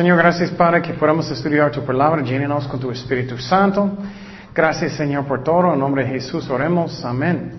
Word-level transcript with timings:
Señor, 0.00 0.16
gracias 0.16 0.50
Padre 0.52 0.80
que 0.80 0.94
podamos 0.94 1.30
estudiar 1.30 1.70
tu 1.70 1.84
palabra. 1.84 2.22
Llénenos 2.22 2.66
con 2.66 2.80
tu 2.80 2.90
Espíritu 2.90 3.36
Santo. 3.36 3.98
Gracias 4.54 4.92
Señor 4.94 5.26
por 5.26 5.44
todo. 5.44 5.74
En 5.74 5.78
nombre 5.78 6.04
de 6.04 6.12
Jesús 6.12 6.48
oremos. 6.48 7.04
Amén. 7.04 7.52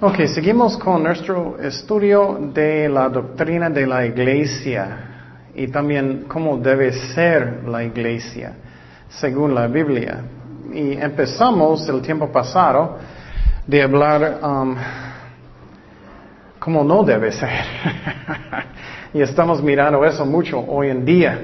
Ok, 0.00 0.24
seguimos 0.26 0.76
con 0.76 1.04
nuestro 1.04 1.56
estudio 1.60 2.50
de 2.52 2.88
la 2.88 3.08
doctrina 3.08 3.70
de 3.70 3.86
la 3.86 4.04
iglesia 4.04 5.50
y 5.54 5.68
también 5.68 6.24
cómo 6.26 6.58
debe 6.58 6.90
ser 7.14 7.62
la 7.68 7.84
iglesia 7.84 8.54
según 9.08 9.54
la 9.54 9.68
Biblia. 9.68 10.18
Y 10.72 10.94
empezamos 10.94 11.88
el 11.88 12.02
tiempo 12.02 12.32
pasado 12.32 12.98
de 13.68 13.82
hablar 13.84 14.40
um, 14.42 14.74
cómo 16.58 16.82
no 16.82 17.04
debe 17.04 17.30
ser. 17.30 17.50
y 19.14 19.20
estamos 19.20 19.62
mirando 19.62 20.04
eso 20.04 20.24
mucho 20.24 20.58
hoy 20.60 20.88
en 20.88 21.04
día. 21.04 21.38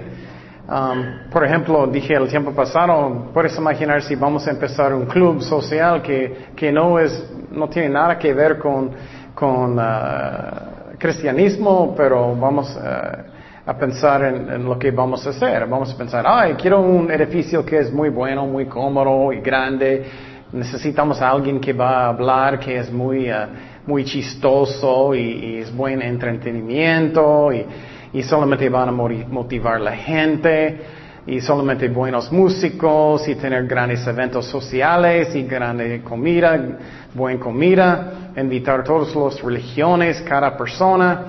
Um, 0.69 1.31
por 1.31 1.45
ejemplo, 1.45 1.87
dije 1.87 2.15
el 2.15 2.29
tiempo 2.29 2.53
pasado, 2.53 3.31
puedes 3.33 3.57
imaginar 3.57 4.03
si 4.03 4.15
vamos 4.17 4.47
a 4.47 4.51
empezar 4.51 4.93
un 4.95 5.07
club 5.07 5.43
social 5.43 6.03
que, 6.03 6.49
que 6.55 6.71
no 6.71 6.99
es, 6.99 7.31
no 7.51 7.69
tiene 7.69 7.89
nada 7.89 8.19
que 8.19 8.33
ver 8.33 8.59
con, 8.59 8.91
con 9.35 9.79
uh, 9.79 10.97
cristianismo, 10.99 11.95
pero 11.97 12.35
vamos 12.35 12.75
uh, 12.77 13.71
a 13.71 13.79
pensar 13.79 14.25
en, 14.25 14.51
en, 14.51 14.65
lo 14.65 14.79
que 14.79 14.91
vamos 14.91 15.27
a 15.27 15.31
hacer. 15.31 15.67
Vamos 15.67 15.93
a 15.93 15.97
pensar, 15.97 16.25
ay, 16.27 16.55
quiero 16.55 16.81
un 16.81 17.11
edificio 17.11 17.65
que 17.65 17.79
es 17.79 17.93
muy 17.93 18.09
bueno, 18.09 18.47
muy 18.47 18.67
cómodo 18.67 19.33
y 19.33 19.41
grande. 19.41 20.05
Necesitamos 20.53 21.21
a 21.21 21.31
alguien 21.31 21.61
que 21.61 21.73
va 21.73 22.05
a 22.05 22.09
hablar, 22.09 22.59
que 22.59 22.79
es 22.79 22.91
muy, 22.91 23.31
uh, 23.31 23.47
muy 23.89 24.05
chistoso 24.05 25.15
y, 25.15 25.61
es 25.63 25.75
buen 25.75 26.03
entretenimiento 26.03 27.51
y, 27.51 27.65
y 28.13 28.23
solamente 28.23 28.69
van 28.69 28.91
a 28.91 28.93
motivar 28.93 29.81
la 29.81 29.97
gente 29.97 30.79
y 31.27 31.41
solamente 31.41 31.89
buenos 31.89 32.31
músicos 32.31 33.27
y 33.27 33.35
tener 33.37 33.67
grandes 33.67 34.07
eventos 34.07 34.45
sociales 34.45 35.35
y 35.35 35.45
grande 35.45 36.03
comida, 36.03 36.79
buena 37.15 37.41
comida, 37.41 38.31
invitar 38.37 38.81
a 38.81 38.85
todas 38.85 39.17
las 39.17 39.43
religiones, 39.43 40.21
cada 40.21 40.55
persona. 40.55 41.25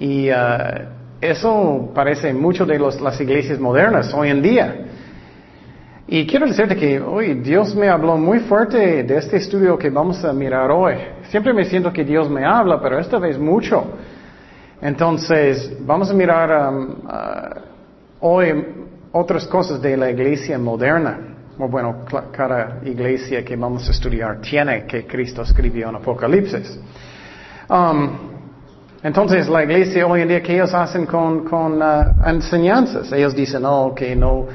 Y 0.00 0.30
uh, 0.30 0.34
eso 1.20 1.92
parece 1.94 2.32
mucho 2.32 2.64
de 2.64 2.78
los, 2.78 2.98
las 3.02 3.20
iglesias 3.20 3.58
modernas 3.58 4.14
hoy 4.14 4.30
en 4.30 4.40
día. 4.40 4.76
Y 6.08 6.24
quiero 6.24 6.46
decirte 6.46 6.76
que 6.76 7.00
hoy 7.00 7.34
Dios 7.34 7.74
me 7.74 7.88
habló 7.88 8.16
muy 8.16 8.38
fuerte 8.38 9.02
de 9.02 9.16
este 9.16 9.38
estudio 9.38 9.76
que 9.76 9.90
vamos 9.90 10.24
a 10.24 10.32
mirar 10.32 10.70
hoy. 10.70 10.94
Siempre 11.30 11.52
me 11.52 11.64
siento 11.64 11.92
que 11.92 12.04
Dios 12.04 12.30
me 12.30 12.44
habla, 12.44 12.80
pero 12.80 13.00
esta 13.00 13.18
vez 13.18 13.36
mucho. 13.36 13.84
Entonces, 14.80 15.76
vamos 15.80 16.08
a 16.08 16.14
mirar 16.14 16.72
um, 16.72 16.90
uh, 16.90 17.60
hoy 18.20 18.66
otras 19.10 19.48
cosas 19.48 19.82
de 19.82 19.96
la 19.96 20.08
iglesia 20.08 20.56
moderna. 20.60 21.18
O 21.58 21.66
bueno, 21.66 22.04
cada 22.30 22.82
iglesia 22.84 23.44
que 23.44 23.56
vamos 23.56 23.88
a 23.88 23.90
estudiar 23.90 24.40
tiene 24.40 24.84
que 24.84 25.08
Cristo 25.08 25.42
escribió 25.42 25.88
en 25.88 25.96
Apocalipsis. 25.96 26.78
Um, 27.68 28.10
entonces, 29.02 29.48
la 29.48 29.64
iglesia 29.64 30.06
hoy 30.06 30.20
en 30.20 30.28
día, 30.28 30.40
que 30.40 30.54
ellos 30.54 30.72
hacen 30.72 31.04
con, 31.04 31.44
con 31.44 31.82
uh, 31.82 32.28
enseñanzas? 32.28 33.10
Ellos 33.10 33.34
dicen, 33.34 33.64
oh, 33.64 33.92
que 33.92 34.14
no, 34.14 34.46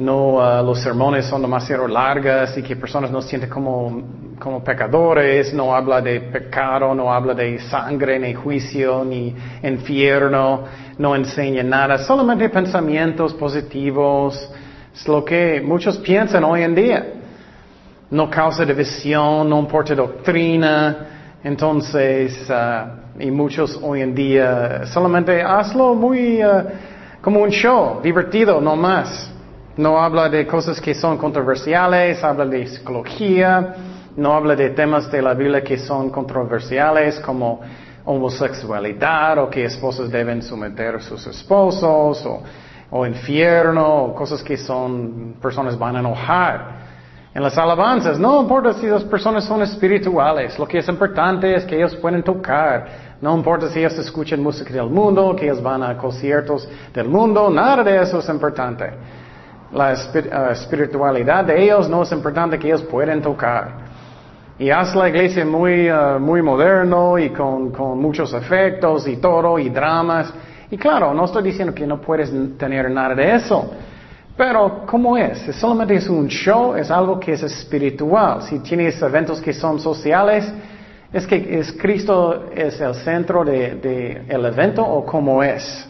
no, 0.00 0.36
uh, 0.36 0.64
los 0.64 0.80
sermones 0.80 1.26
son 1.26 1.42
demasiado 1.42 1.86
largas 1.86 2.56
y 2.56 2.62
que 2.62 2.74
personas 2.74 3.10
no 3.10 3.20
sienten 3.20 3.50
como, 3.50 4.02
como 4.38 4.64
pecadores, 4.64 5.52
no 5.52 5.74
habla 5.74 6.00
de 6.00 6.20
pecado, 6.20 6.94
no 6.94 7.12
habla 7.12 7.34
de 7.34 7.58
sangre, 7.58 8.18
ni 8.18 8.32
juicio, 8.32 9.04
ni 9.04 9.36
infierno, 9.62 10.64
no 10.96 11.14
enseña 11.14 11.62
nada, 11.62 11.98
solamente 11.98 12.48
pensamientos 12.48 13.34
positivos, 13.34 14.50
es 14.94 15.06
lo 15.06 15.22
que 15.24 15.60
muchos 15.62 15.98
piensan 15.98 16.44
hoy 16.44 16.62
en 16.62 16.74
día. 16.74 17.06
No 18.10 18.28
causa 18.28 18.64
división, 18.64 19.48
no 19.48 19.60
importa 19.60 19.94
doctrina, 19.94 21.36
entonces, 21.44 22.50
uh, 22.50 23.22
y 23.22 23.30
muchos 23.30 23.78
hoy 23.82 24.00
en 24.00 24.14
día 24.14 24.86
solamente 24.86 25.42
hazlo 25.42 25.94
muy 25.94 26.42
uh, 26.42 26.64
como 27.20 27.40
un 27.40 27.50
show, 27.50 28.00
divertido, 28.02 28.60
no 28.60 28.74
más. 28.76 29.30
No 29.80 29.98
habla 29.98 30.28
de 30.28 30.46
cosas 30.46 30.78
que 30.78 30.92
son 30.92 31.16
controversiales, 31.16 32.22
habla 32.22 32.44
de 32.44 32.66
psicología, 32.66 33.76
no 34.14 34.34
habla 34.34 34.54
de 34.54 34.68
temas 34.68 35.10
de 35.10 35.22
la 35.22 35.32
Biblia 35.32 35.64
que 35.64 35.78
son 35.78 36.10
controversiales 36.10 37.18
como 37.20 37.62
homosexualidad 38.04 39.38
o 39.38 39.48
que 39.48 39.64
esposos 39.64 40.10
deben 40.10 40.42
someter 40.42 40.96
a 40.96 41.00
sus 41.00 41.26
esposos 41.26 42.26
o, 42.26 42.42
o 42.90 43.06
infierno 43.06 44.04
o 44.04 44.14
cosas 44.14 44.42
que 44.42 44.58
son 44.58 45.36
personas 45.40 45.78
van 45.78 45.96
a 45.96 46.00
enojar. 46.00 46.80
En 47.32 47.42
las 47.42 47.56
alabanzas, 47.56 48.18
no 48.18 48.42
importa 48.42 48.74
si 48.74 48.86
las 48.86 49.04
personas 49.04 49.44
son 49.44 49.62
espirituales, 49.62 50.58
lo 50.58 50.68
que 50.68 50.76
es 50.76 50.88
importante 50.88 51.54
es 51.54 51.64
que 51.64 51.76
ellos 51.76 51.96
pueden 51.96 52.22
tocar. 52.22 53.16
No 53.22 53.34
importa 53.34 53.70
si 53.70 53.78
ellos 53.78 53.96
escuchan 53.98 54.42
música 54.42 54.74
del 54.74 54.90
mundo, 54.90 55.34
que 55.34 55.46
ellos 55.46 55.62
van 55.62 55.82
a 55.82 55.96
conciertos 55.96 56.68
del 56.92 57.08
mundo, 57.08 57.48
nada 57.48 57.82
de 57.82 58.02
eso 58.02 58.18
es 58.18 58.28
importante. 58.28 58.90
La 59.72 59.92
espiritualidad 60.52 61.44
de 61.44 61.62
ellos 61.62 61.88
no 61.88 62.02
es 62.02 62.10
importante 62.12 62.58
que 62.58 62.66
ellos 62.68 62.82
pueden 62.82 63.22
tocar. 63.22 63.90
Y 64.58 64.68
haz 64.68 64.94
la 64.94 65.08
iglesia 65.08 65.44
muy, 65.44 65.90
uh, 65.90 66.18
muy 66.18 66.42
moderno 66.42 67.18
y 67.18 67.30
con, 67.30 67.70
con, 67.70 67.98
muchos 67.98 68.34
efectos 68.34 69.08
y 69.08 69.16
todo 69.16 69.58
y 69.58 69.70
dramas. 69.70 70.32
Y 70.70 70.76
claro, 70.76 71.14
no 71.14 71.24
estoy 71.24 71.44
diciendo 71.44 71.74
que 71.74 71.86
no 71.86 72.00
puedes 72.00 72.30
tener 72.58 72.90
nada 72.90 73.14
de 73.14 73.36
eso. 73.36 73.70
Pero, 74.36 74.84
¿cómo 74.86 75.16
es? 75.16 75.48
¿Es 75.48 75.56
solamente 75.56 75.94
es 75.94 76.08
un 76.08 76.26
show, 76.26 76.74
es 76.74 76.90
algo 76.90 77.20
que 77.20 77.32
es 77.32 77.42
espiritual. 77.42 78.42
Si 78.42 78.58
tienes 78.60 79.00
eventos 79.02 79.40
que 79.40 79.52
son 79.52 79.78
sociales, 79.78 80.50
¿es 81.12 81.26
que 81.26 81.58
es 81.58 81.72
Cristo 81.72 82.46
es 82.54 82.80
el 82.80 82.94
centro 82.94 83.44
del 83.44 83.80
de, 83.80 84.22
el 84.28 84.44
evento 84.46 84.82
o 84.82 85.04
cómo 85.04 85.42
es? 85.42 85.89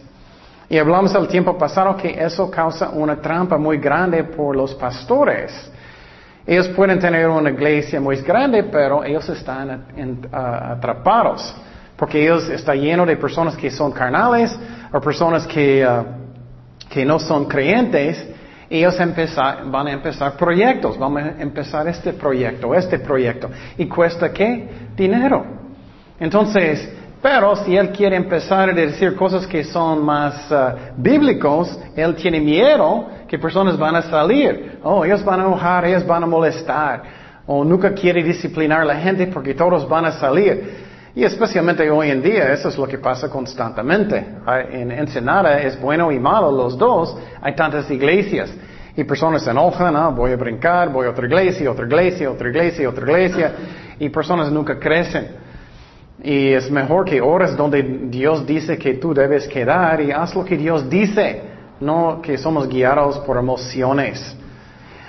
Y 0.71 0.79
hablamos 0.79 1.13
el 1.17 1.27
tiempo 1.27 1.59
pasado 1.59 1.97
que 1.97 2.11
eso 2.11 2.49
causa 2.49 2.91
una 2.91 3.17
trampa 3.21 3.59
muy 3.59 3.79
grande 3.79 4.23
por 4.23 4.55
los 4.55 4.73
pastores. 4.77 5.69
Ellos 6.47 6.69
pueden 6.69 7.01
tener 7.01 7.29
una 7.29 7.51
iglesia 7.51 8.01
muy 8.01 8.19
grande, 8.19 8.63
pero 8.63 9.03
ellos 9.03 9.29
están 9.31 9.69
uh, 9.69 10.37
atrapados. 10.37 11.53
Porque 11.97 12.23
ellos 12.23 12.49
están 12.51 12.81
llenos 12.81 13.09
de 13.09 13.17
personas 13.17 13.57
que 13.57 13.69
son 13.69 13.91
carnales 13.91 14.57
o 14.93 15.01
personas 15.01 15.45
que, 15.45 15.85
uh, 15.85 16.05
que 16.89 17.05
no 17.05 17.19
son 17.19 17.47
creyentes. 17.47 18.25
Ellos 18.71 18.97
van 19.67 19.89
a 19.89 19.93
empezar 19.93 20.37
proyectos. 20.37 20.97
Vamos 20.97 21.21
a 21.25 21.43
empezar 21.43 21.89
este 21.89 22.13
proyecto, 22.13 22.77
este 22.77 23.01
proyecto. 23.01 23.51
¿Y 23.77 23.87
cuesta 23.87 24.33
qué? 24.33 24.69
Dinero. 24.97 25.45
Entonces, 26.21 26.89
pero 27.23 27.55
si 27.57 27.77
él 27.77 27.91
quiere 27.91 28.17
empezar 28.17 28.71
a 28.71 28.73
decir 28.73 29.15
cosas 29.15 29.47
que 29.47 29.63
son 29.63 30.03
más 30.03 30.51
uh, 30.51 30.95
bíblicos, 30.97 31.79
él 31.95 32.15
tiene 32.15 32.41
miedo 32.41 33.09
que 33.29 33.39
personas 33.39 33.77
van 33.77 33.97
a 33.97 34.03
salir. 34.03 34.79
Oh, 34.83 35.05
ellos 35.05 35.23
van 35.23 35.41
a 35.41 35.45
enojar, 35.45 35.85
ellos 35.85 36.07
van 36.07 36.23
a 36.23 36.27
molestar. 36.27 37.03
O 37.47 37.63
nunca 37.63 37.93
quiere 37.93 38.23
disciplinar 38.23 38.81
a 38.81 38.85
la 38.87 38.97
gente 38.97 39.27
porque 39.27 39.53
todos 39.53 39.87
van 39.87 40.07
a 40.07 40.13
salir. 40.13 40.89
Y 41.15 41.25
especialmente 41.25 41.91
hoy 41.91 42.11
en 42.11 42.23
día, 42.23 42.53
eso 42.53 42.69
es 42.69 42.79
lo 42.79 42.87
que 42.87 42.97
pasa 42.97 43.29
constantemente. 43.29 44.25
En 44.71 44.91
Ensenada 44.91 45.61
es 45.61 45.79
bueno 45.79 46.11
y 46.11 46.19
malo 46.19 46.51
los 46.51 46.79
dos. 46.79 47.17
Hay 47.43 47.55
tantas 47.55 47.91
iglesias. 47.91 48.51
Y 48.97 49.05
personas 49.05 49.43
se 49.43 49.51
enojan, 49.51 49.95
ah, 49.95 50.09
voy 50.09 50.33
a 50.33 50.37
brincar, 50.37 50.89
voy 50.89 51.07
a 51.07 51.11
otra 51.11 51.27
iglesia, 51.27 51.71
otra 51.71 51.87
iglesia, 51.87 52.31
otra 52.31 52.49
iglesia, 52.49 52.89
otra 52.89 53.03
iglesia. 53.05 53.53
Y 53.99 54.09
personas 54.09 54.51
nunca 54.51 54.79
crecen. 54.79 55.40
Y 56.23 56.53
es 56.53 56.71
mejor 56.71 57.05
que 57.05 57.21
ores 57.21 57.57
donde 57.57 57.83
Dios 57.83 58.47
dice 58.47 58.77
que 58.77 58.95
tú 58.95 59.15
debes 59.15 59.49
quedar 59.49 60.01
y 60.01 60.11
haz 60.11 60.35
lo 60.35 60.45
que 60.45 60.57
Dios 60.57 60.89
dice, 60.89 61.43
no 61.81 62.21
que 62.23 62.37
somos 62.37 62.69
guiados 62.69 63.19
por 63.21 63.39
emociones. 63.39 64.37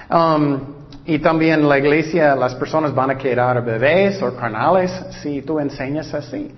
Um, 0.09 0.59
y 1.05 1.19
también 1.19 1.67
la 1.67 1.79
iglesia, 1.79 2.35
las 2.35 2.55
personas 2.55 2.93
van 2.93 3.11
a 3.11 3.17
quedar 3.17 3.63
bebés 3.63 4.21
o 4.21 4.35
carnales 4.35 4.91
si 5.21 5.41
tú 5.41 5.59
enseñas 5.59 6.13
así. 6.13 6.51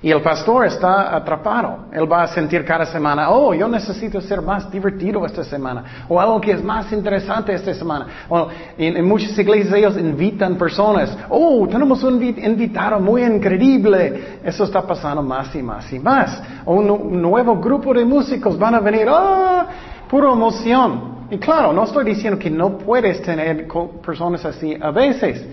Y 0.00 0.10
el 0.10 0.22
pastor 0.22 0.66
está 0.66 1.14
atrapado. 1.16 1.86
Él 1.92 2.10
va 2.10 2.22
a 2.22 2.28
sentir 2.28 2.64
cada 2.64 2.86
semana, 2.86 3.30
oh, 3.30 3.52
yo 3.52 3.66
necesito 3.66 4.20
ser 4.20 4.40
más 4.40 4.70
divertido 4.70 5.26
esta 5.26 5.42
semana. 5.42 6.04
O 6.08 6.20
algo 6.20 6.40
que 6.40 6.52
es 6.52 6.62
más 6.62 6.92
interesante 6.92 7.52
esta 7.52 7.74
semana. 7.74 8.06
O 8.28 8.48
en, 8.76 8.96
en 8.96 9.04
muchas 9.04 9.36
iglesias 9.36 9.74
ellos 9.74 9.98
invitan 9.98 10.56
personas. 10.56 11.16
Oh, 11.28 11.66
tenemos 11.66 12.02
un 12.04 12.22
invitado 12.22 13.00
muy 13.00 13.24
increíble. 13.24 14.38
Eso 14.44 14.64
está 14.64 14.82
pasando 14.82 15.22
más 15.22 15.54
y 15.54 15.62
más 15.62 15.92
y 15.92 15.98
más. 15.98 16.42
O 16.64 16.74
un, 16.74 16.90
un 16.90 17.20
nuevo 17.20 17.56
grupo 17.56 17.92
de 17.92 18.04
músicos 18.04 18.56
van 18.56 18.76
a 18.76 18.80
venir. 18.80 19.08
Oh, 19.10 19.64
pura 20.08 20.32
emoción. 20.32 21.26
Y 21.30 21.38
claro, 21.38 21.72
no 21.72 21.84
estoy 21.84 22.04
diciendo 22.04 22.38
que 22.38 22.50
no 22.50 22.78
puedes 22.78 23.20
tener 23.22 23.66
personas 24.04 24.44
así 24.44 24.76
a 24.80 24.90
veces. 24.90 25.44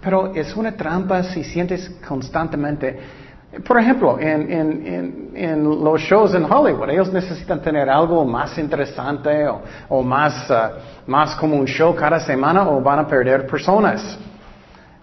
Pero 0.00 0.34
es 0.34 0.54
una 0.56 0.72
trampa 0.72 1.22
si 1.22 1.44
sientes 1.44 1.88
constantemente 2.06 3.21
Por 3.60 3.78
ejemplo, 3.78 4.18
en, 4.18 4.50
en, 4.50 5.30
en, 5.34 5.62
los 5.62 6.00
shows 6.00 6.34
en 6.34 6.50
Hollywood, 6.50 6.88
ellos 6.88 7.12
necesitan 7.12 7.60
tener 7.60 7.90
algo 7.90 8.24
más 8.24 8.56
interesante 8.56 9.46
o, 9.46 9.60
o 9.90 10.02
más, 10.02 10.48
uh, 10.48 11.10
más 11.10 11.36
como 11.36 11.56
un 11.56 11.66
show 11.66 11.94
cada 11.94 12.18
semana 12.18 12.66
o 12.66 12.80
van 12.80 13.00
a 13.00 13.06
perder 13.06 13.46
personas. 13.46 14.18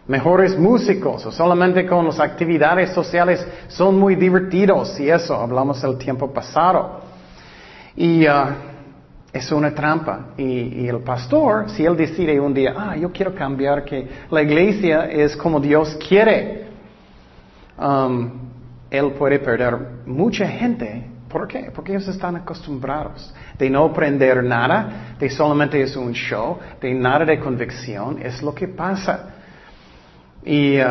Mejores 0.07 0.57
músicos 0.57 1.24
o 1.28 1.31
solamente 1.31 1.86
con 1.86 2.07
las 2.07 2.19
actividades 2.19 2.90
sociales 2.90 3.46
son 3.68 4.00
muy 4.00 4.16
divertidos 4.16 5.00
y 5.00 5.12
eso, 5.12 5.36
hablamos 5.36 5.80
del 5.84 6.00
tiempo 6.00 6.34
pasado. 6.34 7.01
Y 7.96 8.28
uh, 8.28 8.31
es 9.31 9.51
una 9.51 9.75
trampa. 9.75 10.30
Y, 10.38 10.86
y, 10.86 10.88
el 10.88 11.01
pastor, 11.01 11.69
si 11.69 11.86
él 11.86 11.96
decide 11.96 12.40
un 12.40 12.56
día, 12.56 12.74
ah, 12.75 12.96
yo 12.98 13.12
quiero 13.12 13.36
cambiar 13.36 13.86
que 13.86 14.07
la 14.31 14.42
iglesia 14.42 15.06
es 15.06 15.38
como 15.38 15.60
Dios 15.60 15.96
quiere, 16.07 16.69
um, 17.80 18.50
él 18.90 19.12
puede 19.14 19.40
perder 19.40 19.78
mucha 20.06 20.48
gente. 20.48 21.06
¿Por 21.30 21.48
qué? 21.48 21.72
Porque 21.74 21.92
ellos 21.92 22.08
están 22.08 22.36
acostumbrados 22.36 23.34
de 23.58 23.70
no 23.70 23.86
aprender 23.86 24.44
nada, 24.44 25.16
de 25.20 25.30
solamente 25.30 25.80
es 25.80 25.96
un 25.96 26.12
show, 26.12 26.58
de 26.81 26.94
nada 26.94 27.24
de 27.24 27.40
convicción, 27.40 28.18
es 28.20 28.42
lo 28.42 28.54
que 28.54 28.68
pasa. 28.68 29.36
Y 30.44 30.80
uh, 30.80 30.86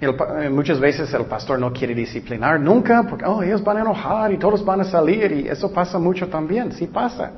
eh, 0.00 0.50
muchas 0.50 0.80
veces 0.80 1.14
el 1.14 1.26
pastor 1.26 1.60
no 1.60 1.72
quiere 1.72 1.94
disciplinar 1.94 2.58
nunca 2.58 3.04
porque 3.04 3.24
oh, 3.24 3.42
ellos 3.44 3.62
van 3.62 3.76
a 3.76 3.80
enojar 3.82 4.32
y 4.32 4.38
todos 4.38 4.64
van 4.64 4.80
a 4.80 4.84
salir 4.84 5.30
y 5.30 5.46
eso 5.46 5.72
pasa 5.72 5.98
mucho 6.00 6.26
también, 6.28 6.72
sí 6.72 6.88
pasa. 6.88 7.30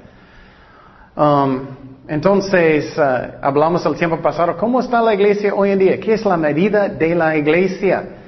Um, 1.15 1.61
entonces, 2.09 2.97
uh, 2.97 3.37
hablamos 3.43 3.85
el 3.85 3.95
tiempo 3.97 4.17
pasado, 4.23 4.57
¿cómo 4.57 4.81
está 4.81 5.03
la 5.03 5.13
iglesia 5.13 5.55
hoy 5.55 5.71
en 5.71 5.79
día? 5.79 6.01
¿Qué 6.01 6.15
es 6.15 6.25
la 6.25 6.39
medida 6.39 6.89
de 6.89 7.15
la 7.15 7.37
iglesia? 7.37 8.24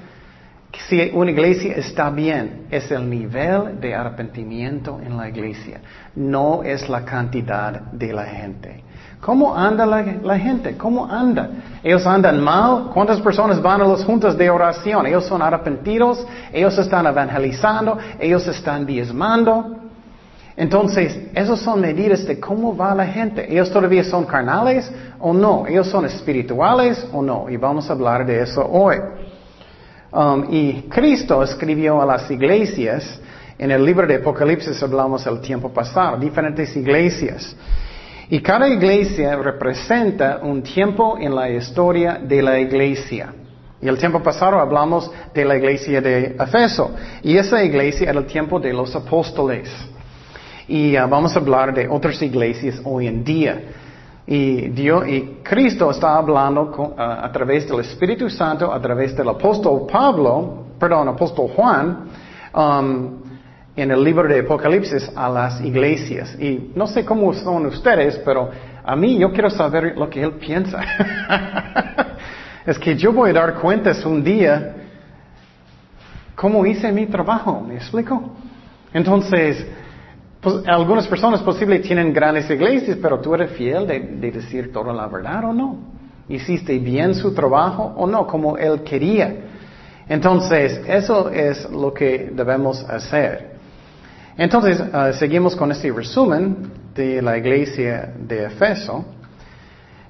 Si 0.88 1.10
una 1.12 1.30
iglesia 1.30 1.74
está 1.74 2.10
bien, 2.10 2.66
es 2.70 2.90
el 2.90 3.08
nivel 3.08 3.80
de 3.80 3.94
arrepentimiento 3.94 5.00
en 5.04 5.16
la 5.16 5.28
iglesia, 5.28 5.80
no 6.14 6.62
es 6.62 6.88
la 6.88 7.04
cantidad 7.04 7.72
de 7.92 8.12
la 8.12 8.24
gente. 8.24 8.84
¿Cómo 9.20 9.56
anda 9.56 9.84
la, 9.86 10.38
gente? 10.38 10.76
¿Cómo 10.76 11.06
anda? 11.06 11.50
Ellos 11.82 12.06
andan 12.06 12.40
mal. 12.40 12.90
¿Cuántas 12.92 13.20
personas 13.20 13.60
van 13.60 13.80
a 13.80 13.84
las 13.84 14.04
juntas 14.04 14.36
de 14.36 14.48
oración? 14.48 15.06
Ellos 15.06 15.24
son 15.24 15.42
arrepentidos, 15.42 16.24
ellos 16.52 16.78
están 16.78 17.06
evangelizando, 17.06 17.98
ellos 18.20 18.46
están 18.46 18.86
diezmando. 18.86 19.78
Entonces, 20.56 21.18
esos 21.34 21.60
son 21.60 21.80
medidas 21.80 22.24
de 22.26 22.38
cómo 22.38 22.76
va 22.76 22.94
la 22.94 23.06
gente. 23.06 23.50
¿Ellos 23.50 23.70
todavía 23.70 24.04
son 24.04 24.24
carnales 24.24 24.90
o 25.18 25.32
no? 25.32 25.66
¿Ellos 25.66 25.88
son 25.88 26.04
espirituales 26.04 27.06
o 27.12 27.20
no? 27.20 27.50
Y 27.50 27.56
vamos 27.56 27.90
a 27.90 27.94
hablar 27.94 28.24
de 28.24 28.42
eso 28.42 28.64
hoy. 28.64 28.96
Um, 30.16 30.46
y 30.50 30.84
Cristo 30.88 31.42
escribió 31.42 32.00
a 32.00 32.06
las 32.06 32.30
iglesias, 32.30 33.20
en 33.58 33.70
el 33.70 33.84
libro 33.84 34.06
de 34.06 34.14
Apocalipsis 34.14 34.82
hablamos 34.82 35.26
el 35.26 35.42
tiempo 35.42 35.68
pasado, 35.68 36.16
diferentes 36.16 36.74
iglesias. 36.74 37.54
Y 38.30 38.40
cada 38.40 38.66
iglesia 38.66 39.36
representa 39.36 40.40
un 40.42 40.62
tiempo 40.62 41.18
en 41.20 41.34
la 41.34 41.50
historia 41.50 42.14
de 42.14 42.40
la 42.40 42.58
iglesia. 42.58 43.34
Y 43.82 43.88
el 43.88 43.98
tiempo 43.98 44.22
pasado 44.22 44.58
hablamos 44.58 45.10
de 45.34 45.44
la 45.44 45.58
iglesia 45.58 46.00
de 46.00 46.34
Efeso. 46.40 46.92
Y 47.22 47.36
esa 47.36 47.62
iglesia 47.62 48.08
era 48.08 48.18
el 48.18 48.26
tiempo 48.26 48.58
de 48.58 48.72
los 48.72 48.96
apóstoles. 48.96 49.68
Y 50.66 50.96
uh, 50.96 51.06
vamos 51.06 51.36
a 51.36 51.40
hablar 51.40 51.74
de 51.74 51.88
otras 51.88 52.22
iglesias 52.22 52.80
hoy 52.84 53.06
en 53.06 53.22
día. 53.22 53.60
Y, 54.26 54.68
Dios, 54.70 55.06
y 55.06 55.38
Cristo 55.42 55.90
está 55.90 56.16
hablando 56.16 56.62
uh, 56.76 56.94
a 56.98 57.30
través 57.30 57.68
del 57.68 57.80
Espíritu 57.80 58.28
Santo, 58.28 58.72
a 58.72 58.80
través 58.80 59.16
del 59.16 59.28
apóstol 59.28 59.86
Pablo, 59.90 60.64
perdón, 60.80 61.08
apóstol 61.08 61.48
Juan, 61.54 62.08
um, 62.52 63.22
en 63.76 63.90
el 63.90 64.02
libro 64.02 64.26
de 64.26 64.40
Apocalipsis 64.40 65.12
a 65.14 65.28
las 65.28 65.60
iglesias. 65.60 66.34
Y 66.40 66.72
no 66.74 66.88
sé 66.88 67.04
cómo 67.04 67.32
son 67.34 67.66
ustedes, 67.66 68.20
pero 68.24 68.50
a 68.84 68.96
mí 68.96 69.18
yo 69.18 69.30
quiero 69.32 69.50
saber 69.50 69.96
lo 69.96 70.10
que 70.10 70.22
él 70.22 70.32
piensa. 70.32 70.82
es 72.66 72.78
que 72.78 72.96
yo 72.96 73.12
voy 73.12 73.30
a 73.30 73.34
dar 73.34 73.54
cuentas 73.54 74.04
un 74.04 74.24
día 74.24 74.74
cómo 76.34 76.66
hice 76.66 76.90
mi 76.90 77.06
trabajo, 77.06 77.60
¿me 77.60 77.76
explico? 77.76 78.22
Entonces, 78.92 79.66
pues, 80.46 80.64
algunas 80.68 81.08
personas 81.08 81.42
posiblemente 81.42 81.88
tienen 81.88 82.12
grandes 82.12 82.48
iglesias, 82.48 82.96
pero 83.02 83.18
tú 83.18 83.34
eres 83.34 83.50
fiel 83.50 83.84
de, 83.84 83.98
de 83.98 84.30
decir 84.30 84.72
toda 84.72 84.92
la 84.92 85.08
verdad 85.08 85.46
o 85.46 85.52
no. 85.52 85.76
¿Hiciste 86.28 86.78
bien 86.78 87.16
su 87.16 87.34
trabajo 87.34 87.92
o 87.96 88.06
no, 88.06 88.28
como 88.28 88.56
él 88.56 88.82
quería? 88.84 89.34
Entonces, 90.08 90.80
eso 90.86 91.30
es 91.30 91.68
lo 91.68 91.92
que 91.92 92.30
debemos 92.32 92.84
hacer. 92.88 93.56
Entonces, 94.38 94.80
uh, 94.80 95.12
seguimos 95.18 95.56
con 95.56 95.72
este 95.72 95.90
resumen 95.90 96.70
de 96.94 97.20
la 97.20 97.36
iglesia 97.36 98.12
de 98.16 98.44
Efeso. 98.44 99.04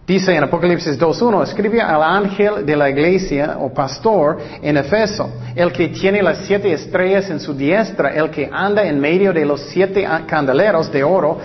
Dice 0.07 0.37
en 0.37 0.45
Apocalipsis 0.45 0.97
2.1, 1.01 1.43
escribe 1.43 1.83
al 1.83 2.01
ángel 2.01 2.65
de 2.65 2.77
la 2.77 2.89
iglesia 2.89 3.57
o 3.59 3.75
pastor 3.75 4.39
en 4.63 4.77
Efeso, 4.77 5.29
el 5.57 5.73
que 5.73 5.89
tiene 5.89 6.23
las 6.23 6.47
siete 6.47 6.73
estrellas 6.73 7.29
en 7.29 7.41
su 7.41 7.53
diestra, 7.53 8.11
el 8.11 8.31
que 8.31 8.49
anda 8.53 8.85
en 8.85 9.01
medio 9.01 9.33
de 9.33 9.45
los 9.45 9.63
siete 9.63 10.07
candeleros 10.29 10.93
de 10.93 11.03
oro, 11.03 11.39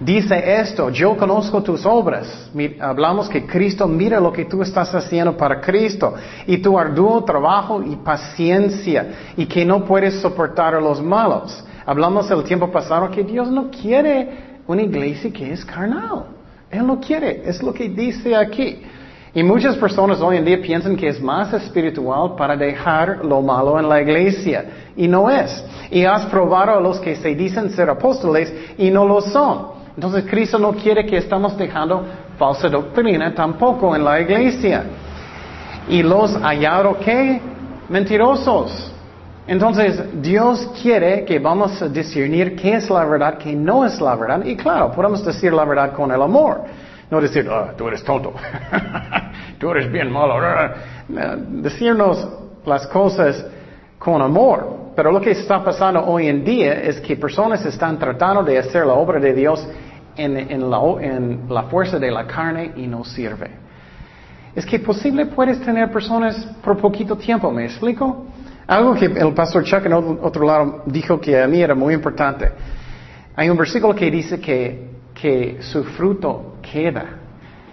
dice 0.00 0.60
esto, 0.60 0.90
yo 0.90 1.16
conozco 1.16 1.62
tus 1.62 1.86
obras. 1.86 2.50
Hablamos 2.80 3.28
que 3.28 3.46
Cristo 3.46 3.86
mira 3.86 4.18
lo 4.18 4.32
que 4.32 4.46
tú 4.46 4.62
estás 4.62 4.92
haciendo 4.92 5.36
para 5.36 5.60
Cristo 5.60 6.14
y 6.44 6.58
tu 6.58 6.76
arduo 6.76 7.22
trabajo 7.22 7.84
y 7.84 7.94
paciencia 7.94 9.34
y 9.36 9.46
que 9.46 9.64
no 9.64 9.84
puedes 9.84 10.14
soportar 10.20 10.74
a 10.74 10.80
los 10.80 11.00
malos. 11.00 11.64
Hablamos 11.86 12.28
el 12.32 12.42
tiempo 12.42 12.68
pasado 12.68 13.12
que 13.12 13.22
Dios 13.22 13.48
no 13.48 13.70
quiere 13.70 14.58
una 14.66 14.82
iglesia 14.82 15.32
que 15.32 15.52
es 15.52 15.64
carnal. 15.64 16.37
Él 16.70 16.86
no 16.86 17.00
quiere, 17.00 17.42
es 17.44 17.62
lo 17.62 17.72
que 17.72 17.88
dice 17.88 18.36
aquí. 18.36 18.82
Y 19.34 19.42
muchas 19.42 19.76
personas 19.76 20.20
hoy 20.20 20.38
en 20.38 20.44
día 20.44 20.60
piensan 20.60 20.96
que 20.96 21.08
es 21.08 21.20
más 21.20 21.52
espiritual 21.52 22.34
para 22.36 22.56
dejar 22.56 23.24
lo 23.24 23.40
malo 23.42 23.78
en 23.78 23.88
la 23.88 24.00
iglesia. 24.00 24.64
Y 24.96 25.06
no 25.06 25.30
es. 25.30 25.64
Y 25.90 26.04
has 26.04 26.26
probado 26.26 26.78
a 26.78 26.80
los 26.80 26.98
que 26.98 27.14
se 27.16 27.34
dicen 27.34 27.70
ser 27.70 27.88
apóstoles 27.88 28.52
y 28.76 28.90
no 28.90 29.06
lo 29.06 29.20
son. 29.20 29.78
Entonces 29.94 30.24
Cristo 30.28 30.58
no 30.58 30.72
quiere 30.72 31.04
que 31.06 31.16
estamos 31.16 31.56
dejando 31.56 32.04
falsa 32.38 32.68
doctrina 32.68 33.34
tampoco 33.34 33.94
en 33.94 34.04
la 34.04 34.20
iglesia. 34.20 34.84
Y 35.88 36.02
los 36.02 36.34
hallaron 36.34 36.96
qué? 36.96 37.40
Mentirosos. 37.88 38.87
Entonces, 39.48 39.98
Dios 40.20 40.70
quiere 40.82 41.24
que 41.24 41.38
vamos 41.38 41.80
a 41.80 41.88
discernir 41.88 42.54
qué 42.54 42.74
es 42.74 42.90
la 42.90 43.02
verdad, 43.06 43.38
qué 43.38 43.54
no 43.54 43.86
es 43.86 43.98
la 43.98 44.14
verdad. 44.14 44.44
Y 44.44 44.54
claro, 44.56 44.92
podemos 44.92 45.24
decir 45.24 45.54
la 45.54 45.64
verdad 45.64 45.94
con 45.94 46.12
el 46.12 46.20
amor. 46.20 46.64
No 47.10 47.18
decir, 47.18 47.48
oh, 47.48 47.70
tú 47.74 47.88
eres 47.88 48.04
tonto, 48.04 48.34
tú 49.58 49.70
eres 49.70 49.90
bien 49.90 50.12
malo. 50.12 50.34
Decirnos 51.62 52.28
las 52.66 52.86
cosas 52.88 53.46
con 53.98 54.20
amor. 54.20 54.90
Pero 54.94 55.10
lo 55.12 55.20
que 55.20 55.30
está 55.30 55.64
pasando 55.64 56.04
hoy 56.04 56.28
en 56.28 56.44
día 56.44 56.74
es 56.82 57.00
que 57.00 57.16
personas 57.16 57.64
están 57.64 57.98
tratando 57.98 58.42
de 58.42 58.58
hacer 58.58 58.84
la 58.84 58.92
obra 58.92 59.18
de 59.18 59.32
Dios 59.32 59.66
en, 60.14 60.70
la, 60.70 60.78
en 61.00 61.46
la 61.48 61.62
fuerza 61.62 61.98
de 61.98 62.10
la 62.10 62.26
carne 62.26 62.72
y 62.76 62.86
no 62.86 63.02
sirve. 63.02 63.48
Es 64.54 64.66
que 64.66 64.78
posible 64.78 65.24
puedes 65.24 65.58
tener 65.62 65.90
personas 65.90 66.36
por 66.62 66.76
poquito 66.76 67.16
tiempo, 67.16 67.50
¿me 67.50 67.64
explico? 67.64 68.26
Algo 68.68 68.94
que 68.94 69.06
el 69.06 69.32
pastor 69.32 69.64
Chuck 69.64 69.86
en 69.86 69.94
otro 69.94 70.46
lado 70.46 70.82
dijo 70.84 71.18
que 71.18 71.40
a 71.40 71.48
mí 71.48 71.60
era 71.60 71.74
muy 71.74 71.94
importante. 71.94 72.52
Hay 73.34 73.48
un 73.48 73.56
versículo 73.56 73.94
que 73.94 74.10
dice 74.10 74.38
que, 74.38 74.86
su 75.60 75.82
fruto 75.82 76.58
queda. 76.60 77.06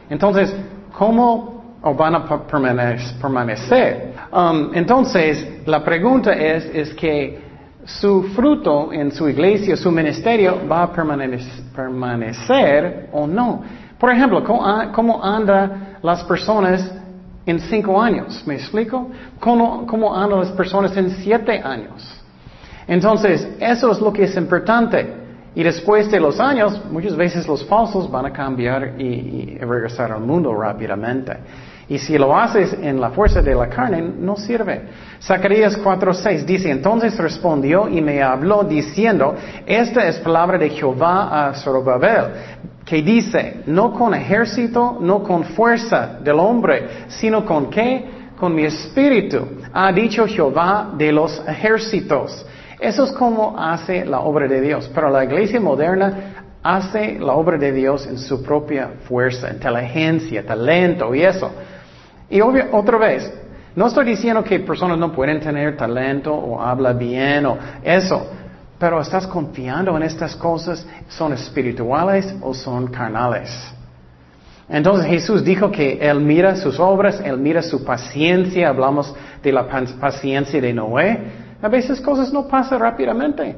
Entonces, 0.09 0.55
¿cómo 0.97 1.75
van 1.95 2.15
a 2.15 2.47
permanecer? 2.47 4.13
Um, 4.31 4.71
entonces, 4.73 5.61
la 5.65 5.83
pregunta 5.83 6.33
es, 6.33 6.65
es 6.73 6.93
que 6.95 7.43
su 7.83 8.23
fruto 8.35 8.91
en 8.91 9.11
su 9.11 9.29
iglesia, 9.29 9.75
su 9.75 9.91
ministerio, 9.91 10.67
va 10.67 10.83
a 10.83 10.93
permanecer, 10.93 13.09
o 13.11 13.27
no. 13.27 13.61
Por 13.99 14.11
ejemplo, 14.11 14.43
¿cómo, 14.43 15.23
andan 15.23 15.97
las 16.01 16.23
personas 16.23 16.91
en 17.45 17.59
cinco 17.59 18.01
años. 18.01 18.43
¿Me 18.45 18.55
explico? 18.55 19.09
¿Cómo, 19.39 19.85
¿Cómo, 19.85 20.15
andan 20.15 20.39
las 20.39 20.51
personas 20.51 20.95
en 20.97 21.11
siete 21.11 21.59
años? 21.63 22.21
Entonces, 22.87 23.47
eso 23.59 23.91
es 23.91 23.99
lo 23.99 24.11
que 24.11 24.23
es 24.23 24.35
importante. 24.35 25.25
Y 25.55 25.63
después 25.63 26.11
de 26.11 26.19
los 26.19 26.39
años, 26.39 26.81
muchas 26.91 27.15
veces 27.15 27.47
los 27.47 27.65
falsos 27.65 28.11
van 28.11 28.25
a 28.25 28.33
cambiar 28.33 28.99
y, 28.99 29.57
regresar 29.59 30.11
al 30.11 30.21
mundo 30.21 30.53
rápidamente. 30.53 31.37
Y 31.87 31.97
si 31.97 32.17
lo 32.17 32.35
haces 32.35 32.73
en 32.81 32.99
la 32.99 33.11
fuerza 33.11 33.41
de 33.41 33.55
la 33.55 33.69
carne, 33.69 34.01
no 34.01 34.35
sirve. 34.35 34.81
Zacarías 35.21 35.77
4:6 35.81 36.43
dice, 36.43 36.69
entonces 36.69 37.15
respondió 37.17 37.87
y 37.87 38.01
me 38.01 38.21
habló 38.21 38.63
diciendo, 38.63 39.35
esta 39.65 40.07
es 40.07 40.19
palabra 40.19 40.57
de 40.57 40.69
Jehová 40.71 41.47
a 41.47 41.53
Zorobabel 41.53 42.33
que 42.85 43.01
dice, 43.01 43.63
no 43.65 43.93
con 43.93 44.13
ejército, 44.13 44.97
no 45.01 45.23
con 45.23 45.43
fuerza 45.43 46.19
del 46.23 46.39
hombre, 46.39 47.07
sino 47.07 47.45
con 47.45 47.69
qué? 47.69 48.15
con 48.37 48.53
mi 48.53 48.65
espíritu, 48.65 49.47
ha 49.73 49.91
dicho 49.91 50.27
Jehová 50.27 50.93
de 50.97 51.11
los 51.11 51.41
ejércitos. 51.47 52.45
Eso 52.79 53.05
es 53.05 53.11
como 53.13 53.57
hace 53.57 54.05
la 54.05 54.19
obra 54.19 54.47
de 54.47 54.61
Dios. 54.61 54.91
Pero 54.93 55.09
la 55.09 55.23
iglesia 55.23 55.59
moderna 55.59 56.33
hace 56.61 57.17
la 57.19 57.33
obra 57.33 57.57
de 57.57 57.71
Dios 57.71 58.05
en 58.07 58.17
su 58.17 58.43
propia 58.43 58.89
fuerza, 59.07 59.49
inteligencia, 59.49 60.45
talento 60.45 61.15
y 61.15 61.23
eso. 61.23 61.51
Y 62.29 62.41
otra 62.41 62.97
vez, 62.97 63.31
no 63.75 63.87
estoy 63.87 64.05
diciendo 64.05 64.43
que 64.43 64.59
personas 64.59 64.97
no 64.97 65.11
pueden 65.11 65.39
tener 65.39 65.77
talento 65.77 66.33
o 66.33 66.61
habla 66.61 66.91
bien 66.93 67.45
o 67.45 67.57
eso, 67.83 68.27
pero 68.77 69.01
estás 69.01 69.25
confiando 69.27 69.96
en 69.96 70.03
estas 70.03 70.36
cosas, 70.36 70.86
¿son 71.08 71.34
espirituales 71.34 72.36
o 72.41 72.53
son 72.53 72.88
carnales? 72.88 73.50
Entonces 74.67 75.05
Jesús 75.05 75.44
dijo 75.44 75.72
que 75.72 76.00
Él 76.01 76.20
mira 76.20 76.55
sus 76.55 76.79
obras, 76.79 77.22
Él 77.24 77.38
mira 77.38 77.62
su 77.62 77.84
paciencia, 77.86 78.70
hablamos 78.70 79.13
de 79.44 79.51
la 79.51 79.67
paciencia 80.00 80.60
de 80.60 80.74
Noé. 80.74 81.20
A 81.62 81.67
veces 81.67 82.01
cosas 82.01 82.34
no 82.34 82.48
pasan 82.48 82.79
rápidamente. 82.79 83.55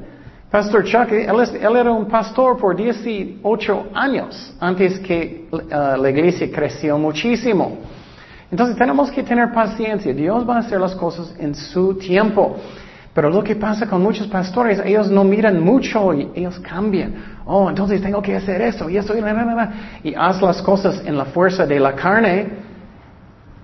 Pastor 0.50 0.84
Chuck, 0.84 1.12
él, 1.12 1.76
era 1.76 1.92
un 1.92 2.06
pastor 2.06 2.56
por 2.56 2.74
18 2.74 3.88
años 3.92 4.54
antes 4.58 4.98
que 5.00 5.46
uh, 5.50 6.00
la 6.00 6.08
iglesia 6.08 6.50
creció 6.50 6.96
muchísimo. 6.96 7.78
Entonces 8.50 8.76
tenemos 8.78 9.10
que 9.10 9.22
tener 9.22 9.52
paciencia. 9.52 10.12
Dios 10.14 10.48
va 10.48 10.56
a 10.56 10.58
hacer 10.60 10.80
las 10.80 10.94
cosas 10.94 11.34
en 11.38 11.54
su 11.54 11.98
tiempo. 11.98 12.56
Pero 13.14 13.30
lo 13.30 13.42
que 13.42 13.56
pasa 13.56 13.86
con 13.86 14.02
muchos 14.02 14.28
pastores, 14.28 14.80
ellos 14.84 15.10
no 15.10 15.24
miran 15.24 15.60
mucho 15.60 16.14
y 16.14 16.30
ellos 16.34 16.58
cambian. 16.60 17.14
Oh, 17.46 17.68
entonces 17.68 18.00
tengo 18.00 18.22
que 18.22 18.36
hacer 18.36 18.60
eso 18.62 18.88
y 18.88 18.96
eso 18.96 19.14
y 19.16 20.08
Y 20.08 20.14
haz 20.14 20.40
las 20.40 20.62
cosas 20.62 21.02
en 21.04 21.16
la 21.16 21.24
fuerza 21.24 21.66
de 21.66 21.80
la 21.80 21.94
carne 21.94 22.68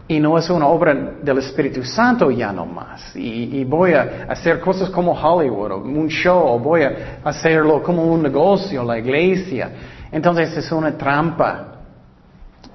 y 0.06 0.20
no 0.20 0.36
es 0.36 0.50
una 0.50 0.66
obra 0.66 0.94
del 1.22 1.38
Espíritu 1.38 1.82
Santo 1.82 2.30
ya 2.30 2.52
no 2.52 2.66
más. 2.66 3.16
Y, 3.16 3.60
y, 3.60 3.64
voy 3.64 3.94
a 3.94 4.26
hacer 4.28 4.60
cosas 4.60 4.90
como 4.90 5.12
Hollywood 5.12 5.72
o 5.72 5.78
un 5.78 6.08
show 6.08 6.46
o 6.46 6.58
voy 6.58 6.82
a 6.82 7.20
hacerlo 7.24 7.82
como 7.82 8.04
un 8.04 8.22
negocio, 8.22 8.84
la 8.84 8.98
iglesia. 8.98 9.70
Entonces 10.12 10.54
es 10.56 10.70
una 10.72 10.92
trampa. 10.92 11.68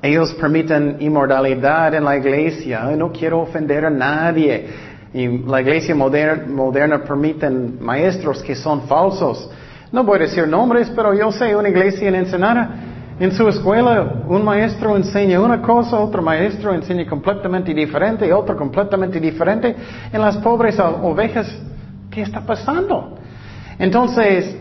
Ellos 0.02 0.34
permiten 0.34 0.98
inmoralidad 1.02 1.94
en 1.94 2.06
la 2.06 2.18
iglesia. 2.18 2.84
no 2.98 3.12
quiero 3.12 3.42
ofender 3.42 3.86
a 3.86 3.90
nadie. 3.90 4.89
Y 5.14 5.28
la 5.40 5.62
iglesia 5.62 5.96
moderna, 5.96 6.46
moderna 6.48 7.04
permite 7.04 7.50
maestros 7.50 8.44
que 8.44 8.56
son 8.56 8.84
falsos. 8.84 9.50
No 9.92 10.04
voy 10.04 10.20
a 10.20 10.22
decir 10.24 10.48
nombres, 10.48 10.92
pero 10.96 11.14
yo 11.14 11.32
sé 11.32 11.56
una 11.56 11.70
iglesia 11.70 12.08
en 12.08 12.16
Ensenada. 12.16 12.70
En 13.20 13.32
su 13.34 13.48
escuela, 13.50 14.24
un 14.28 14.46
maestro 14.46 14.96
enseña 14.96 15.42
una 15.42 15.62
cosa, 15.62 16.00
otro 16.00 16.22
maestro 16.22 16.74
enseña 16.74 17.06
completamente 17.06 17.74
diferente, 17.74 18.32
otro 18.32 18.56
completamente 18.56 19.20
diferente. 19.20 19.76
En 20.14 20.22
las 20.22 20.38
pobres 20.38 20.80
ovejas, 20.80 21.54
¿qué 22.10 22.22
está 22.22 22.40
pasando? 22.42 23.18
Entonces, 23.78 24.56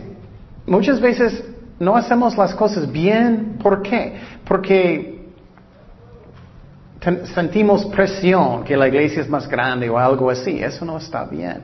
muchas 0.67 1.01
veces 1.01 1.45
no 1.79 1.95
hacemos 1.95 2.37
las 2.37 2.55
cosas 2.55 2.91
bien. 2.91 3.59
¿Por 3.63 3.83
qué? 3.83 4.15
Porque 4.45 5.18
sentimos 7.35 7.85
presión 7.87 8.65
que 8.65 8.77
la 8.77 8.89
iglesia 8.89 9.23
es 9.23 9.29
más 9.29 9.49
grande 9.49 9.89
o 9.89 9.99
algo 9.99 10.31
así. 10.31 10.63
Eso 10.63 10.85
no 10.85 10.99
está 10.99 11.25
bien. 11.25 11.63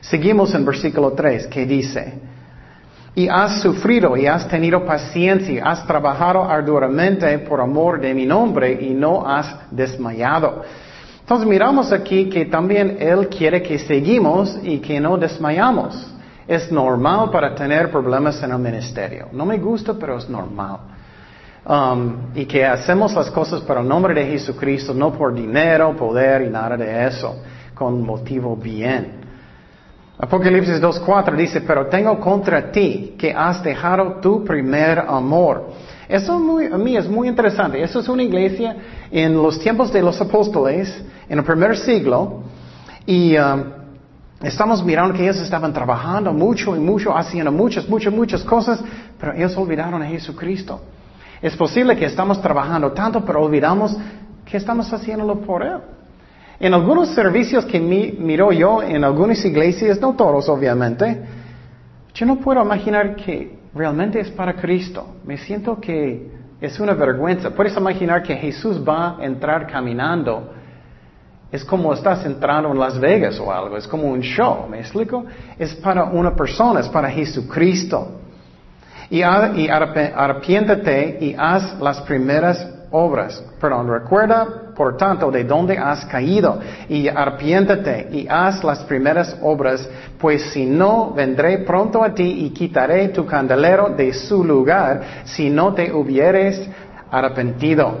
Seguimos 0.00 0.54
en 0.54 0.64
versículo 0.64 1.12
3 1.12 1.46
que 1.48 1.66
dice, 1.66 2.14
y 3.14 3.28
has 3.28 3.60
sufrido 3.60 4.16
y 4.16 4.26
has 4.26 4.48
tenido 4.48 4.84
paciencia, 4.84 5.64
has 5.64 5.86
trabajado 5.86 6.44
arduamente 6.44 7.38
por 7.40 7.60
amor 7.60 8.00
de 8.00 8.14
mi 8.14 8.24
nombre 8.24 8.78
y 8.80 8.94
no 8.94 9.26
has 9.26 9.54
desmayado. 9.70 10.62
Entonces 11.20 11.46
miramos 11.46 11.92
aquí 11.92 12.28
que 12.28 12.46
también 12.46 12.96
Él 12.98 13.28
quiere 13.28 13.62
que 13.62 13.78
seguimos 13.78 14.58
y 14.62 14.78
que 14.78 14.98
no 15.00 15.16
desmayamos. 15.16 16.14
Es 16.46 16.72
normal 16.72 17.30
para 17.30 17.54
tener 17.54 17.90
problemas 17.90 18.42
en 18.42 18.52
el 18.52 18.58
ministerio. 18.58 19.28
No 19.32 19.44
me 19.44 19.58
gusta, 19.58 19.94
pero 19.94 20.18
es 20.18 20.28
normal. 20.28 20.78
Um, 21.62 22.30
y 22.34 22.46
que 22.46 22.64
hacemos 22.64 23.14
las 23.14 23.30
cosas 23.30 23.60
para 23.60 23.82
el 23.82 23.88
nombre 23.88 24.14
de 24.14 24.24
Jesucristo, 24.24 24.94
no 24.94 25.12
por 25.12 25.34
dinero, 25.34 25.94
poder 25.94 26.42
y 26.42 26.48
nada 26.48 26.74
de 26.74 27.06
eso, 27.06 27.42
con 27.74 28.00
motivo 28.02 28.56
bien. 28.56 29.20
Apocalipsis 30.18 30.80
2.4 30.80 31.36
dice, 31.36 31.60
pero 31.60 31.86
tengo 31.86 32.18
contra 32.18 32.72
ti 32.72 33.14
que 33.18 33.32
has 33.32 33.62
dejado 33.62 34.20
tu 34.20 34.42
primer 34.42 34.98
amor. 35.00 35.70
Eso 36.08 36.34
a 36.34 36.78
mí 36.78 36.96
es 36.96 37.08
muy 37.08 37.28
interesante. 37.28 37.82
Eso 37.82 38.00
es 38.00 38.08
una 38.08 38.22
iglesia 38.22 38.76
en 39.10 39.34
los 39.34 39.58
tiempos 39.60 39.92
de 39.92 40.02
los 40.02 40.20
apóstoles, 40.20 41.04
en 41.28 41.38
el 41.38 41.44
primer 41.44 41.76
siglo, 41.76 42.42
y 43.06 43.36
um, 43.36 43.64
estamos 44.42 44.84
mirando 44.84 45.14
que 45.14 45.22
ellos 45.22 45.40
estaban 45.40 45.72
trabajando 45.72 46.32
mucho 46.32 46.74
y 46.74 46.80
mucho, 46.80 47.16
haciendo 47.16 47.52
muchas, 47.52 47.88
muchas, 47.88 48.12
muchas 48.12 48.42
cosas, 48.44 48.82
pero 49.18 49.34
ellos 49.34 49.56
olvidaron 49.56 50.02
a 50.02 50.06
Jesucristo. 50.06 50.80
Es 51.42 51.56
posible 51.56 51.96
que 51.96 52.04
estamos 52.04 52.40
trabajando 52.42 52.92
tanto, 52.92 53.24
pero 53.24 53.42
olvidamos 53.42 53.96
que 54.44 54.56
estamos 54.56 54.92
haciéndolo 54.92 55.40
por 55.40 55.62
Él. 55.62 55.78
En 56.58 56.74
algunos 56.74 57.14
servicios 57.14 57.64
que 57.64 57.80
miro 57.80 58.52
yo, 58.52 58.82
en 58.82 59.02
algunas 59.02 59.42
iglesias, 59.46 59.98
no 60.00 60.14
todos 60.14 60.48
obviamente, 60.50 61.22
yo 62.12 62.26
no 62.26 62.36
puedo 62.36 62.62
imaginar 62.62 63.16
que 63.16 63.58
realmente 63.74 64.20
es 64.20 64.30
para 64.30 64.52
Cristo. 64.54 65.16
Me 65.24 65.38
siento 65.38 65.80
que 65.80 66.30
es 66.60 66.78
una 66.78 66.92
vergüenza. 66.92 67.50
Puedes 67.50 67.74
imaginar 67.74 68.22
que 68.22 68.36
Jesús 68.36 68.86
va 68.86 69.16
a 69.18 69.24
entrar 69.24 69.66
caminando. 69.66 70.52
Es 71.50 71.64
como 71.64 71.94
estás 71.94 72.26
entrando 72.26 72.70
en 72.70 72.78
Las 72.78 73.00
Vegas 73.00 73.40
o 73.40 73.50
algo. 73.50 73.78
Es 73.78 73.88
como 73.88 74.08
un 74.08 74.20
show. 74.20 74.66
¿Me 74.68 74.80
explico? 74.80 75.24
Es 75.58 75.74
para 75.76 76.04
una 76.04 76.36
persona, 76.36 76.80
es 76.80 76.88
para 76.90 77.08
Jesucristo 77.08 78.20
y, 79.10 79.22
arrepiéntete 79.22 81.18
y 81.20 81.34
haz 81.36 81.78
las 81.80 82.00
primeras 82.02 82.66
obras. 82.92 83.42
Perdón, 83.60 83.88
recuerda, 83.88 84.46
por 84.74 84.96
tanto, 84.96 85.30
de 85.30 85.44
dónde 85.44 85.76
has 85.76 86.04
caído 86.06 86.60
y 86.88 87.08
arrepiéntete 87.08 88.08
y 88.12 88.26
haz 88.28 88.62
las 88.62 88.84
primeras 88.84 89.36
obras, 89.42 89.88
pues 90.18 90.52
si 90.52 90.64
no, 90.64 91.12
vendré 91.12 91.58
pronto 91.58 92.02
a 92.04 92.14
ti 92.14 92.46
y 92.46 92.50
quitaré 92.50 93.08
tu 93.08 93.26
candelero 93.26 93.90
de 93.90 94.12
su 94.12 94.44
lugar 94.44 95.24
si 95.24 95.50
no 95.50 95.74
te 95.74 95.92
hubieres 95.92 96.68
arrepentido. 97.10 97.92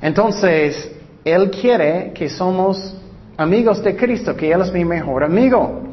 Entonces, 0.00 0.90
Él 1.24 1.50
quiere 1.50 2.12
que 2.12 2.28
somos 2.28 2.96
amigos 3.36 3.82
de 3.82 3.94
Cristo, 3.96 4.34
que 4.36 4.50
Él 4.50 4.60
es 4.60 4.72
mi 4.72 4.84
mejor 4.84 5.22
amigo. 5.22 5.91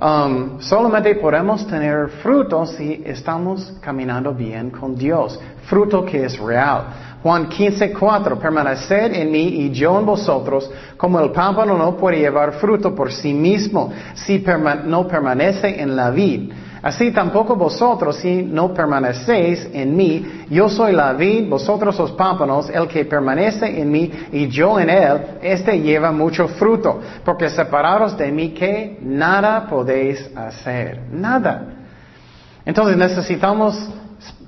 Um, 0.00 0.58
solamente 0.60 1.14
podemos 1.16 1.66
tener 1.66 2.08
frutos 2.22 2.70
si 2.70 3.02
estamos 3.04 3.74
caminando 3.82 4.32
bien 4.32 4.70
con 4.70 4.96
Dios. 4.96 5.38
Fruto 5.64 6.06
que 6.06 6.24
es 6.24 6.38
real. 6.38 6.84
Juan 7.22 7.50
15, 7.50 7.92
4. 7.92 8.38
Permaneced 8.38 9.14
en 9.14 9.30
mí 9.30 9.46
y 9.46 9.70
yo 9.70 9.98
en 9.98 10.06
vosotros, 10.06 10.70
como 10.96 11.20
el 11.20 11.30
pámpano 11.32 11.76
no 11.76 11.98
puede 11.98 12.18
llevar 12.18 12.52
fruto 12.52 12.94
por 12.94 13.12
sí 13.12 13.34
mismo 13.34 13.92
si 14.14 14.42
no 14.86 15.06
permanece 15.06 15.78
en 15.78 15.94
la 15.94 16.10
vid. 16.10 16.50
Así 16.82 17.10
tampoco 17.10 17.56
vosotros 17.56 18.16
si 18.16 18.42
no 18.42 18.72
permanecéis 18.72 19.68
en 19.72 19.94
mí, 19.94 20.46
yo 20.48 20.68
soy 20.68 20.92
la 20.92 21.12
vid, 21.12 21.48
vosotros 21.48 21.98
los 21.98 22.12
pámpanos, 22.12 22.70
el 22.70 22.88
que 22.88 23.04
permanece 23.04 23.80
en 23.80 23.90
mí 23.90 24.10
y 24.32 24.48
yo 24.48 24.80
en 24.80 24.88
él, 24.88 25.20
este 25.42 25.78
lleva 25.78 26.10
mucho 26.10 26.48
fruto, 26.48 27.00
porque 27.24 27.50
separados 27.50 28.16
de 28.16 28.32
mí 28.32 28.50
que 28.50 28.98
nada 29.02 29.66
podéis 29.68 30.30
hacer, 30.34 31.02
nada. 31.12 31.66
Entonces 32.64 32.96
necesitamos 32.96 33.90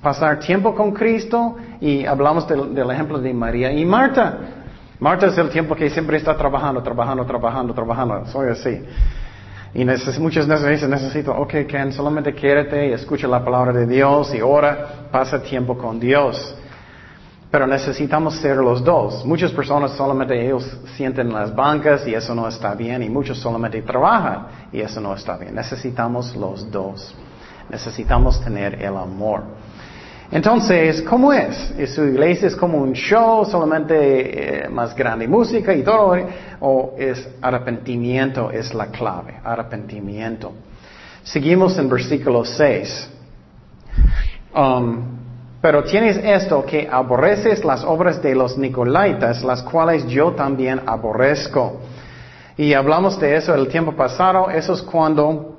pasar 0.00 0.40
tiempo 0.40 0.74
con 0.74 0.92
Cristo 0.92 1.56
y 1.80 2.06
hablamos 2.06 2.48
del, 2.48 2.74
del 2.74 2.90
ejemplo 2.90 3.18
de 3.18 3.34
María 3.34 3.72
y 3.72 3.84
Marta. 3.84 4.38
Marta 5.00 5.26
es 5.26 5.36
el 5.36 5.50
tiempo 5.50 5.74
que 5.74 5.90
siempre 5.90 6.16
está 6.16 6.34
trabajando, 6.36 6.82
trabajando, 6.82 7.26
trabajando, 7.26 7.74
trabajando. 7.74 8.26
Soy 8.26 8.50
así. 8.50 8.80
Y 9.74 9.84
muchas 9.84 10.46
veces 10.46 10.88
necesito, 10.88 11.32
ok, 11.32 11.66
Ken, 11.66 11.92
solamente 11.92 12.34
quédate 12.34 12.88
y 12.88 12.92
escucha 12.92 13.26
la 13.26 13.42
palabra 13.42 13.72
de 13.72 13.86
Dios 13.86 14.34
y 14.34 14.42
ora, 14.42 15.08
pasa 15.10 15.42
tiempo 15.42 15.78
con 15.78 15.98
Dios. 15.98 16.54
Pero 17.50 17.66
necesitamos 17.66 18.36
ser 18.36 18.56
los 18.56 18.84
dos. 18.84 19.24
Muchas 19.24 19.50
personas 19.52 19.92
solamente 19.92 20.42
ellos 20.42 20.64
sienten 20.96 21.32
las 21.32 21.54
bancas 21.54 22.06
y 22.06 22.14
eso 22.14 22.34
no 22.34 22.48
está 22.48 22.74
bien 22.74 23.02
y 23.02 23.08
muchos 23.08 23.38
solamente 23.38 23.80
trabajan 23.82 24.46
y 24.72 24.80
eso 24.80 25.00
no 25.00 25.14
está 25.14 25.36
bien. 25.38 25.54
Necesitamos 25.54 26.36
los 26.36 26.70
dos. 26.70 27.14
Necesitamos 27.70 28.42
tener 28.42 28.74
el 28.82 28.96
amor. 28.96 29.42
Entonces, 30.32 31.02
¿cómo 31.02 31.30
es? 31.30 31.74
¿Su 31.94 32.04
iglesia 32.04 32.48
es 32.48 32.56
como 32.56 32.78
un 32.78 32.94
show, 32.94 33.44
solamente 33.44 34.64
eh, 34.64 34.68
más 34.70 34.96
grande 34.96 35.28
música 35.28 35.74
y 35.74 35.82
todo? 35.82 36.16
¿O 36.60 36.94
es 36.96 37.28
arrepentimiento 37.42 38.50
es 38.50 38.72
la 38.72 38.86
clave? 38.86 39.34
Arrepentimiento. 39.44 40.52
Seguimos 41.22 41.76
en 41.76 41.90
versículo 41.90 42.46
6. 42.46 43.10
Um, 44.56 45.02
Pero 45.60 45.84
tienes 45.84 46.16
esto, 46.16 46.64
que 46.64 46.88
aborreces 46.90 47.62
las 47.62 47.84
obras 47.84 48.22
de 48.22 48.34
los 48.34 48.56
Nicolaitas, 48.56 49.44
las 49.44 49.62
cuales 49.62 50.06
yo 50.06 50.32
también 50.32 50.80
aborrezco. 50.86 51.78
Y 52.56 52.72
hablamos 52.72 53.20
de 53.20 53.36
eso 53.36 53.54
el 53.54 53.68
tiempo 53.68 53.92
pasado, 53.92 54.48
eso 54.50 54.72
es 54.72 54.82
cuando 54.82 55.58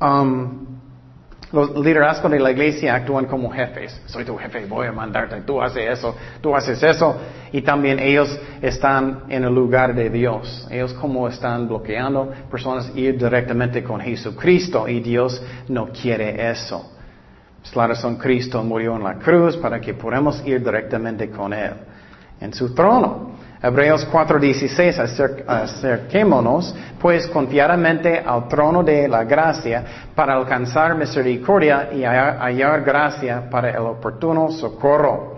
um, 0.00 0.75
los 1.52 1.76
liderazgos 1.76 2.30
de 2.30 2.40
la 2.40 2.50
iglesia 2.50 2.94
actúan 2.94 3.26
como 3.26 3.50
jefes. 3.50 4.00
Soy 4.06 4.24
tu 4.24 4.36
jefe, 4.36 4.66
voy 4.66 4.88
a 4.88 4.92
mandarte, 4.92 5.40
tú 5.42 5.62
haces 5.62 5.98
eso, 5.98 6.16
tú 6.40 6.54
haces 6.56 6.82
eso. 6.82 7.16
Y 7.52 7.62
también 7.62 8.00
ellos 8.00 8.38
están 8.60 9.24
en 9.28 9.44
el 9.44 9.54
lugar 9.54 9.94
de 9.94 10.10
Dios. 10.10 10.66
Ellos 10.70 10.92
como 10.94 11.28
están 11.28 11.68
bloqueando 11.68 12.32
personas 12.50 12.90
ir 12.96 13.16
directamente 13.16 13.84
con 13.84 14.00
Jesucristo 14.00 14.88
y 14.88 15.00
Dios 15.00 15.40
no 15.68 15.88
quiere 15.88 16.50
eso. 16.50 16.92
Es 17.64 17.74
la 17.74 17.86
razón 17.86 18.16
Cristo 18.16 18.62
murió 18.62 18.96
en 18.96 19.04
la 19.04 19.14
cruz 19.14 19.56
para 19.56 19.80
que 19.80 19.94
podamos 19.94 20.44
ir 20.46 20.64
directamente 20.64 21.30
con 21.30 21.52
Él 21.52 21.72
en 22.40 22.52
su 22.52 22.74
trono. 22.74 23.36
Hebreos 23.66 24.06
4:16, 24.12 25.44
acerquémonos 25.46 26.72
pues 27.00 27.26
confiadamente 27.26 28.22
al 28.24 28.46
trono 28.46 28.84
de 28.84 29.08
la 29.08 29.24
gracia 29.24 29.84
para 30.14 30.34
alcanzar 30.34 30.94
misericordia 30.94 31.90
y 31.92 32.04
hallar 32.04 32.82
gracia 32.82 33.50
para 33.50 33.70
el 33.70 33.78
oportuno 33.78 34.52
socorro. 34.52 35.36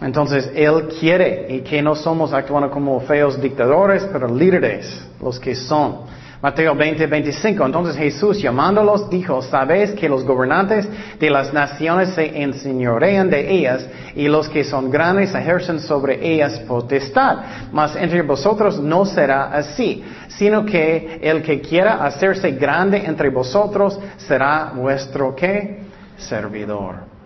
Entonces, 0.00 0.50
Él 0.54 0.88
quiere 1.00 1.46
y 1.48 1.60
que 1.60 1.80
no 1.80 1.94
somos 1.94 2.32
actuando 2.32 2.70
como 2.70 3.00
feos 3.00 3.40
dictadores, 3.40 4.06
pero 4.12 4.26
líderes, 4.28 5.06
los 5.22 5.38
que 5.38 5.54
son. 5.54 6.00
Mateo 6.42 6.74
20, 6.74 7.06
25. 7.06 7.64
Entonces 7.64 7.96
Jesús 7.96 8.40
llamándolos 8.40 9.08
dijo, 9.08 9.40
sabéis 9.42 9.92
que 9.92 10.08
los 10.08 10.24
gobernantes 10.24 10.86
de 11.18 11.30
las 11.30 11.52
naciones 11.52 12.10
se 12.10 12.42
enseñorean 12.42 13.30
de 13.30 13.50
ellas 13.50 13.86
y 14.14 14.28
los 14.28 14.48
que 14.48 14.62
son 14.62 14.90
grandes 14.90 15.34
ejercen 15.34 15.80
sobre 15.80 16.34
ellas 16.34 16.58
potestad. 16.60 17.38
Mas 17.72 17.96
entre 17.96 18.22
vosotros 18.22 18.78
no 18.78 19.06
será 19.06 19.46
así, 19.46 20.04
sino 20.28 20.64
que 20.66 21.18
el 21.22 21.42
que 21.42 21.60
quiera 21.60 22.04
hacerse 22.04 22.52
grande 22.52 23.04
entre 23.04 23.30
vosotros 23.30 23.98
será 24.18 24.72
vuestro 24.74 25.34
qué? 25.34 25.84
Servidor. 26.18 27.16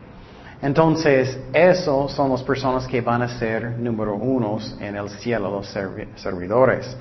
Entonces, 0.63 1.39
esos 1.53 2.13
son 2.13 2.31
las 2.31 2.43
personas 2.43 2.87
que 2.87 3.01
van 3.01 3.23
a 3.23 3.29
ser 3.29 3.79
número 3.79 4.15
unos 4.15 4.77
en 4.79 4.95
el 4.95 5.09
cielo, 5.09 5.51
los 5.51 5.67
servidores. 6.17 6.97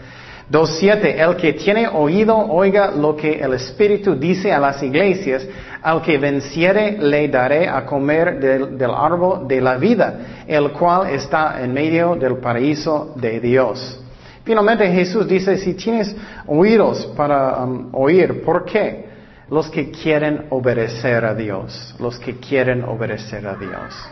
2.7. 0.52 1.16
El 1.16 1.36
que 1.36 1.54
tiene 1.54 1.88
oído, 1.88 2.36
oiga 2.38 2.92
lo 2.92 3.16
que 3.16 3.34
el 3.40 3.54
Espíritu 3.54 4.16
dice 4.16 4.52
a 4.52 4.60
las 4.60 4.82
iglesias. 4.82 5.48
Al 5.82 6.02
que 6.02 6.18
venciere, 6.18 6.98
le 6.98 7.28
daré 7.30 7.70
a 7.70 7.86
comer 7.86 8.40
del, 8.40 8.92
árbol 8.92 9.48
de 9.48 9.62
la 9.62 9.78
vida, 9.78 10.44
el 10.46 10.72
cual 10.72 11.10
está 11.12 11.64
en 11.64 11.74
medio 11.74 12.16
del 12.16 12.38
paraíso 12.38 13.14
de 13.16 13.40
Dios. 13.40 14.02
Finalmente 14.44 14.92
Jesús 14.92 15.28
dice, 15.28 15.58
si 15.58 15.76
tienes 15.76 16.16
oídos 16.48 17.06
para 17.16 17.64
um, 17.64 17.90
oír, 17.94 18.44
¿por 18.44 18.66
qué? 18.66 19.08
Los 19.50 19.70
que 19.70 19.92
quieren 19.92 20.48
obedecer 20.50 21.24
a 21.24 21.34
Dios, 21.34 21.96
los 22.00 22.20
que 22.20 22.38
quieren 22.38 22.84
obedecer 22.84 23.48
a 23.48 23.56
Dios. 23.56 24.10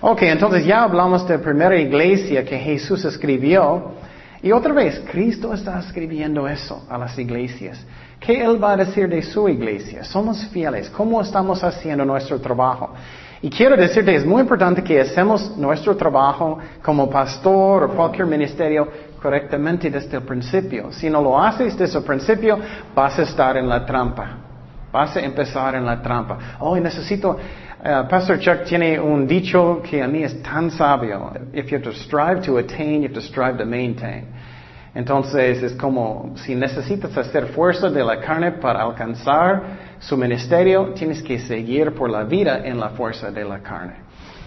Ok, 0.00 0.22
entonces 0.22 0.64
ya 0.66 0.82
hablamos 0.82 1.26
de 1.26 1.38
la 1.38 1.42
primera 1.42 1.76
iglesia 1.76 2.44
que 2.44 2.58
Jesús 2.58 3.04
escribió. 3.04 3.94
Y 4.44 4.52
otra 4.52 4.74
vez, 4.74 5.02
Cristo 5.10 5.54
está 5.54 5.78
escribiendo 5.78 6.46
eso 6.46 6.84
a 6.90 6.98
las 6.98 7.18
iglesias. 7.18 7.82
¿Qué 8.20 8.44
Él 8.44 8.62
va 8.62 8.72
a 8.72 8.76
decir 8.76 9.08
de 9.08 9.22
su 9.22 9.48
iglesia? 9.48 10.04
Somos 10.04 10.46
fieles. 10.48 10.90
¿Cómo 10.90 11.22
estamos 11.22 11.64
haciendo 11.64 12.04
nuestro 12.04 12.38
trabajo? 12.38 12.90
Y 13.40 13.48
quiero 13.48 13.74
decirte, 13.74 14.14
es 14.14 14.26
muy 14.26 14.42
importante 14.42 14.84
que 14.84 15.00
hacemos 15.00 15.56
nuestro 15.56 15.96
trabajo 15.96 16.58
como 16.82 17.08
pastor 17.08 17.84
o 17.84 17.88
cualquier 17.96 18.26
ministerio 18.26 18.86
correctamente 19.20 19.88
desde 19.88 20.18
el 20.18 20.24
principio. 20.24 20.92
Si 20.92 21.08
no 21.08 21.22
lo 21.22 21.42
haces 21.42 21.74
desde 21.78 21.96
el 21.96 22.04
principio, 22.04 22.58
vas 22.94 23.18
a 23.18 23.22
estar 23.22 23.56
en 23.56 23.66
la 23.66 23.86
trampa. 23.86 24.28
Vas 24.92 25.16
a 25.16 25.20
empezar 25.20 25.74
en 25.74 25.86
la 25.86 26.02
trampa. 26.02 26.58
Oh, 26.60 26.76
necesito, 26.76 27.30
uh, 27.30 28.08
Pastor 28.10 28.38
Chuck 28.38 28.64
tiene 28.64 29.00
un 29.00 29.26
dicho 29.26 29.80
que 29.82 30.02
a 30.02 30.06
mí 30.06 30.22
es 30.22 30.42
tan 30.42 30.70
sabio. 30.70 31.32
If 31.54 31.70
you 31.70 31.78
have 31.78 31.84
to 31.84 31.94
strive 31.94 32.42
to 32.42 32.58
attain, 32.58 33.00
you 33.00 33.08
have 33.08 33.14
to 33.14 33.22
strive 33.22 33.56
to 33.56 33.64
maintain. 33.64 34.33
Entonces 34.94 35.62
es 35.62 35.72
como 35.72 36.32
si 36.36 36.54
necesitas 36.54 37.16
hacer 37.16 37.46
fuerza 37.48 37.90
de 37.90 38.04
la 38.04 38.20
carne 38.20 38.52
para 38.52 38.82
alcanzar 38.82 39.62
su 39.98 40.16
ministerio, 40.16 40.92
tienes 40.94 41.20
que 41.22 41.38
seguir 41.38 41.92
por 41.94 42.08
la 42.08 42.22
vida 42.22 42.60
en 42.64 42.78
la 42.78 42.90
fuerza 42.90 43.30
de 43.30 43.44
la 43.44 43.58
carne. 43.58 43.94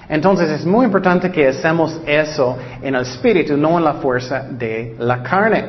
Entonces 0.07 0.49
es 0.49 0.65
muy 0.65 0.85
importante 0.85 1.29
que 1.29 1.47
hacemos 1.47 1.99
eso 2.05 2.57
en 2.81 2.95
el 2.95 3.01
espíritu, 3.01 3.57
no 3.57 3.77
en 3.77 3.83
la 3.83 3.95
fuerza 3.95 4.47
de 4.49 4.95
la 4.99 5.21
carne. 5.21 5.65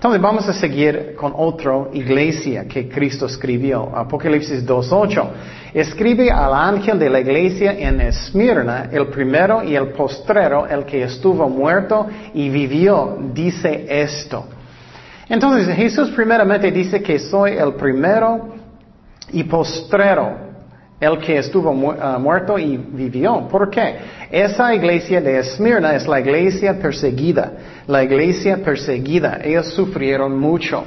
Entonces 0.00 0.22
vamos 0.22 0.48
a 0.48 0.54
seguir 0.54 1.14
con 1.14 1.34
otra 1.36 1.88
iglesia 1.92 2.66
que 2.66 2.88
Cristo 2.88 3.26
escribió, 3.26 3.94
Apocalipsis 3.94 4.66
2.8. 4.66 5.28
Escribe 5.74 6.30
al 6.30 6.54
ángel 6.54 6.98
de 6.98 7.10
la 7.10 7.20
iglesia 7.20 7.72
en 7.78 8.00
Esmirna, 8.00 8.88
el 8.90 9.08
primero 9.08 9.62
y 9.62 9.76
el 9.76 9.88
postrero, 9.88 10.66
el 10.66 10.86
que 10.86 11.02
estuvo 11.02 11.46
muerto 11.50 12.06
y 12.32 12.48
vivió, 12.48 13.18
dice 13.34 13.84
esto. 13.90 14.46
Entonces 15.28 15.76
Jesús 15.76 16.08
primeramente 16.12 16.72
dice 16.72 17.02
que 17.02 17.18
soy 17.18 17.58
el 17.58 17.74
primero 17.74 18.54
y 19.32 19.44
postrero 19.44 20.49
el 21.00 21.18
que 21.18 21.38
estuvo 21.38 21.96
ah, 21.98 22.18
muerto 22.18 22.58
y 22.58 22.76
vivió. 22.76 23.48
¿Por 23.48 23.70
qué? 23.70 23.96
Esa 24.30 24.74
iglesia 24.74 25.20
de 25.20 25.38
Esmirna 25.38 25.96
es 25.96 26.06
la 26.06 26.20
iglesia 26.20 26.78
perseguida, 26.78 27.52
la 27.86 28.04
iglesia 28.04 28.58
perseguida. 28.62 29.40
Ellos 29.42 29.72
sufrieron 29.72 30.38
mucho. 30.38 30.84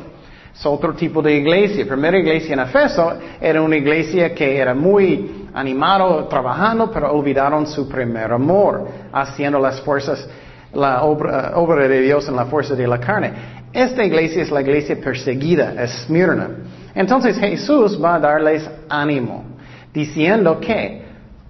Es 0.53 0.63
otro 0.67 0.93
tipo 0.93 1.19
de 1.19 1.33
iglesia. 1.33 1.87
Primera 1.87 2.17
iglesia 2.19 2.53
en 2.53 2.59
Efeso 2.59 3.13
era 3.41 3.59
una 3.59 3.75
iglesia 3.75 4.35
que 4.35 4.55
era 4.55 4.75
muy 4.75 5.47
animado 5.51 6.25
trabajando, 6.27 6.91
pero 6.91 7.11
olvidaron 7.11 7.65
su 7.65 7.89
primer 7.89 8.31
amor, 8.31 8.87
haciendo 9.11 9.57
las 9.57 9.81
fuerzas, 9.81 10.29
la 10.71 11.01
obra, 11.01 11.53
obra 11.55 11.87
de 11.87 12.01
Dios 12.01 12.27
en 12.27 12.35
la 12.35 12.45
fuerza 12.45 12.75
de 12.75 12.85
la 12.85 12.99
carne. 12.99 13.33
Esta 13.73 14.03
iglesia 14.05 14.43
es 14.43 14.51
la 14.51 14.61
iglesia 14.61 14.95
perseguida, 15.03 15.73
Esmirna. 15.83 16.49
Entonces 16.93 17.35
Jesús 17.39 17.99
va 17.99 18.15
a 18.15 18.19
darles 18.19 18.69
ánimo 18.87 19.52
diciendo 19.93 20.59
que, 20.59 21.03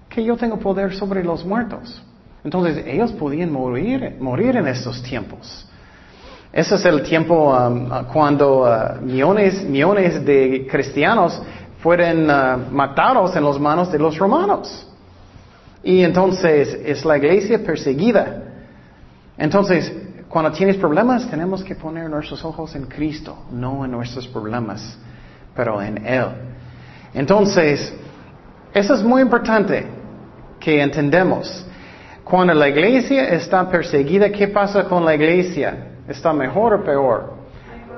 que 0.10 0.23
yo 0.23 0.36
tengo 0.36 0.60
poder 0.60 0.93
sobre 0.93 1.23
los 1.23 1.45
muertos. 1.45 2.01
Entonces 2.43 2.86
ellos 2.86 3.12
podían 3.13 3.51
morir, 3.51 4.17
morir 4.19 4.58
en 4.58 4.67
estos 4.67 5.01
tiempos. 5.01 5.67
Ese 6.51 6.75
es 6.75 6.86
el 6.86 7.01
tiempo 7.01 7.51
um, 7.58 7.89
cuando 8.12 8.63
uh, 8.63 9.01
millones, 9.01 9.63
millones 9.63 10.23
de 10.23 10.67
cristianos 10.69 11.41
fueron 11.82 12.29
uh, 12.29 12.71
matados 12.71 13.36
en 13.36 13.43
las 13.43 13.60
manos 13.60 13.91
de 13.91 13.97
los 13.97 14.17
romanos. 14.17 14.88
Y 15.84 16.03
entonces 16.03 16.77
es 16.86 17.03
la 17.06 17.17
iglesia 17.17 17.63
perseguida. 17.63 18.43
Entonces, 19.38 19.91
cuando 20.29 20.51
tienes 20.51 20.77
problemas, 20.77 21.27
tenemos 21.29 21.63
que 21.63 21.75
poner 21.75 22.10
nuestros 22.10 22.43
ojos 22.45 22.75
en 22.75 22.86
Cristo, 22.86 23.45
no 23.51 23.84
en 23.84 23.91
nuestros 23.91 24.27
problemas, 24.27 24.97
pero 25.56 25.82
en 25.82 26.06
Él. 26.06 26.27
Entonces, 27.13 27.93
eso 28.73 28.95
es 28.95 29.03
muy 29.03 29.21
importante 29.21 29.86
que 30.59 30.81
entendemos. 30.81 31.65
Cuando 32.23 32.53
la 32.53 32.69
iglesia 32.69 33.29
está 33.29 33.69
perseguida, 33.69 34.31
¿qué 34.31 34.47
pasa 34.47 34.86
con 34.86 35.05
la 35.05 35.13
iglesia? 35.13 35.89
¿Está 36.07 36.33
mejor 36.33 36.73
o 36.75 36.83
peor? 36.83 37.33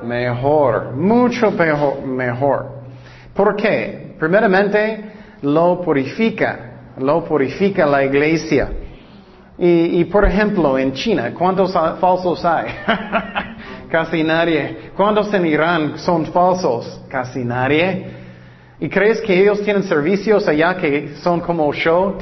Mejor, 0.03 0.93
mucho 0.95 1.51
mejor. 1.51 2.05
mejor. 2.05 2.69
¿Por 3.33 3.55
qué? 3.55 4.15
Primeramente, 4.19 5.11
lo 5.43 5.81
purifica, 5.81 6.93
lo 6.97 7.23
purifica 7.23 7.85
la 7.85 8.03
iglesia. 8.03 8.69
Y 9.57 10.03
por 10.05 10.25
ejemplo, 10.25 10.77
en 10.77 10.91
China, 10.91 11.33
¿cuántos 11.33 11.71
falsos 11.71 12.43
hay? 12.43 12.65
Casi 13.89 14.23
nadie. 14.23 14.91
¿Cuántos 14.97 15.33
en 15.33 15.45
Irán 15.45 15.97
son 15.97 16.25
falsos? 16.25 17.01
Casi 17.07 17.45
nadie. 17.45 18.24
¿Y 18.77 18.89
crees 18.89 19.21
que 19.21 19.41
ellos 19.41 19.61
tienen 19.61 19.83
servicios 19.83 20.45
allá 20.49 20.75
que 20.75 21.15
son 21.21 21.39
como 21.39 21.71
show? 21.71 22.17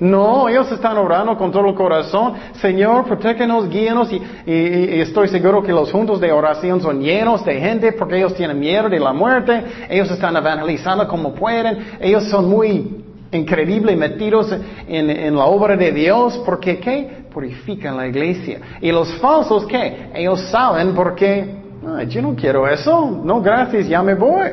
no, 0.00 0.48
ellos 0.48 0.70
están 0.70 0.98
orando 0.98 1.38
con 1.38 1.50
todo 1.50 1.68
el 1.68 1.74
corazón. 1.74 2.34
Señor, 2.60 3.06
protégenos, 3.06 3.70
guíenos. 3.70 4.12
Y, 4.12 4.20
y, 4.44 5.00
estoy 5.00 5.28
seguro 5.28 5.62
que 5.62 5.72
los 5.72 5.90
juntos 5.90 6.20
de 6.20 6.30
oración 6.32 6.82
son 6.82 7.00
llenos 7.00 7.42
de 7.46 7.58
gente 7.60 7.92
porque 7.92 8.18
ellos 8.18 8.34
tienen 8.34 8.60
miedo 8.60 8.90
de 8.90 9.00
la 9.00 9.14
muerte. 9.14 9.64
Ellos 9.88 10.10
están 10.10 10.36
evangelizando 10.36 11.08
como 11.08 11.34
pueden. 11.34 11.96
Ellos 11.98 12.24
son 12.24 12.50
muy 12.50 13.04
increíbles 13.30 13.96
metidos 13.96 14.52
en, 14.86 15.08
en 15.08 15.34
la 15.34 15.46
obra 15.46 15.78
de 15.78 15.92
Dios 15.92 16.42
porque 16.44 16.78
¿qué? 16.78 17.22
Purifican 17.32 17.96
la 17.96 18.06
iglesia. 18.06 18.60
Y 18.82 18.92
los 18.92 19.14
falsos 19.14 19.64
¿qué? 19.64 20.10
Ellos 20.12 20.42
saben 20.50 20.94
porque 20.94 21.61
yo 22.08 22.22
no 22.22 22.34
quiero 22.34 22.68
eso. 22.68 23.10
No, 23.24 23.40
gracias, 23.40 23.88
ya 23.88 24.02
me 24.02 24.14
voy. 24.14 24.48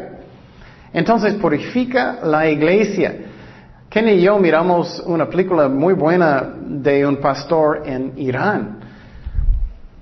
Entonces 0.93 1.35
purifica 1.35 2.19
la 2.23 2.47
iglesia. 2.47 3.15
Ken 3.89 4.07
y 4.07 4.21
yo 4.21 4.37
miramos 4.37 5.01
una 5.05 5.27
película 5.27 5.67
muy 5.67 5.93
buena 5.93 6.53
de 6.65 7.05
un 7.05 7.17
pastor 7.17 7.83
en 7.85 8.13
Irán. 8.17 8.79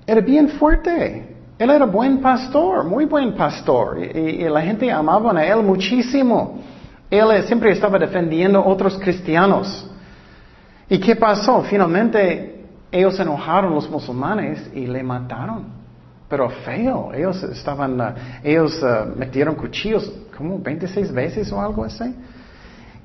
Era 0.05 0.21
bien 0.21 0.49
fuerte. 0.49 1.35
Él 1.57 1.69
era 1.69 1.85
buen 1.85 2.19
pastor, 2.19 2.83
muy 2.83 3.05
buen 3.05 3.33
pastor. 3.33 3.97
Y, 3.99 4.43
la 4.47 4.61
gente 4.61 4.91
amaba 4.91 5.31
a 5.31 5.45
él 5.45 5.63
muchísimo. 5.63 6.59
Él 7.09 7.43
siempre 7.43 7.71
estaba 7.71 7.97
defendiendo 7.97 8.59
a 8.59 8.67
otros 8.67 8.97
cristianos. 8.99 9.89
¿Y 10.89 10.99
qué 10.99 11.15
pasó? 11.15 11.63
Finalmente 11.63 12.65
ellos 12.91 13.19
enojaron 13.19 13.73
los 13.73 13.89
musulmanes 13.89 14.69
y 14.73 14.85
le 14.85 15.03
mataron. 15.03 15.76
Pero 16.29 16.49
feo, 16.49 17.13
ellos 17.13 17.41
estaban, 17.43 17.99
uh, 17.99 18.13
ellos 18.43 18.81
uh, 18.83 19.17
metieron 19.17 19.55
cuchillos 19.55 20.11
como 20.35 20.59
26 20.59 21.13
veces 21.13 21.51
o 21.51 21.61
algo 21.61 21.85
así. 21.85 22.13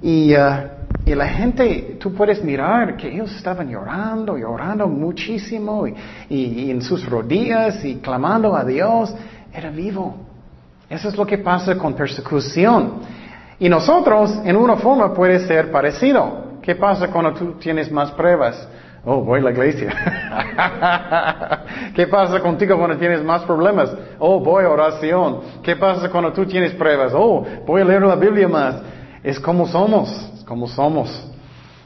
Y, 0.03 0.35
uh, 0.35 0.69
y, 1.07 1.15
la 1.15 1.29
gente, 1.29 1.99
tú 2.01 2.13
puedes 2.13 2.43
mirar 2.43 2.97
que 2.97 3.09
ellos 3.09 3.35
estaban 3.37 3.71
llorando, 3.71 4.37
llorando 4.37 4.89
muchísimo 4.89 5.87
y, 5.87 5.95
y, 6.29 6.71
en 6.71 6.83
sus 6.83 7.09
rodillas 7.09 7.85
y 7.85 7.97
clamando 7.97 8.57
a 8.57 8.65
Dios. 8.65 9.15
Era 9.53 9.71
vivo. 9.71 10.17
Eso 10.91 11.09
es 11.09 11.17
lo 11.17 11.25
que 11.25 11.39
pasa 11.39 11.79
con 11.79 11.95
persecución. 11.95 13.03
Y 13.61 13.69
nosotros, 13.69 14.41
en 14.45 14.57
una 14.57 14.77
forma, 14.77 15.15
puede 15.15 15.47
ser 15.47 15.71
parecido. 15.71 16.59
¿Qué 16.61 16.75
pasa 16.75 17.07
cuando 17.09 17.33
tú 17.35 17.53
tienes 17.53 17.91
más 17.93 18.11
pruebas? 18.11 18.67
Oh, 19.05 19.21
voy 19.21 19.41
a 19.41 19.43
la 19.43 19.51
iglesia. 19.51 19.93
¿Qué 21.95 22.07
pasa 22.07 22.39
contigo 22.39 22.79
cuando 22.79 22.97
tienes 22.97 23.23
más 23.25 23.43
problemas? 23.43 23.93
Oh, 24.21 24.39
voy 24.39 24.65
a 24.65 24.71
oración. 24.71 25.41
¿Qué 25.63 25.75
pasa 25.75 26.09
cuando 26.09 26.33
tú 26.33 26.47
tienes 26.47 26.73
pruebas? 26.75 27.13
Oh, 27.15 27.45
voy 27.67 27.83
a 27.83 27.85
leer 27.85 28.03
la 28.03 28.15
Biblia 28.15 28.47
más. 28.47 28.77
Es 29.25 29.41
como 29.41 29.67
somos, 29.67 30.09
es 30.37 30.45
como 30.45 30.69
somos. 30.69 31.29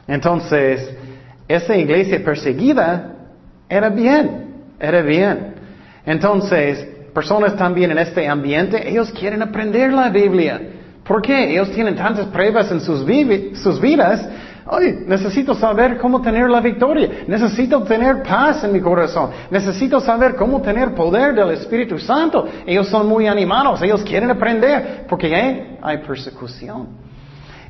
Entonces, 0.07 0.94
esa 1.48 1.74
iglesia 1.74 2.22
perseguida 2.22 3.14
era 3.66 3.88
bien, 3.88 4.55
era 4.79 5.00
bien. 5.00 5.55
Entonces, 6.05 6.87
personas 7.14 7.57
también 7.57 7.92
en 7.92 7.98
este 7.98 8.29
ambiente, 8.29 8.90
ellos 8.90 9.11
quieren 9.12 9.40
aprender 9.40 9.90
la 9.90 10.11
Biblia. 10.11 10.61
¿Por 11.02 11.22
qué? 11.22 11.52
Ellos 11.52 11.70
tienen 11.70 11.96
tantas 11.96 12.26
pruebas 12.26 12.70
en 12.70 12.81
sus, 12.81 13.07
sus 13.62 13.81
vidas 13.81 14.29
Ay, 14.68 15.05
necesito 15.07 15.55
saber 15.55 15.96
cómo 15.98 16.20
tener 16.20 16.50
la 16.50 16.61
victoria. 16.61 17.24
Necesito 17.29 17.83
tener 17.85 18.22
paz 18.24 18.64
en 18.64 18.72
mi 18.72 18.81
corazón. 18.81 19.31
Necesito 19.50 20.00
saber 20.00 20.35
cómo 20.35 20.61
tener 20.61 20.92
poder 20.92 21.35
del 21.35 21.50
Espíritu 21.50 21.98
Santo. 21.98 22.46
Ellos 22.66 22.88
son 22.88 23.07
muy 23.07 23.29
animados. 23.29 23.81
Ellos 23.83 24.02
quieren 24.02 24.31
aprender 24.31 25.07
porque 25.09 25.79
hay 25.81 25.98
persecución. 25.98 26.88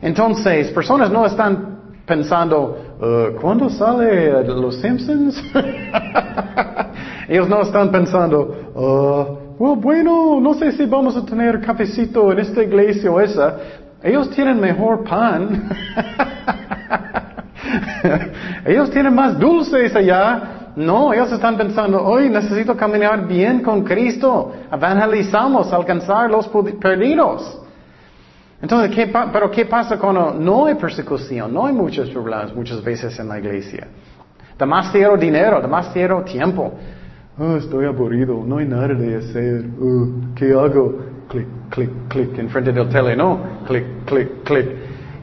Entonces, 0.01 0.71
personas 0.71 1.11
no 1.11 1.27
están 1.27 1.77
pensando, 2.07 2.79
uh, 3.01 3.41
¿cuándo 3.41 3.69
sale 3.69 4.45
Los 4.45 4.77
Simpsons? 4.77 5.43
ellos 7.29 7.49
no 7.49 7.63
están 7.63 7.91
pensando, 7.91 9.49
uh, 9.59 9.75
bueno, 9.77 10.39
no 10.41 10.55
sé 10.55 10.73
si 10.73 10.87
vamos 10.87 11.17
a 11.17 11.25
tener 11.27 11.61
cafecito 11.61 12.33
en 12.33 12.39
esta 12.39 12.63
iglesia 12.63 13.11
o 13.11 13.21
esa. 13.21 13.57
Ellos 14.03 14.31
tienen 14.31 14.61
mejor 14.61 15.05
pan. 15.05 15.69
ellos 18.67 18.91
tienen 18.91 19.15
más 19.15 19.39
dulces 19.39 19.95
allá. 19.95 20.73
No, 20.77 21.15
ellos 21.15 21.33
están 21.33 21.57
pensando, 21.57 22.05
hoy 22.05 22.29
necesito 22.29 22.77
caminar 22.77 23.27
bien 23.27 23.63
con 23.63 23.83
Cristo. 23.83 24.53
Evangelizamos, 24.71 25.73
alcanzar 25.73 26.31
los 26.31 26.49
perdidos. 26.81 27.63
Entonces, 28.61 28.95
¿qué 28.95 29.13
pero 29.33 29.51
¿qué 29.51 29.65
pasa 29.65 29.99
cuando 29.99 30.35
no 30.35 30.67
hay 30.67 30.75
persecución? 30.75 31.53
No 31.53 31.67
hay 31.67 31.73
muchos 31.75 32.11
problemas 32.11 32.55
muchas 32.55 32.83
veces 32.83 33.19
en 33.19 33.29
la 33.29 33.39
iglesia. 33.39 33.87
Demasiado 34.59 35.17
dinero, 35.17 35.61
demasiado 35.61 36.23
tiempo. 36.23 36.73
Oh, 37.39 37.57
estoy 37.57 37.85
aburrido, 37.85 38.43
no 38.47 38.59
hay 38.59 38.67
nada 38.67 38.89
de 38.89 39.17
hacer. 39.17 39.67
Oh, 39.81 40.09
¿Qué 40.35 40.53
hago? 40.53 40.99
Clic, 41.29 41.47
clic, 41.71 41.91
clic, 42.09 42.39
enfrente 42.39 42.73
del 42.73 42.89
tele, 42.89 43.15
no. 43.15 43.39
Clic, 43.67 43.85
clic, 44.07 44.43
clic. 44.45 44.67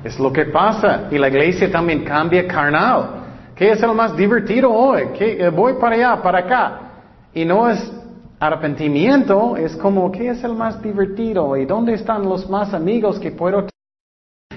Es 0.03 0.19
lo 0.19 0.31
que 0.31 0.45
pasa. 0.45 1.07
Y 1.11 1.17
la 1.17 1.29
iglesia 1.29 1.71
también 1.71 2.03
cambia 2.03 2.47
carnal. 2.47 3.23
¿Qué 3.55 3.71
es 3.71 3.81
lo 3.81 3.93
más 3.93 4.15
divertido 4.15 4.71
hoy? 4.71 5.09
¿Qué, 5.17 5.45
eh, 5.45 5.49
voy 5.49 5.73
para 5.73 5.95
allá, 5.95 6.21
para 6.21 6.39
acá. 6.39 6.79
Y 7.33 7.45
no 7.45 7.69
es 7.69 7.91
arrepentimiento, 8.39 9.55
es 9.55 9.75
como, 9.77 10.11
¿qué 10.11 10.29
es 10.29 10.43
el 10.43 10.53
más 10.53 10.81
divertido? 10.81 11.55
¿Y 11.55 11.65
dónde 11.65 11.93
están 11.93 12.23
los 12.23 12.49
más 12.49 12.73
amigos 12.73 13.19
que 13.19 13.31
puedo 13.31 13.67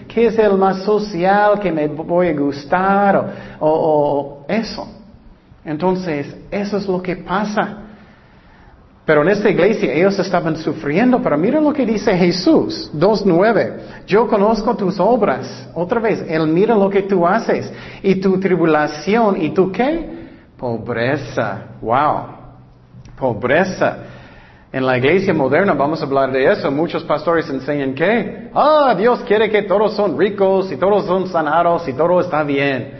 ¿Qué 0.08 0.26
es 0.28 0.38
el 0.38 0.56
más 0.56 0.82
social 0.82 1.60
que 1.60 1.70
me 1.70 1.86
voy 1.88 2.28
a 2.28 2.32
gustar? 2.32 3.56
O, 3.60 3.68
o, 3.68 4.44
eso. 4.48 4.88
Entonces, 5.62 6.34
eso 6.50 6.78
es 6.78 6.88
lo 6.88 7.02
que 7.02 7.16
pasa. 7.16 7.85
Pero 9.06 9.22
en 9.22 9.28
esta 9.28 9.48
iglesia 9.48 9.94
ellos 9.94 10.18
estaban 10.18 10.56
sufriendo, 10.56 11.22
pero 11.22 11.38
mira 11.38 11.60
lo 11.60 11.72
que 11.72 11.86
dice 11.86 12.16
Jesús, 12.16 12.90
2.9. 12.92 14.04
Yo 14.04 14.26
conozco 14.26 14.74
tus 14.74 14.98
obras. 14.98 15.68
Otra 15.74 16.00
vez, 16.00 16.24
Él 16.28 16.48
mira 16.48 16.74
lo 16.74 16.90
que 16.90 17.02
tú 17.02 17.24
haces. 17.24 17.72
Y 18.02 18.16
tu 18.16 18.40
tribulación, 18.40 19.40
¿y 19.40 19.50
tú 19.50 19.70
qué? 19.70 20.26
Pobreza. 20.58 21.66
Wow. 21.80 22.26
Pobreza. 23.16 23.98
En 24.72 24.84
la 24.84 24.98
iglesia 24.98 25.32
moderna 25.32 25.72
vamos 25.72 26.02
a 26.02 26.04
hablar 26.04 26.32
de 26.32 26.50
eso. 26.50 26.68
Muchos 26.72 27.04
pastores 27.04 27.48
enseñan 27.48 27.94
que, 27.94 28.50
ah, 28.52 28.92
Dios 28.98 29.20
quiere 29.20 29.48
que 29.48 29.62
todos 29.62 29.94
son 29.94 30.18
ricos 30.18 30.72
y 30.72 30.76
todos 30.76 31.06
son 31.06 31.28
sanados 31.28 31.86
y 31.86 31.92
todo 31.92 32.20
está 32.20 32.42
bien. 32.42 32.90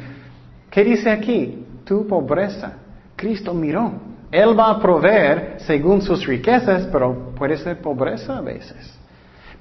¿Qué 0.71 0.85
dice 0.85 1.11
aquí? 1.11 1.67
Tu 1.85 2.07
pobreza. 2.07 2.75
Cristo 3.17 3.53
miró. 3.53 4.16
Él 4.31 4.59
va 4.59 4.71
a 4.71 4.81
proveer 4.81 5.57
según 5.59 6.03
sus 6.03 6.27
riquezas, 6.27 6.87
pero 6.91 7.33
puede 7.37 7.57
ser 7.57 7.81
pobreza 7.81 8.39
a 8.39 8.41
veces. 8.41 8.97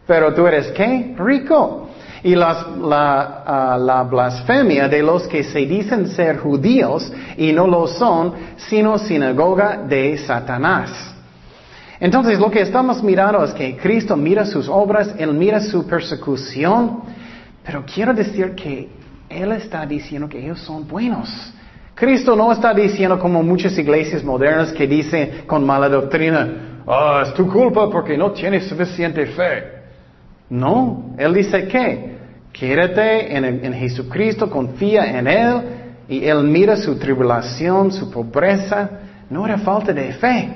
Pero 0.07 0.33
tú 0.33 0.45
eres 0.47 0.67
qué? 0.71 1.15
Rico. 1.17 1.89
Y 2.23 2.33
ah, 2.35 3.77
la, 3.79 4.03
blasfemia 4.03 4.87
de 4.87 5.03
los 5.03 5.27
que 5.27 5.43
se 5.43 5.59
dicen 5.59 6.07
ser 6.07 6.39
judíos 6.39 7.11
y 7.37 7.51
no 7.53 7.67
lo 7.67 7.85
son, 7.85 8.33
sino 8.57 8.97
sinagoga 8.97 9.77
de 9.77 10.17
Satanás. 10.17 11.13
Entonces 11.99 12.39
lo 12.39 12.49
que 12.49 12.61
estamos 12.61 13.01
mirando 13.03 13.43
es 13.43 13.51
que 13.51 13.77
Cristo 13.77 14.17
mira 14.17 14.45
sus 14.45 14.67
obras, 14.67 15.13
Él 15.17 15.33
mira 15.33 15.59
su 15.59 15.85
persecución, 15.85 17.01
pero 17.63 17.83
quiero 17.85 18.13
decir 18.13 18.55
que 18.55 18.89
Él 19.29 19.51
está 19.51 19.85
diciendo 19.85 20.27
que 20.27 20.43
ellos 20.43 20.59
son 20.59 20.87
buenos. 20.87 21.29
Cristo 21.95 22.35
no 22.35 22.51
está 22.51 22.73
diciendo 22.73 23.17
como 23.17 23.41
muchas 23.41 23.77
iglesias 23.77 24.21
modernas 24.21 24.73
que 24.73 24.85
dicen 24.85 25.43
con 25.47 25.65
mala 25.65 25.87
doctrina, 25.87 26.81
ah, 26.85 27.23
es 27.25 27.33
tu 27.33 27.49
culpa 27.49 27.89
porque 27.89 28.17
no 28.17 28.31
tienes 28.31 28.67
suficiente 28.67 29.25
fe. 29.27 29.63
No, 30.49 31.15
Él 31.17 31.33
dice 31.33 31.67
que, 31.69 32.17
quédate 32.51 33.35
en, 33.35 33.45
en 33.45 33.73
Jesucristo, 33.73 34.49
confía 34.49 35.17
en 35.17 35.25
Él 35.25 35.61
y 36.09 36.25
Él 36.25 36.43
mira 36.43 36.75
su 36.75 36.99
tribulación, 36.99 37.91
su 37.93 38.11
pobreza. 38.11 38.89
No 39.29 39.45
era 39.45 39.57
falta 39.57 39.93
de 39.93 40.11
fe. 40.13 40.53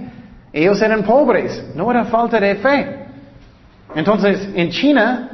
Ellos 0.52 0.82
eran 0.82 1.04
pobres, 1.04 1.71
no 1.73 1.89
era 1.89 2.04
falta 2.06 2.38
de 2.39 2.56
fe. 2.56 2.99
Entonces, 3.95 4.49
en 4.54 4.69
China, 4.69 5.30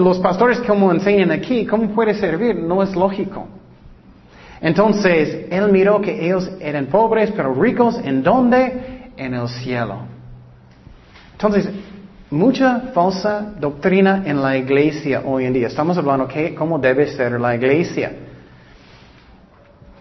los 0.00 0.18
pastores 0.18 0.60
como 0.60 0.90
enseñan 0.90 1.30
aquí, 1.30 1.66
¿cómo 1.66 1.88
puede 1.90 2.14
servir? 2.14 2.56
No 2.56 2.82
es 2.82 2.96
lógico. 2.96 3.46
Entonces, 4.60 5.46
él 5.50 5.70
miró 5.70 6.00
que 6.00 6.26
ellos 6.26 6.50
eran 6.60 6.86
pobres, 6.86 7.30
pero 7.36 7.54
ricos, 7.54 7.98
¿en 8.02 8.22
dónde? 8.22 9.10
En 9.16 9.34
el 9.34 9.48
cielo. 9.48 9.98
Entonces, 11.32 11.68
mucha 12.30 12.80
falsa 12.94 13.52
doctrina 13.58 14.22
en 14.24 14.40
la 14.40 14.56
iglesia 14.56 15.22
hoy 15.24 15.44
en 15.44 15.52
día. 15.52 15.66
Estamos 15.68 15.96
hablando 15.98 16.26
de 16.26 16.54
cómo 16.54 16.78
debe 16.78 17.06
ser 17.08 17.38
la 17.40 17.54
iglesia. 17.54 18.12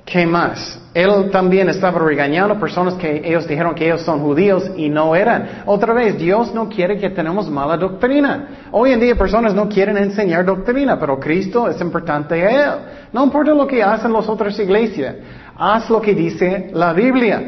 ¿Qué 0.05 0.25
más? 0.27 0.79
Él 0.93 1.31
también 1.31 1.67
estaba 1.67 1.99
regañando 1.99 2.59
personas 2.59 2.93
que 2.93 3.27
ellos 3.27 3.47
dijeron 3.47 3.73
que 3.73 3.85
ellos 3.87 4.01
son 4.03 4.19
judíos 4.19 4.71
y 4.77 4.87
no 4.87 5.15
eran. 5.15 5.63
Otra 5.65 5.93
vez, 5.93 6.17
Dios 6.17 6.53
no 6.53 6.69
quiere 6.69 6.99
que 6.99 7.09
tenemos 7.09 7.49
mala 7.49 7.75
doctrina. 7.75 8.67
Hoy 8.71 8.91
en 8.91 8.99
día 8.99 9.15
personas 9.15 9.55
no 9.55 9.67
quieren 9.67 9.97
enseñar 9.97 10.45
doctrina, 10.45 10.99
pero 10.99 11.19
Cristo 11.19 11.67
es 11.67 11.81
importante 11.81 12.35
a 12.35 12.49
Él. 12.49 12.79
No 13.15 13.23
importa 13.23 13.53
lo 13.53 13.65
que 13.65 13.81
hacen 13.81 14.11
las 14.11 14.27
otras 14.27 14.59
iglesias, 14.59 15.15
haz 15.57 15.89
lo 15.89 16.01
que 16.01 16.13
dice 16.13 16.69
la 16.73 16.91
Biblia. 16.91 17.41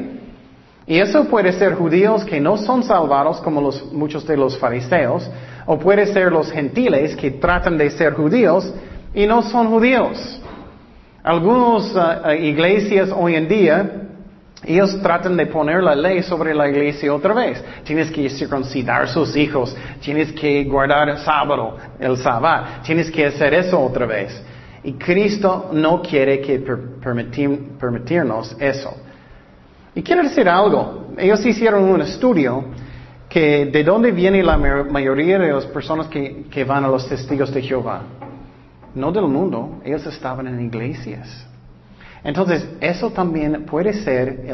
Y 0.86 0.98
eso 0.98 1.26
puede 1.26 1.52
ser 1.52 1.74
judíos 1.76 2.24
que 2.24 2.40
no 2.40 2.56
son 2.56 2.84
salvados 2.84 3.42
como 3.42 3.60
los, 3.60 3.92
muchos 3.92 4.26
de 4.26 4.38
los 4.38 4.58
fariseos, 4.58 5.30
o 5.66 5.78
puede 5.78 6.06
ser 6.06 6.32
los 6.32 6.50
gentiles 6.50 7.18
que 7.18 7.32
tratan 7.32 7.78
de 7.78 7.90
ser 7.90 8.14
judíos 8.14 8.74
y 9.14 9.28
no 9.28 9.42
son 9.42 9.68
judíos. 9.68 10.42
Algunas 11.22 11.94
uh, 11.94 12.30
uh, 12.30 12.32
iglesias 12.32 13.10
hoy 13.14 13.36
en 13.36 13.50
día, 13.50 13.92
Ellos 14.64 15.02
tratan 15.02 15.36
de 15.36 15.48
poner 15.48 15.84
la 15.84 15.96
ley 15.96 16.24
sobre 16.24 16.56
la 16.56 16.70
iglesia 16.70 17.14
otra 17.14 17.34
vez. 17.34 17.62
Tienes 17.84 18.10
que 18.10 18.30
circuncidar 18.30 19.10
sus 19.10 19.36
hijos, 19.36 19.76
tienes 20.00 20.32
que 20.32 20.64
guardar 20.64 21.10
el 21.10 21.18
sábado, 21.18 21.76
el 22.00 22.16
sábado, 22.16 22.66
tienes 22.84 23.12
que 23.12 23.26
hacer 23.26 23.54
eso 23.54 23.78
otra 23.80 24.06
vez. 24.06 24.42
Y 24.84 24.94
Cristo 24.94 25.70
no 25.74 26.02
quiere 26.02 26.40
que 26.40 26.60
permitirnos 26.60 28.56
eso. 28.60 28.96
Y 29.96 30.04
quiero 30.04 30.24
decir 30.24 30.48
algo. 30.48 31.08
Ellos 31.18 31.44
hicieron 31.46 31.84
un 31.86 32.02
estudio 32.02 32.66
que 33.30 33.66
de 33.66 33.84
dónde 33.84 34.12
viene 34.12 34.42
la 34.44 34.58
mayoría 34.58 35.40
de 35.40 35.52
las 35.52 35.66
personas 35.66 36.08
que, 36.08 36.64
van 36.66 36.86
a 36.86 36.88
los 36.88 37.08
testigos 37.08 37.54
de 37.54 37.62
Jehová. 37.62 38.04
No 38.96 39.12
del 39.12 39.28
mundo, 39.28 39.82
ellos 39.84 40.06
estaban 40.06 40.48
en 40.48 40.60
iglesias. 40.66 41.46
Entonces, 42.24 42.68
eso 42.80 43.12
también 43.12 43.66
puede 43.66 43.94
ser 43.94 44.46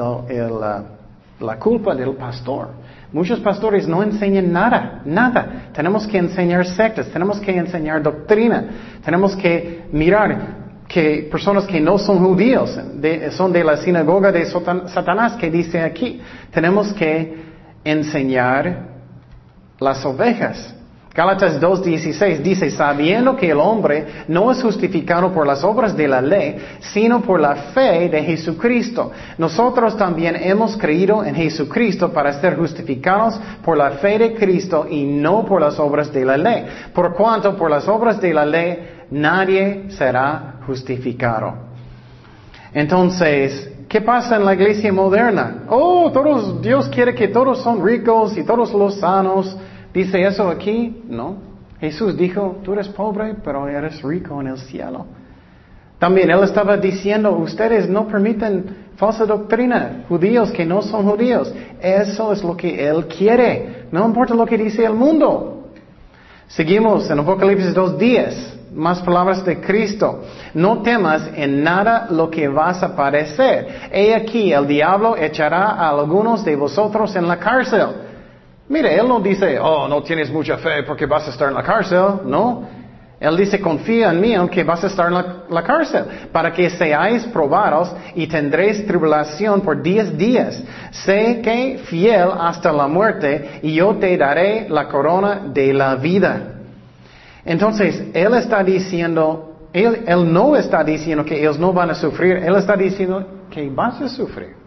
la 1.43 1.59
culpa 1.59 1.93
del 1.93 2.15
pastor. 2.15 2.69
Muchos 3.11 3.39
pastores 3.41 3.87
no 3.87 4.01
enseñan 4.01 4.51
nada, 4.51 5.01
nada. 5.05 5.69
Tenemos 5.73 6.07
que 6.07 6.17
enseñar 6.17 6.65
sectas, 6.65 7.07
tenemos 7.09 7.39
que 7.39 7.55
enseñar 7.55 8.01
doctrina, 8.01 8.65
tenemos 9.03 9.35
que 9.35 9.83
mirar 9.91 10.63
que 10.87 11.27
personas 11.29 11.65
que 11.65 11.79
no 11.79 11.97
son 11.97 12.19
judíos, 12.19 12.79
son 13.31 13.51
de 13.51 13.63
la 13.63 13.77
sinagoga 13.77 14.31
de 14.31 14.45
Satanás, 14.45 15.33
que 15.33 15.49
dice 15.49 15.81
aquí, 15.81 16.21
tenemos 16.51 16.93
que 16.93 17.43
enseñar 17.83 18.89
las 19.79 20.05
ovejas. 20.05 20.75
Gálatas 21.15 21.61
2.16 21.61 22.39
dice, 22.39 22.71
sabiendo 22.71 23.35
que 23.35 23.51
el 23.51 23.59
hombre 23.59 24.25
no 24.27 24.51
es 24.51 24.63
justificado 24.63 25.31
por 25.31 25.45
las 25.45 25.63
obras 25.63 25.95
de 25.95 26.07
la 26.07 26.19
ley, 26.19 26.57
sino 26.79 27.21
por 27.21 27.39
la 27.39 27.55
fe 27.55 28.09
de 28.09 28.23
Jesucristo. 28.23 29.11
Nosotros 29.37 29.95
también 29.95 30.35
hemos 30.35 30.75
creído 30.75 31.23
en 31.23 31.35
Jesucristo 31.35 32.11
para 32.11 32.33
ser 32.41 32.55
justificados 32.57 33.39
por 33.63 33.77
la 33.77 33.91
fe 33.91 34.17
de 34.17 34.33
Cristo 34.33 34.87
y 34.89 35.03
no 35.03 35.45
por 35.45 35.61
las 35.61 35.77
obras 35.79 36.11
de 36.11 36.25
la 36.25 36.35
ley. 36.35 36.65
Por 36.95 37.13
cuanto 37.13 37.55
por 37.55 37.69
las 37.69 37.87
obras 37.87 38.19
de 38.19 38.33
la 38.33 38.45
ley 38.45 38.79
nadie 39.11 39.91
será 39.91 40.55
justificado. 40.65 41.53
Entonces, 42.73 43.71
¿qué 43.87 44.01
pasa 44.01 44.37
en 44.37 44.45
la 44.45 44.55
iglesia 44.55 44.91
moderna? 44.91 45.65
Oh, 45.69 46.09
todos, 46.11 46.59
Dios 46.59 46.89
quiere 46.89 47.13
que 47.13 47.27
todos 47.27 47.61
son 47.61 47.85
ricos 47.85 48.35
y 48.35 48.43
todos 48.43 48.73
los 48.73 48.95
sanos. 48.95 49.55
¿Dice 49.93 50.23
eso 50.23 50.49
aquí? 50.49 51.03
No. 51.07 51.37
Jesús 51.79 52.17
dijo, 52.17 52.59
tú 52.63 52.73
eres 52.73 52.87
pobre, 52.87 53.35
pero 53.43 53.67
eres 53.67 54.01
rico 54.01 54.41
en 54.41 54.47
el 54.47 54.57
cielo. 54.57 55.05
También 55.99 56.31
Él 56.31 56.43
estaba 56.43 56.77
diciendo, 56.77 57.31
ustedes 57.31 57.87
no 57.87 58.07
permiten 58.07 58.87
falsa 58.95 59.25
doctrina, 59.25 60.03
judíos 60.09 60.51
que 60.51 60.65
no 60.65 60.81
son 60.81 61.09
judíos. 61.09 61.53
Eso 61.81 62.33
es 62.33 62.43
lo 62.43 62.57
que 62.57 62.87
Él 62.87 63.07
quiere. 63.07 63.85
No 63.91 64.05
importa 64.05 64.33
lo 64.33 64.45
que 64.45 64.57
dice 64.57 64.83
el 64.83 64.93
mundo. 64.93 65.69
Seguimos 66.47 67.09
en 67.09 67.19
Apocalipsis 67.19 67.73
2.10, 67.75 68.73
más 68.73 69.01
palabras 69.01 69.45
de 69.45 69.59
Cristo. 69.61 70.23
No 70.53 70.81
temas 70.81 71.29
en 71.35 71.63
nada 71.63 72.07
lo 72.09 72.29
que 72.29 72.47
vas 72.47 72.81
a 72.81 72.95
padecer. 72.95 73.89
He 73.91 74.15
aquí, 74.15 74.51
el 74.51 74.67
diablo 74.67 75.15
echará 75.15 75.71
a 75.71 75.89
algunos 75.89 76.43
de 76.43 76.55
vosotros 76.55 77.15
en 77.15 77.27
la 77.27 77.37
cárcel 77.37 78.02
Mire, 78.69 78.95
Él 78.95 79.07
no 79.07 79.19
dice, 79.19 79.59
oh, 79.59 79.87
no 79.87 80.01
tienes 80.03 80.31
mucha 80.31 80.57
fe 80.57 80.83
porque 80.83 81.05
vas 81.05 81.27
a 81.27 81.31
estar 81.31 81.49
en 81.49 81.53
la 81.53 81.63
cárcel, 81.63 82.21
no. 82.25 82.83
Él 83.19 83.37
dice, 83.37 83.61
confía 83.61 84.11
en 84.11 84.19
mí 84.19 84.33
aunque 84.33 84.63
vas 84.63 84.83
a 84.83 84.87
estar 84.87 85.07
en 85.07 85.13
la, 85.49 85.63
cárcel, 85.63 86.03
para 86.31 86.51
que 86.51 86.69
seáis 86.69 87.23
probados 87.27 87.93
y 88.15 88.27
tendréis 88.27 88.85
tribulación 88.85 89.61
por 89.61 89.81
diez 89.81 90.17
días. 90.17 90.61
Sé 90.91 91.41
que 91.41 91.79
fiel 91.85 92.29
hasta 92.37 92.71
la 92.73 92.87
muerte 92.87 93.59
y 93.63 93.75
yo 93.75 93.95
te 93.95 94.17
daré 94.17 94.67
la 94.69 94.89
corona 94.89 95.41
de 95.53 95.73
la 95.73 95.95
vida. 95.95 96.55
Entonces, 97.45 98.03
Él 98.13 98.33
está 98.33 98.63
diciendo, 98.63 99.53
él, 99.73 100.03
él 100.05 100.31
no 100.31 100.55
está 100.55 100.83
diciendo 100.83 101.25
que 101.25 101.39
ellos 101.39 101.57
no 101.57 101.73
van 101.73 101.89
a 101.89 101.95
sufrir, 101.95 102.37
Él 102.37 102.55
está 102.55 102.75
diciendo 102.75 103.25
que 103.49 103.69
vas 103.69 104.01
a 104.01 104.07
sufrir. 104.07 104.62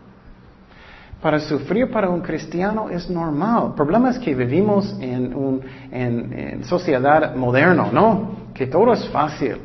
Para 1.21 1.41
sufrir 1.41 1.91
para 1.91 2.09
un 2.09 2.21
cristiano 2.21 2.89
es 2.91 3.09
normal. 3.09 3.69
El 3.69 3.73
problema 3.73 4.11
es 4.11 4.19
que 4.19 4.35
vivimos 4.35 4.95
en 5.01 5.35
una 5.35 6.65
sociedad 6.65 7.35
moderna, 7.35 7.89
¿no? 7.93 8.51
Que 8.53 8.67
todo 8.67 8.93
es 8.93 9.09
fácil. 9.09 9.57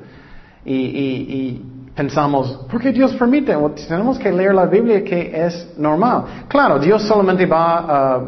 Y, 0.66 1.62
pensamos, 1.96 2.66
¿por 2.70 2.80
qué 2.80 2.92
Dios 2.92 3.14
permite? 3.16 3.54
tenemos 3.88 4.18
que 4.18 4.32
leer 4.32 4.56
la 4.56 4.66
Biblia 4.66 5.04
que 5.04 5.46
es 5.46 5.74
normal. 5.78 6.46
Claro, 6.48 6.80
Dios 6.80 7.04
solamente 7.04 7.46
va 7.46 8.16
a 8.16 8.22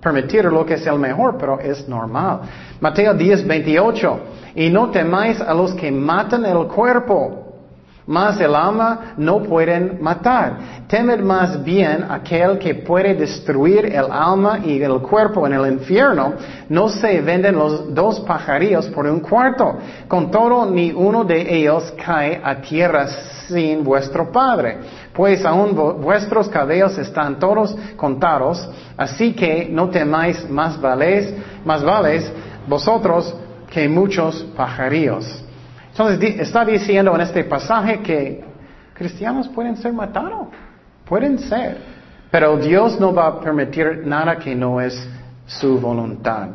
permitir 0.00 0.44
lo 0.44 0.64
que 0.64 0.74
es 0.74 0.86
el 0.86 0.98
mejor, 0.98 1.36
pero 1.36 1.58
es 1.58 1.88
normal. 1.88 2.40
Mateo 2.80 3.12
10, 3.14 3.46
28. 3.46 4.20
Y 4.54 4.70
no 4.70 4.90
temáis 4.90 5.40
a 5.40 5.52
los 5.52 5.74
que 5.74 5.90
matan 5.90 6.44
el 6.44 6.66
cuerpo 6.68 7.47
mas 8.08 8.40
el 8.40 8.54
alma 8.54 9.12
no 9.18 9.42
pueden 9.42 9.98
matar. 10.00 10.86
Temed 10.88 11.20
más 11.20 11.62
bien 11.62 12.06
aquel 12.08 12.58
que 12.58 12.74
puede 12.76 13.14
destruir 13.14 13.84
el 13.84 14.10
alma 14.10 14.60
y 14.64 14.80
el 14.80 14.98
cuerpo 15.00 15.46
en 15.46 15.52
el 15.52 15.70
infierno. 15.70 16.32
No 16.70 16.88
se 16.88 17.20
venden 17.20 17.56
los 17.56 17.94
dos 17.94 18.20
pajarillos 18.20 18.86
por 18.86 19.04
un 19.04 19.20
cuarto. 19.20 19.76
Con 20.08 20.30
todo, 20.30 20.64
ni 20.64 20.90
uno 20.90 21.22
de 21.22 21.54
ellos 21.54 21.92
cae 22.02 22.40
a 22.42 22.62
tierra 22.62 23.06
sin 23.46 23.84
vuestro 23.84 24.32
Padre. 24.32 24.78
Pues 25.12 25.44
aún 25.44 25.74
vuestros 26.00 26.48
cabellos 26.48 26.96
están 26.96 27.38
todos 27.38 27.76
contados. 27.94 28.66
Así 28.96 29.34
que 29.34 29.68
no 29.70 29.90
temáis 29.90 30.48
más 30.48 30.80
vales, 30.80 31.34
más 31.62 31.84
vales 31.84 32.32
vosotros 32.66 33.34
que 33.70 33.86
muchos 33.86 34.46
pajarillos. 34.56 35.44
Entonces 35.98 36.38
está 36.38 36.64
diciendo 36.64 37.12
en 37.16 37.22
este 37.22 37.42
pasaje 37.42 37.98
que 37.98 38.44
cristianos 38.94 39.48
pueden 39.48 39.76
ser 39.76 39.92
matados, 39.92 40.46
pueden 41.04 41.40
ser, 41.40 41.78
pero 42.30 42.56
Dios 42.56 43.00
no 43.00 43.12
va 43.12 43.26
a 43.26 43.40
permitir 43.40 44.06
nada 44.06 44.38
que 44.38 44.54
no 44.54 44.80
es 44.80 44.94
su 45.46 45.80
voluntad. 45.80 46.50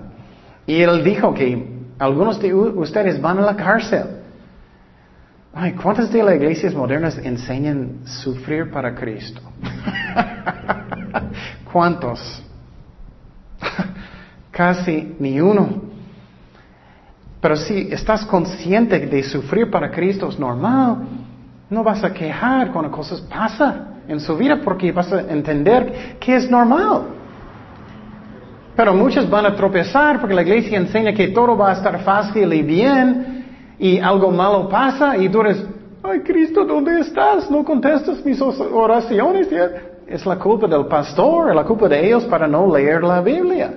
Y 0.65 0.82
él 0.82 1.03
dijo 1.03 1.34
que 1.34 1.62
algunos 1.99 2.39
de 2.39 2.53
ustedes 2.53 3.19
van 3.19 3.39
a 3.39 3.41
la 3.41 3.56
cárcel. 3.58 4.06
Ay, 5.53 5.73
¿cuántas 5.73 6.10
de 6.13 6.23
las 6.23 6.36
iglesias 6.36 6.73
modernas 6.73 7.17
enseñan 7.17 8.06
sufrir 8.06 8.71
para 8.71 8.95
Cristo? 8.95 9.41
¿Cuántos? 11.69 12.41
Casi 14.51 15.17
ni 15.19 15.41
uno. 15.41 15.92
Pero 17.43 17.58
si 17.58 17.89
estás 17.91 18.25
consciente 18.25 19.06
de 19.06 19.21
sufrir 19.21 19.69
para 19.69 19.91
Cristo 19.91 20.29
es 20.29 20.39
normal, 20.39 20.99
no 21.69 21.84
vas 21.84 22.01
a 22.01 22.13
quejar 22.13 22.71
cuando 22.71 22.89
cosas 22.89 23.19
pasan 23.19 23.99
en 24.08 24.21
su 24.21 24.38
vida 24.38 24.62
porque 24.63 24.93
vas 24.93 25.12
a 25.12 25.29
entender 25.29 26.15
que 26.21 26.38
es 26.38 26.49
normal. 26.49 27.01
Pero 28.77 28.93
muchos 28.93 29.29
van 29.29 29.45
a 29.45 29.53
tropezar 29.58 30.21
porque 30.21 30.34
la 30.34 30.41
iglesia 30.41 30.77
enseña 30.77 31.13
que 31.13 31.27
todo 31.27 31.58
va 31.58 31.71
a 31.71 31.73
estar 31.73 31.99
fácil 32.03 32.53
y 32.53 32.62
bien 32.62 33.45
y 33.77 33.99
algo 33.99 34.32
malo 34.32 34.69
pasa 34.69 35.17
y 35.17 35.27
tú 35.27 35.41
eres, 35.41 35.65
ay 36.01 36.21
Cristo, 36.21 36.63
¿dónde 36.63 37.01
estás? 37.01 37.51
No 37.51 37.65
contestas 37.65 38.23
mis 38.23 38.39
oraciones. 38.41 39.49
Es 40.08 40.25
la 40.25 40.39
culpa 40.39 40.65
del 40.65 40.86
pastor, 40.86 41.49
es 41.49 41.56
la 41.58 41.65
culpa 41.65 41.89
de 41.89 42.08
ellos 42.08 42.23
para 42.23 42.47
no 42.47 42.73
leer 42.73 43.03
la 43.03 43.19
Biblia. 43.19 43.73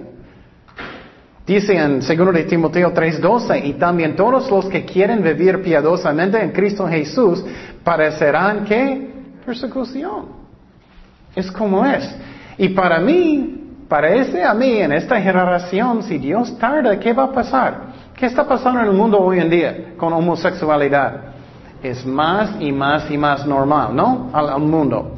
Dice 1.46 1.76
en 1.76 2.00
2 2.00 2.32
de 2.32 2.44
Timoteo 2.44 2.92
3:12, 2.92 3.64
y 3.64 3.74
también 3.74 4.16
todos 4.16 4.50
los 4.50 4.66
que 4.66 4.84
quieren 4.84 5.22
vivir 5.22 5.62
piadosamente 5.62 6.42
en 6.42 6.50
Cristo 6.50 6.88
Jesús 6.88 7.44
parecerán 7.84 8.64
que 8.64 9.14
persecución. 9.44 10.26
Es 11.36 11.52
como 11.52 11.86
es. 11.86 12.16
Y 12.58 12.70
para 12.70 12.98
mí, 12.98 13.84
parece 13.88 14.42
a 14.42 14.54
mí 14.54 14.78
en 14.78 14.90
esta 14.90 15.20
generación, 15.20 16.02
si 16.02 16.18
Dios 16.18 16.58
tarda, 16.58 16.98
¿qué 16.98 17.12
va 17.12 17.24
a 17.24 17.32
pasar? 17.32 17.80
¿Qué 18.16 18.26
está 18.26 18.48
pasando 18.48 18.80
en 18.80 18.86
el 18.86 18.92
mundo 18.92 19.20
hoy 19.20 19.38
en 19.38 19.48
día 19.48 19.94
con 19.96 20.12
homosexualidad? 20.12 21.34
Es 21.80 22.04
más 22.04 22.56
y 22.58 22.72
más 22.72 23.08
y 23.08 23.16
más 23.16 23.46
normal, 23.46 23.94
¿no? 23.94 24.30
Al, 24.32 24.48
al 24.48 24.62
mundo. 24.62 25.12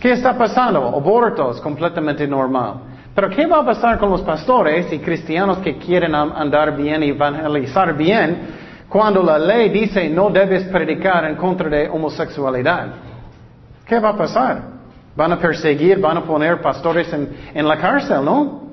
¿Qué 0.00 0.10
está 0.10 0.36
pasando? 0.36 0.88
Aborto 0.88 1.52
es 1.52 1.60
completamente 1.60 2.26
normal. 2.26 2.95
Pero 3.16 3.30
¿qué 3.30 3.46
va 3.46 3.60
a 3.60 3.64
pasar 3.64 3.98
con 3.98 4.10
los 4.10 4.20
pastores 4.20 4.92
y 4.92 4.98
cristianos 4.98 5.56
que 5.58 5.78
quieren 5.78 6.14
andar 6.14 6.76
bien 6.76 7.02
y 7.02 7.08
evangelizar 7.08 7.96
bien 7.96 8.40
cuando 8.90 9.22
la 9.22 9.38
ley 9.38 9.70
dice 9.70 10.06
no 10.10 10.28
debes 10.28 10.64
predicar 10.64 11.24
en 11.24 11.34
contra 11.36 11.70
de 11.70 11.88
homosexualidad? 11.88 12.88
¿Qué 13.86 13.98
va 13.98 14.10
a 14.10 14.16
pasar? 14.18 14.60
Van 15.16 15.32
a 15.32 15.38
perseguir, 15.38 15.98
van 15.98 16.18
a 16.18 16.24
poner 16.24 16.60
pastores 16.60 17.10
en, 17.54 17.66
la 17.66 17.78
cárcel, 17.78 18.22
¿no? 18.22 18.66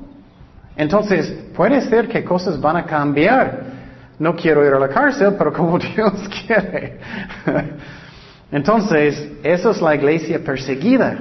Entonces, 0.76 1.32
puede 1.56 1.80
ser 1.88 2.10
que 2.10 2.22
cosas 2.22 2.60
van 2.60 2.76
a 2.76 2.86
cambiar. 2.86 3.64
No 4.20 4.36
quiero 4.36 4.68
ir 4.68 4.74
a 4.74 4.80
la 4.80 4.90
cárcel, 4.90 5.36
pero 5.38 5.54
como 5.54 5.80
Dios 5.96 6.30
quiere. 6.46 7.00
Entonces, 8.52 9.32
eso 9.42 9.72
es 9.72 9.82
la 9.82 9.96
iglesia 9.96 10.44
perseguida. 10.44 11.18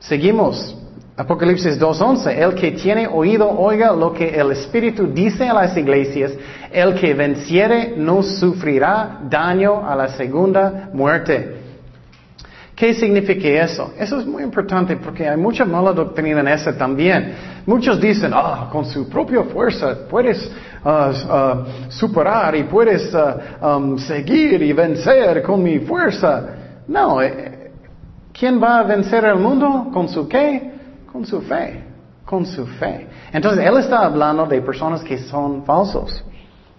Seguimos. 0.00 0.79
Apocalipsis 1.20 1.78
2.11. 1.78 2.34
El 2.34 2.54
que 2.54 2.70
tiene 2.72 3.06
oído 3.06 3.46
oiga 3.50 3.92
lo 3.92 4.10
que 4.10 4.30
el 4.30 4.52
Espíritu 4.52 5.06
dice 5.06 5.46
a 5.46 5.52
las 5.52 5.76
iglesias. 5.76 6.32
El 6.72 6.94
que 6.94 7.12
venciere 7.12 7.92
no 7.94 8.22
sufrirá 8.22 9.20
daño 9.28 9.86
a 9.86 9.94
la 9.94 10.08
segunda 10.08 10.88
muerte. 10.94 11.58
¿Qué 12.74 12.94
significa 12.94 13.46
eso? 13.62 13.92
Eso 13.98 14.20
es 14.20 14.26
muy 14.26 14.42
importante 14.42 14.96
porque 14.96 15.28
hay 15.28 15.36
mucha 15.36 15.66
mala 15.66 15.92
doctrina 15.92 16.40
en 16.40 16.48
eso 16.48 16.72
también. 16.72 17.34
Muchos 17.66 18.00
dicen, 18.00 18.32
ah, 18.34 18.70
con 18.72 18.86
su 18.86 19.06
propia 19.06 19.42
fuerza 19.42 19.98
puedes 20.08 20.50
ah, 20.82 21.12
ah, 21.28 21.64
superar 21.90 22.56
y 22.56 22.62
puedes 22.62 23.14
um, 23.60 23.98
seguir 23.98 24.62
y 24.62 24.72
vencer 24.72 25.42
con 25.42 25.62
mi 25.62 25.80
fuerza. 25.80 26.46
No, 26.88 27.20
eh, 27.20 27.72
¿quién 28.32 28.58
va 28.58 28.78
a 28.78 28.82
vencer 28.84 29.22
el 29.26 29.36
mundo? 29.36 29.90
¿Con 29.92 30.08
su 30.08 30.26
qué? 30.26 30.69
Con 31.12 31.26
su 31.26 31.40
fe. 31.42 31.82
Con 32.24 32.46
su 32.46 32.66
fe. 32.66 33.06
Entonces, 33.32 33.66
él 33.66 33.76
está 33.78 34.04
hablando 34.04 34.46
de 34.46 34.60
personas 34.60 35.02
que 35.02 35.18
son 35.18 35.64
falsos. 35.64 36.24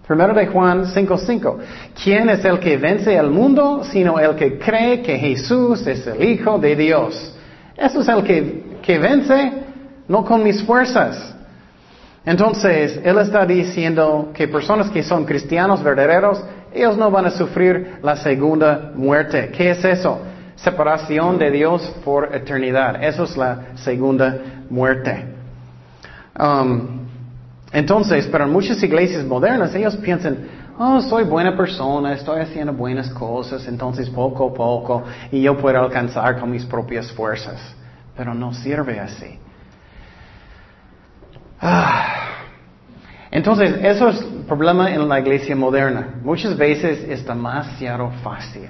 Primero 0.06 0.34
de 0.34 0.46
Juan 0.46 0.86
5:5. 0.86 1.58
¿Quién 2.02 2.28
es 2.28 2.44
el 2.44 2.58
que 2.58 2.76
vence 2.76 3.14
el 3.14 3.30
mundo 3.30 3.82
sino 3.84 4.18
el 4.18 4.34
que 4.34 4.58
cree 4.58 5.00
que 5.02 5.18
Jesús 5.18 5.86
es 5.86 6.06
el 6.06 6.22
Hijo 6.24 6.58
de 6.58 6.74
Dios? 6.74 7.34
Eso 7.76 8.00
es 8.00 8.08
el 8.08 8.22
que, 8.24 8.78
que 8.82 8.98
vence, 8.98 9.52
no 10.08 10.24
con 10.24 10.42
mis 10.42 10.62
fuerzas. 10.64 11.34
Entonces, 12.24 13.00
Él 13.02 13.18
está 13.18 13.44
diciendo 13.46 14.30
que 14.34 14.48
personas 14.48 14.90
que 14.90 15.02
son 15.02 15.24
cristianos 15.24 15.82
verdaderos, 15.82 16.42
ellos 16.72 16.96
no 16.96 17.10
van 17.10 17.26
a 17.26 17.30
sufrir 17.30 17.98
la 18.02 18.16
segunda 18.16 18.92
muerte. 18.94 19.50
¿Qué 19.56 19.70
es 19.70 19.84
eso? 19.84 20.20
Separación 20.62 21.38
de 21.38 21.50
Dios 21.50 21.82
por 22.04 22.34
eternidad. 22.34 23.02
Eso 23.02 23.24
es 23.24 23.36
la 23.36 23.76
segunda 23.76 24.38
muerte. 24.70 25.24
Um, 26.38 27.02
entonces, 27.72 28.28
pero 28.30 28.44
en 28.44 28.52
muchas 28.52 28.82
iglesias 28.82 29.24
modernas 29.24 29.74
ellos 29.74 29.96
piensan, 29.96 30.38
oh, 30.78 31.00
soy 31.00 31.24
buena 31.24 31.56
persona, 31.56 32.12
estoy 32.12 32.40
haciendo 32.40 32.72
buenas 32.72 33.10
cosas, 33.10 33.66
entonces 33.66 34.08
poco 34.10 34.50
a 34.50 34.54
poco 34.54 35.02
y 35.30 35.42
yo 35.42 35.56
puedo 35.56 35.80
alcanzar 35.80 36.38
con 36.38 36.50
mis 36.50 36.64
propias 36.64 37.10
fuerzas. 37.12 37.60
Pero 38.16 38.34
no 38.34 38.52
sirve 38.52 39.00
así. 39.00 39.38
Ah. 41.60 42.32
Entonces, 43.30 43.74
eso 43.82 44.10
es 44.10 44.20
el 44.20 44.44
problema 44.46 44.92
en 44.92 45.08
la 45.08 45.18
iglesia 45.18 45.56
moderna. 45.56 46.20
Muchas 46.22 46.56
veces 46.56 47.02
es 47.08 47.26
demasiado 47.26 48.10
fácil. 48.22 48.68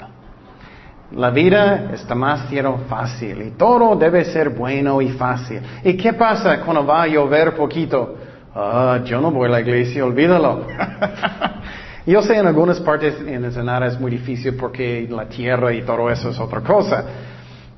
La 1.17 1.31
vida 1.31 1.91
es 1.93 2.07
demasiado 2.09 2.79
fácil 2.89 3.43
y 3.43 3.51
todo 3.51 3.97
debe 3.97 4.25
ser 4.25 4.51
bueno 4.51 5.03
y 5.03 5.11
fácil. 5.11 5.61
¿Y 5.85 5.97
qué 5.97 6.15
pasa 6.15 6.61
cuando 6.61 6.87
va 6.87 7.03
a 7.03 7.07
llover 7.07 7.55
poquito? 7.55 8.17
Ah, 8.55 9.01
yo 9.05 9.21
no 9.21 9.31
voy 9.31 9.49
a 9.49 9.53
la 9.53 9.61
iglesia, 9.61 10.05
olvídalo. 10.05 10.67
yo 12.07 12.23
sé 12.23 12.37
en 12.37 12.47
algunas 12.47 12.81
partes 12.81 13.21
en 13.21 13.45
Ensenada 13.45 13.87
es 13.87 14.01
muy 14.01 14.11
difícil 14.11 14.55
porque 14.57 15.07
la 15.11 15.27
tierra 15.27 15.73
y 15.73 15.83
todo 15.83 16.11
eso 16.11 16.31
es 16.31 16.39
otra 16.39 16.61
cosa. 16.61 17.05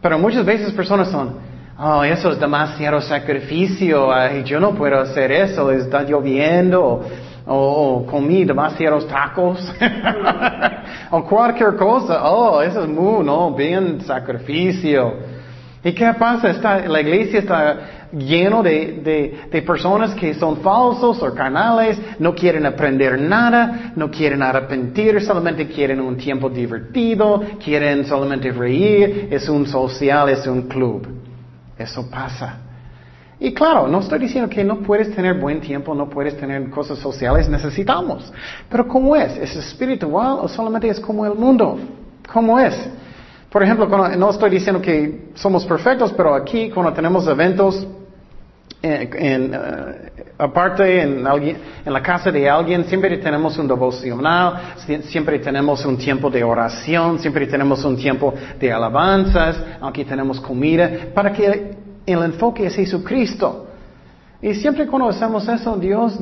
Pero 0.01 0.19
muchas 0.19 0.45
veces 0.45 0.73
personas 0.73 1.09
son, 1.09 1.37
oh, 1.79 2.05
eso 2.05 2.31
es 2.31 2.39
demasiado 2.39 3.01
sacrificio, 3.01 4.11
yo 4.45 4.61
no 4.61 4.75
puedo 4.75 5.01
hacer 5.01 5.33
eso, 5.33 5.71
está 5.71 6.03
lloviendo, 6.03 7.03
o, 7.47 8.07
comí 8.07 8.45
demasiados 8.45 9.07
tacos, 9.07 9.59
o 11.17 11.25
cualquier 11.25 11.77
cosa, 11.77 12.29
oh, 12.29 12.61
eso 12.61 12.83
es 12.83 12.89
muy, 12.89 13.25
no, 13.25 13.55
bien 13.55 14.01
sacrificio. 14.01 15.15
¿Y 15.85 15.93
qué 15.93 16.13
pasa? 16.19 16.51
Está, 16.51 16.89
la 16.89 17.01
iglesia 17.01 17.39
está 17.39 18.09
lleno 18.11 18.63
de, 18.65 19.39
de, 19.49 19.63
personas 19.63 20.13
que 20.15 20.35
son 20.35 20.57
falsos 20.57 21.23
o 21.23 21.33
carnales, 21.33 22.01
no 22.19 22.35
quieren 22.35 22.67
aprender 22.67 23.21
nada, 23.21 23.93
no 23.95 24.11
quieren 24.11 24.43
arrepentir, 24.43 25.21
solamente 25.21 25.69
quieren 25.69 26.01
un 26.01 26.17
tiempo 26.17 26.49
divertido, 26.49 27.41
quieren 27.63 28.05
solamente 28.07 28.51
reír, 28.51 29.29
es 29.31 29.49
un 29.49 29.67
social, 29.69 30.29
es 30.31 30.45
un 30.49 30.63
club. 30.63 31.07
Eso 31.79 32.11
pasa. 32.11 32.59
Y 33.45 33.53
claro, 33.53 33.87
no 33.87 34.01
estoy 34.01 34.21
diciendo 34.21 34.49
que 34.49 34.65
no 34.65 34.79
puedes 34.79 35.15
tener 35.15 35.35
buen 35.35 35.61
tiempo, 35.61 35.95
no 35.95 36.09
puedes 36.09 36.35
tener 36.35 36.71
cosas 36.71 36.99
sociales, 36.99 37.47
necesitamos. 37.47 38.33
Pero 38.71 38.89
¿cómo 38.89 39.15
es? 39.15 39.37
¿Es 39.37 39.55
espiritual 39.55 40.39
o 40.41 40.49
solamente 40.49 40.89
es 40.89 40.99
como 40.99 41.27
el 41.27 41.35
mundo? 41.35 41.79
¿Cómo 42.33 42.59
es? 42.59 42.75
Por 43.51 43.63
ejemplo, 43.63 43.87
no 44.17 44.31
estoy 44.31 44.49
diciendo 44.49 44.81
que 44.81 45.29
somos 45.35 45.67
perfectos, 45.67 46.11
pero 46.17 46.35
aquí 46.35 46.71
cuando 46.71 46.95
tenemos 46.95 47.27
eventos, 47.27 47.87
eh, 48.83 49.11
en, 49.13 49.53
eh, 49.53 50.13
aparte 50.39 51.03
en, 51.03 51.27
alguien, 51.27 51.59
en 51.85 51.93
la 51.93 52.03
casa 52.03 52.33
de 52.33 52.49
alguien, 52.49 52.85
siempre 52.87 53.19
tenemos 53.19 53.59
un 53.59 53.69
devocional, 53.69 54.55
siempre 55.03 55.39
tenemos 55.39 55.85
un 55.85 55.99
tiempo 55.99 56.31
de 56.31 56.43
oración, 56.43 57.19
siempre 57.19 57.47
tenemos 57.47 57.85
un 57.85 57.95
tiempo 57.95 58.33
de 58.59 58.73
alabanzas, 58.73 59.63
aquí 59.83 60.03
tenemos 60.07 60.41
comida, 60.41 60.91
para 61.13 61.31
que 61.31 61.84
el 62.07 62.23
enfoque 62.23 62.67
es 62.67 62.75
Jesucristo. 62.75 63.69
Y 64.43 64.55
siempre 64.55 64.87
cuando 64.87 65.09
hacemos 65.09 65.49
eso, 65.49 65.77
Dios 65.77 66.19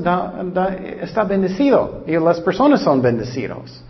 está 1.01 1.25
bendecido 1.25 2.05
y 2.07 2.13
las 2.13 2.41
personas 2.41 2.81
son 2.81 3.03
bendecidos. 3.03 3.83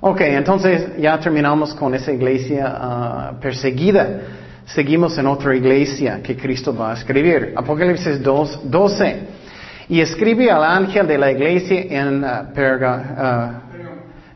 Ok, 0.00 0.20
entonces 0.22 0.96
ya 0.98 1.18
terminamos 1.18 1.74
con 1.74 1.94
esa 1.94 2.12
iglesia 2.12 2.76
ah, 2.76 3.32
perseguida. 3.40 4.20
Seguimos 4.66 5.16
en 5.18 5.26
otra 5.26 5.56
iglesia 5.56 6.20
que 6.22 6.36
Cristo 6.36 6.74
va 6.74 6.92
a 6.92 6.94
escribir. 6.94 7.52
Apocalipsis 7.56 8.22
2, 8.22 8.70
12. 8.70 9.20
Y 9.88 10.00
escribe 10.00 10.50
al 10.50 10.62
ángel 10.62 11.06
de 11.06 11.18
la 11.18 11.32
iglesia 11.32 11.80
en 11.88 12.22
uh, 12.22 12.52
Perga, 12.52 13.62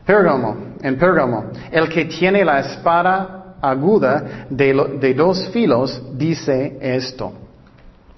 uh, 0.07 0.55
en 0.81 0.97
Pérgamo. 0.97 1.45
El 1.71 1.87
que 1.87 2.05
tiene 2.05 2.43
la 2.43 2.59
espada 2.59 3.42
aguda 3.63 4.45
de, 4.49 5.13
dos 5.15 5.47
filos 5.49 6.01
dice 6.17 6.77
esto. 6.81 7.31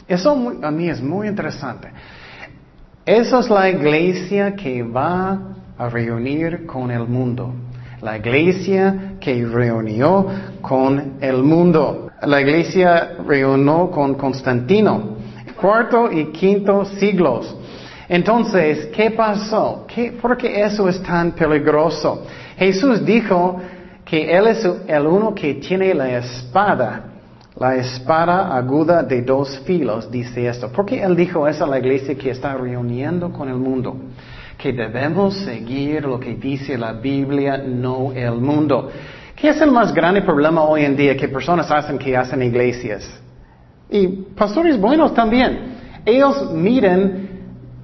Eso 0.07 0.31
a 0.61 0.71
mí 0.71 0.89
es 0.89 1.01
muy 1.01 1.27
interesante. 1.27 1.89
Esa 3.05 3.39
es 3.39 3.49
la 3.49 3.69
iglesia 3.69 4.55
que 4.55 4.81
va 4.81 5.39
a 5.77 5.89
reunir 5.89 6.65
con 6.65 6.89
el 6.89 7.07
mundo. 7.07 7.53
La 8.01 8.17
iglesia 8.17 9.13
que 9.19 9.45
reunió 9.45 10.27
con 10.61 11.13
el 11.21 11.43
mundo. 11.43 12.09
La 12.23 12.41
iglesia 12.41 13.17
reunió 13.27 13.91
con 13.91 14.15
Constantino. 14.15 15.15
Cuarto 15.59 16.11
y 16.11 16.25
quinto 16.31 16.85
siglos. 16.85 17.55
Entonces, 18.09 18.87
¿qué 18.87 19.11
pasó? 19.11 19.85
¿Qué, 19.87 20.11
¿Por 20.11 20.37
qué 20.37 20.63
eso 20.63 20.89
es 20.89 21.01
tan 21.01 21.31
peligroso? 21.31 22.23
Jesús 22.57 23.05
dijo 23.05 23.59
que 24.05 24.37
Él 24.37 24.47
es 24.47 24.63
el 24.87 25.07
uno 25.07 25.33
que 25.33 25.55
tiene 25.55 25.93
la 25.93 26.17
espada, 26.17 27.05
la 27.57 27.75
espada 27.75 28.55
aguda 28.55 29.01
de 29.03 29.21
dos 29.23 29.59
filos, 29.65 30.11
dice 30.11 30.47
esto. 30.47 30.71
¿Por 30.71 30.85
qué 30.85 31.01
Él 31.01 31.15
dijo 31.15 31.47
eso 31.47 31.63
a 31.65 31.67
la 31.67 31.79
iglesia 31.79 32.15
que 32.15 32.29
está 32.29 32.53
reuniendo 32.53 33.31
con 33.31 33.49
el 33.49 33.55
mundo? 33.55 33.97
que 34.57 34.73
debemos 34.73 35.35
seguir 35.39 36.05
lo 36.05 36.19
que 36.19 36.35
dice 36.35 36.77
la 36.77 36.93
Biblia, 36.93 37.57
no 37.57 38.11
el 38.13 38.35
mundo. 38.35 38.89
¿Qué 39.35 39.49
es 39.49 39.61
el 39.61 39.71
más 39.71 39.93
grande 39.93 40.21
problema 40.21 40.63
hoy 40.63 40.85
en 40.85 40.95
día 40.95 41.15
que 41.17 41.27
personas 41.27 41.69
hacen 41.69 41.97
que 41.97 42.15
hacen 42.15 42.41
iglesias? 42.41 43.21
Y 43.89 44.07
pastores 44.07 44.79
buenos 44.79 45.13
también. 45.13 45.75
Ellos 46.05 46.51
miran 46.53 47.29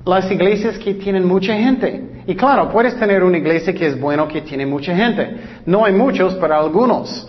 las 0.05 0.31
iglesias 0.31 0.77
que 0.77 0.93
tienen 0.95 1.27
mucha 1.27 1.53
gente. 1.55 2.10
Y 2.27 2.35
claro, 2.35 2.69
puedes 2.69 2.97
tener 2.97 3.23
una 3.23 3.37
iglesia 3.37 3.73
que 3.73 3.87
es 3.87 3.99
bueno 3.99 4.27
que 4.27 4.41
tiene 4.41 4.65
mucha 4.65 4.95
gente. 4.95 5.37
No 5.65 5.85
hay 5.85 5.93
muchos, 5.93 6.35
pero 6.35 6.55
algunos. 6.55 7.27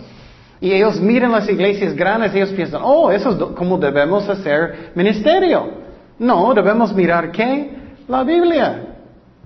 Y 0.61 0.73
ellos 0.73 1.01
miran 1.01 1.33
las 1.33 1.49
iglesias 1.49 1.95
grandes 1.95 2.35
y 2.35 2.37
ellos 2.37 2.51
piensan, 2.51 2.83
oh, 2.85 3.11
eso 3.11 3.31
es 3.31 3.37
como 3.57 3.79
debemos 3.79 4.29
hacer 4.29 4.91
ministerio. 4.95 5.71
No, 6.19 6.55
debemos 6.55 6.95
mirar 6.95 7.33
qué? 7.33 7.71
La 8.07 8.23
Biblia. 8.23 8.89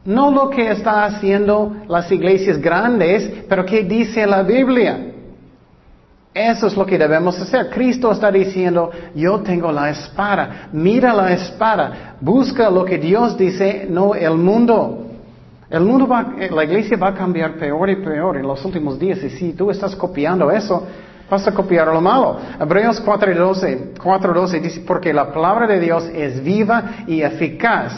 No 0.05 0.31
lo 0.31 0.51
que 0.51 0.71
está 0.71 1.05
haciendo 1.05 1.75
las 1.89 2.11
iglesias 2.13 2.59
grandes, 2.59 3.29
pero 3.49 3.65
qué 3.65 3.83
dice 3.83 4.27
la 4.27 4.43
Biblia. 4.43 5.15
Eso 6.35 6.67
es 6.67 6.77
lo 6.77 6.85
que 6.85 6.99
debemos 6.99 7.41
hacer. 7.41 7.71
Cristo 7.71 8.13
está 8.13 8.31
diciendo, 8.31 8.91
yo 9.15 9.41
tengo 9.41 9.73
la 9.73 9.89
espada, 9.89 10.69
mira 10.71 11.15
la 11.15 11.33
espada, 11.33 12.17
busca 12.21 12.69
lo 12.69 12.85
que 12.85 12.99
Dios 12.99 13.39
dice, 13.39 13.87
no 13.89 14.15
el 14.15 14.35
mundo. 14.35 15.06
El 15.69 15.81
mundo 15.81 16.07
va, 16.07 16.35
la 16.51 16.65
iglesia 16.65 16.97
va 16.97 17.09
a 17.09 17.15
cambiar 17.15 17.55
peor 17.55 17.91
y 17.91 17.97
peor 17.97 18.37
en 18.37 18.47
los 18.47 18.65
últimos 18.65 18.99
días 18.99 19.23
y 19.23 19.31
si 19.31 19.53
tú 19.53 19.71
estás 19.71 19.97
copiando 19.97 20.51
eso, 20.51 20.87
vas 21.29 21.47
a 21.47 21.53
copiar 21.53 21.89
lo 21.89 22.01
malo. 22.01 22.39
Hebreos 22.61 23.05
4.12 23.05 23.99
4, 24.01 24.47
dice, 24.61 24.85
porque 24.87 25.13
la 25.13 25.33
palabra 25.33 25.67
de 25.67 25.81
Dios 25.81 26.05
es 26.15 26.43
viva 26.43 27.05
y 27.07 27.23
eficaz 27.23 27.93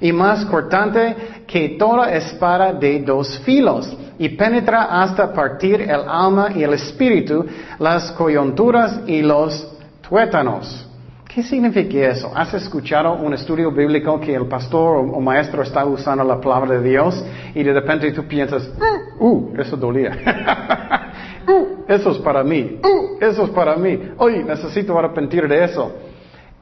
y 0.00 0.12
más 0.12 0.44
cortante 0.46 1.44
que 1.46 1.76
toda 1.78 2.12
espada 2.12 2.72
de 2.72 3.00
dos 3.02 3.38
filos 3.40 3.96
y 4.18 4.30
penetra 4.30 5.02
hasta 5.02 5.32
partir 5.32 5.80
el 5.80 6.08
alma 6.08 6.48
y 6.54 6.64
el 6.64 6.74
espíritu, 6.74 7.46
las 7.78 8.10
coyunturas 8.12 9.00
y 9.06 9.22
los 9.22 9.72
Cuéntanos. 10.12 10.86
¿Qué 11.34 11.42
significa 11.42 12.10
eso? 12.10 12.30
¿Has 12.34 12.52
escuchado 12.52 13.14
un 13.14 13.32
estudio 13.32 13.70
bíblico 13.70 14.20
que 14.20 14.34
el 14.34 14.46
pastor 14.48 14.98
o, 14.98 15.18
maestro 15.18 15.62
está 15.62 15.82
usando 15.86 16.22
la 16.24 16.38
palabra 16.38 16.78
de 16.78 16.90
Dios 16.90 17.24
y 17.54 17.62
de 17.62 17.72
repente 17.72 18.12
tú 18.12 18.28
piensas, 18.28 18.70
uh, 19.18 19.24
uh 19.24 19.54
eso 19.58 19.74
dolía. 19.78 20.10
uh, 21.48 21.84
eso 21.88 22.10
es 22.10 22.18
para 22.18 22.44
mí. 22.44 22.78
Uh, 22.84 23.16
eso 23.18 23.44
es 23.44 23.50
para 23.50 23.76
mí. 23.76 23.98
Oye, 24.18 24.44
necesito 24.44 24.98
arrepentir 24.98 25.48
de 25.48 25.64
eso. 25.64 25.92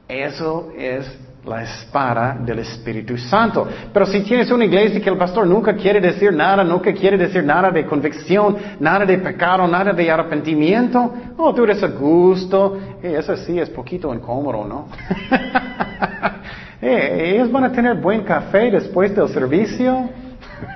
Eso 0.07 0.71
es 0.77 1.19
la 1.45 1.63
espada 1.63 2.37
del 2.39 2.59
Espíritu 2.59 3.17
Santo. 3.17 3.67
Pero 3.91 4.05
si 4.05 4.21
tienes 4.21 4.51
una 4.51 4.65
iglesia 4.65 5.01
que 5.01 5.09
el 5.09 5.17
pastor 5.17 5.47
nunca 5.47 5.73
quiere 5.73 5.99
decir 5.99 6.31
nada, 6.33 6.63
nunca 6.63 6.93
quiere 6.93 7.17
decir 7.17 7.43
nada 7.43 7.71
de 7.71 7.85
convicción, 7.85 8.57
nada 8.79 9.05
de 9.05 9.17
pecado, 9.17 9.67
nada 9.67 9.91
de 9.91 10.11
arrepentimiento, 10.11 11.13
oh, 11.37 11.53
tú 11.53 11.63
eres 11.63 11.81
a 11.81 11.87
gusto, 11.87 12.77
eh, 13.01 13.15
eso 13.17 13.35
sí 13.37 13.59
es 13.59 13.69
poquito 13.69 14.13
incómodo, 14.13 14.65
¿no? 14.65 14.87
eh, 16.81 17.33
ellos 17.35 17.51
van 17.51 17.63
a 17.65 17.71
tener 17.71 17.95
buen 17.95 18.23
café 18.23 18.69
después 18.69 19.15
del 19.15 19.29
servicio. 19.29 20.09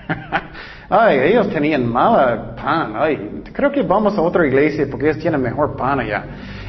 Ay, 0.90 1.18
ellos 1.20 1.50
tenían 1.50 1.86
mala 1.86 2.56
pan. 2.56 2.94
Ay, 2.96 3.44
creo 3.54 3.72
que 3.72 3.82
vamos 3.82 4.18
a 4.18 4.22
otra 4.22 4.46
iglesia 4.46 4.88
porque 4.90 5.10
ellos 5.10 5.20
tienen 5.20 5.42
mejor 5.42 5.76
pan 5.76 6.00
allá. 6.00 6.26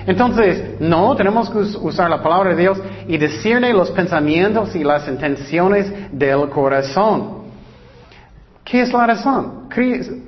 Entonces, 0.07 0.81
no, 0.81 1.17
tenemos 1.17 1.51
que 1.51 1.59
usar 1.59 2.09
la 2.09 2.23
palabra 2.23 2.51
de 2.51 2.63
Dios 2.63 2.81
y 3.09 3.19
decirle 3.19 3.73
los 3.73 3.91
pensamientos 3.91 4.75
y 4.77 4.85
las 4.85 5.09
intenciones 5.09 5.93
del 6.13 6.49
corazón. 6.49 7.47
¿Qué 8.65 8.83
es 8.83 8.93
la 8.93 9.07
razón? 9.07 9.69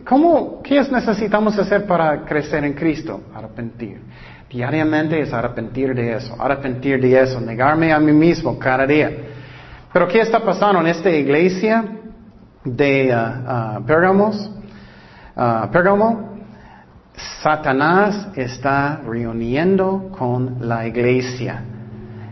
¿Cómo, 0.04 0.62
¿Qué 0.62 0.78
es 0.78 0.90
necesitamos 0.90 1.58
hacer 1.58 1.86
para 1.86 2.24
crecer 2.24 2.64
en 2.64 2.74
Cristo? 2.74 3.20
Arrepentir. 3.34 4.00
Diariamente 4.50 5.20
es 5.20 5.32
arrepentir 5.32 5.94
de 5.94 6.14
eso, 6.14 6.34
arrepentir 6.38 7.00
de 7.00 7.20
eso, 7.20 7.40
negarme 7.40 7.92
a 7.92 7.98
mí 7.98 8.12
mismo 8.12 8.58
cada 8.58 8.86
día. 8.86 9.10
Pero 9.92 10.08
¿qué 10.08 10.20
está 10.20 10.40
pasando 10.40 10.80
en 10.80 10.86
esta 10.86 11.10
iglesia 11.10 11.84
de 12.64 13.14
uh, 13.14 13.78
uh, 13.78 13.84
Pérgamos? 13.84 14.50
Uh, 15.36 15.70
Pérgamo? 15.70 16.27
Satanás 17.42 18.28
está 18.36 19.00
reuniendo 19.06 20.10
con 20.16 20.56
la 20.60 20.86
iglesia. 20.86 21.62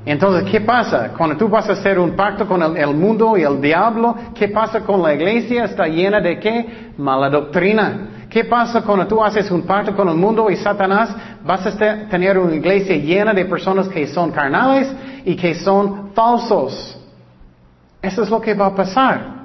Entonces, 0.05 0.49
¿qué 0.51 0.61
pasa? 0.61 1.11
Cuando 1.17 1.37
tú 1.37 1.49
vas 1.49 1.69
a 1.69 1.73
hacer 1.73 1.99
un 1.99 2.13
pacto 2.13 2.47
con 2.47 2.63
el, 2.77 2.95
mundo 2.95 3.37
y 3.37 3.43
el 3.43 3.61
diablo, 3.61 4.15
¿qué 4.35 4.49
pasa 4.49 4.81
con 4.81 5.03
la 5.03 5.13
iglesia? 5.15 5.65
Está 5.65 5.89
llena 5.89 6.21
de 6.21 6.39
qué? 6.39 6.93
Mala 6.97 7.29
doctrina. 7.29 8.27
¿Qué 8.31 8.45
pasa 8.45 8.83
cuando 8.83 9.07
tú 9.07 9.23
haces 9.23 9.51
un 9.51 9.63
pacto 9.63 9.97
con 9.97 10.09
el 10.09 10.15
mundo 10.15 10.49
y 10.49 10.57
Satanás? 10.57 11.11
Vas 11.45 11.67
a 11.67 11.77
tener 12.09 12.39
una 12.39 12.55
iglesia 12.55 12.97
llena 12.97 13.35
de 13.35 13.45
personas 13.47 13.89
que 13.89 14.07
son 14.07 14.31
carnales 14.31 14.93
y 15.25 15.35
que 15.35 15.57
son 15.57 16.13
falsos. 16.15 17.01
Eso 18.01 18.23
es 18.23 18.31
lo 18.31 18.41
que 18.41 18.55
va 18.55 18.67
a 18.67 18.75
pasar. 18.77 19.36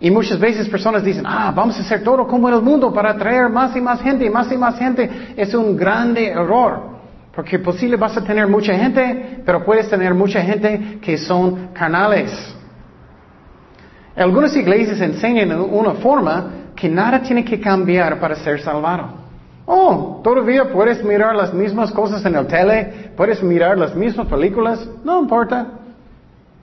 Y 0.00 0.10
muchas 0.10 0.38
veces 0.38 0.68
personas 0.68 1.04
dicen, 1.04 1.24
ah, 1.26 1.52
vamos 1.54 1.78
a 1.78 1.82
hacer 1.82 2.02
todo 2.02 2.26
como 2.26 2.48
en 2.48 2.54
el 2.56 2.62
mundo 2.62 2.92
para 2.92 3.10
atraer 3.10 3.48
más 3.48 3.74
y 3.76 3.80
más 3.80 4.00
gente, 4.02 4.28
más 4.28 4.50
y 4.52 4.56
más 4.56 4.78
gente. 4.78 5.34
Es 5.36 5.54
un 5.54 5.76
grande 5.76 6.28
error. 6.28 6.94
Porque 7.34 7.58
posible 7.58 7.96
vas 7.96 8.16
a 8.16 8.22
tener 8.22 8.46
mucha 8.46 8.74
gente, 8.74 9.42
pero 9.44 9.64
puedes 9.64 9.88
tener 9.88 10.14
mucha 10.14 10.40
gente 10.42 10.98
que 11.00 11.18
son 11.18 11.68
canales. 11.72 12.30
Algunas 14.16 14.54
iglesias 14.54 15.00
enseñan 15.00 15.60
una 15.60 15.94
forma 15.94 16.50
que 16.76 16.88
nada 16.88 17.20
tiene 17.22 17.44
que 17.44 17.60
cambiar 17.60 18.20
para 18.20 18.36
ser 18.36 18.60
salvado. 18.60 19.24
Oh, 19.66 20.20
todavía 20.22 20.70
puedes 20.70 21.02
mirar 21.02 21.34
las 21.34 21.52
mismas 21.54 21.90
cosas 21.90 22.24
en 22.24 22.36
el 22.36 22.46
tele, 22.46 23.12
puedes 23.16 23.42
mirar 23.42 23.78
las 23.78 23.94
mismas 23.94 24.26
películas, 24.28 24.86
no 25.04 25.20
importa. 25.20 25.66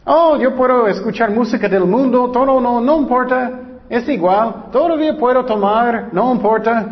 Oh, 0.03 0.35
yo 0.37 0.55
puedo 0.55 0.87
escuchar 0.87 1.29
música 1.29 1.69
del 1.69 1.85
mundo, 1.85 2.31
todo 2.31 2.59
no, 2.59 2.81
no 2.81 2.97
importa, 2.97 3.51
es 3.87 4.07
igual. 4.09 4.65
Todavía 4.71 5.15
puedo 5.15 5.45
tomar, 5.45 6.09
no 6.11 6.31
importa. 6.31 6.85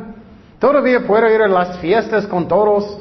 Todavía 0.59 0.99
puedo 1.07 1.27
ir 1.33 1.41
a 1.41 1.47
las 1.47 1.79
fiestas 1.79 2.27
con 2.27 2.47
todos. 2.47 2.99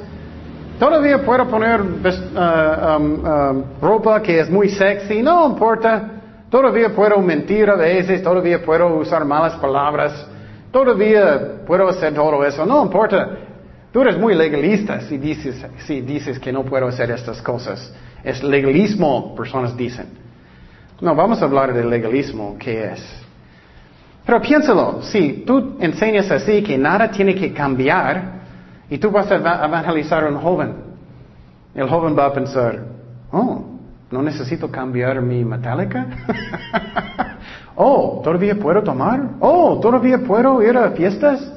Todavía 0.78 1.22
puedo 1.24 1.46
poner 1.48 1.80
um, 1.82 3.62
ropa 3.82 4.22
que 4.22 4.40
es 4.40 4.48
muy 4.48 4.68
sexy, 4.70 5.20
no 5.22 5.46
importa. 5.46 6.12
Todavía 6.48 6.94
puedo 6.94 7.18
mentir 7.18 7.68
a 7.68 7.74
veces, 7.74 8.22
todavía 8.22 8.64
puedo 8.64 8.96
usar 8.96 9.24
malas 9.26 9.56
palabras. 9.56 10.26
Todavía 10.70 11.64
puedo 11.66 11.88
hacer 11.88 12.14
todo 12.14 12.42
eso, 12.44 12.64
no 12.64 12.82
importa. 12.82 13.28
Tú 13.92 14.02
eres 14.02 14.18
muy 14.18 14.34
legalista 14.34 15.00
dices, 15.18 15.66
si 15.86 16.00
dices 16.00 16.38
que 16.38 16.52
no 16.52 16.64
puedo 16.64 16.86
hacer 16.86 17.10
estas 17.10 17.42
cosas. 17.42 17.92
Es 18.28 18.42
legalismo, 18.42 19.34
personas 19.34 19.74
dicen. 19.74 20.06
No, 21.00 21.14
vamos 21.14 21.40
a 21.40 21.46
hablar 21.46 21.72
de 21.72 21.82
legalismo, 21.82 22.56
¿qué 22.58 22.92
es? 22.92 23.22
Pero 24.26 24.42
piénsalo, 24.42 25.00
si 25.00 25.44
tú 25.46 25.78
enseñas 25.80 26.30
así 26.30 26.62
que 26.62 26.76
nada 26.76 27.10
tiene 27.10 27.34
que 27.34 27.54
cambiar 27.54 28.40
y 28.90 28.98
tú 28.98 29.10
vas 29.10 29.30
a 29.30 29.36
evangelizar 29.36 30.24
a 30.24 30.28
un 30.28 30.36
joven, 30.36 30.74
el 31.74 31.88
joven 31.88 32.14
va 32.18 32.26
a 32.26 32.32
pensar, 32.34 32.84
oh, 33.32 33.64
no 34.10 34.20
necesito 34.20 34.70
cambiar 34.70 35.22
mi 35.22 35.42
metálica. 35.42 36.06
oh, 37.76 38.20
todavía 38.22 38.56
puedo 38.56 38.82
tomar. 38.82 39.22
Oh, 39.40 39.80
todavía 39.80 40.18
puedo 40.18 40.62
ir 40.62 40.76
a 40.76 40.90
fiestas 40.90 41.50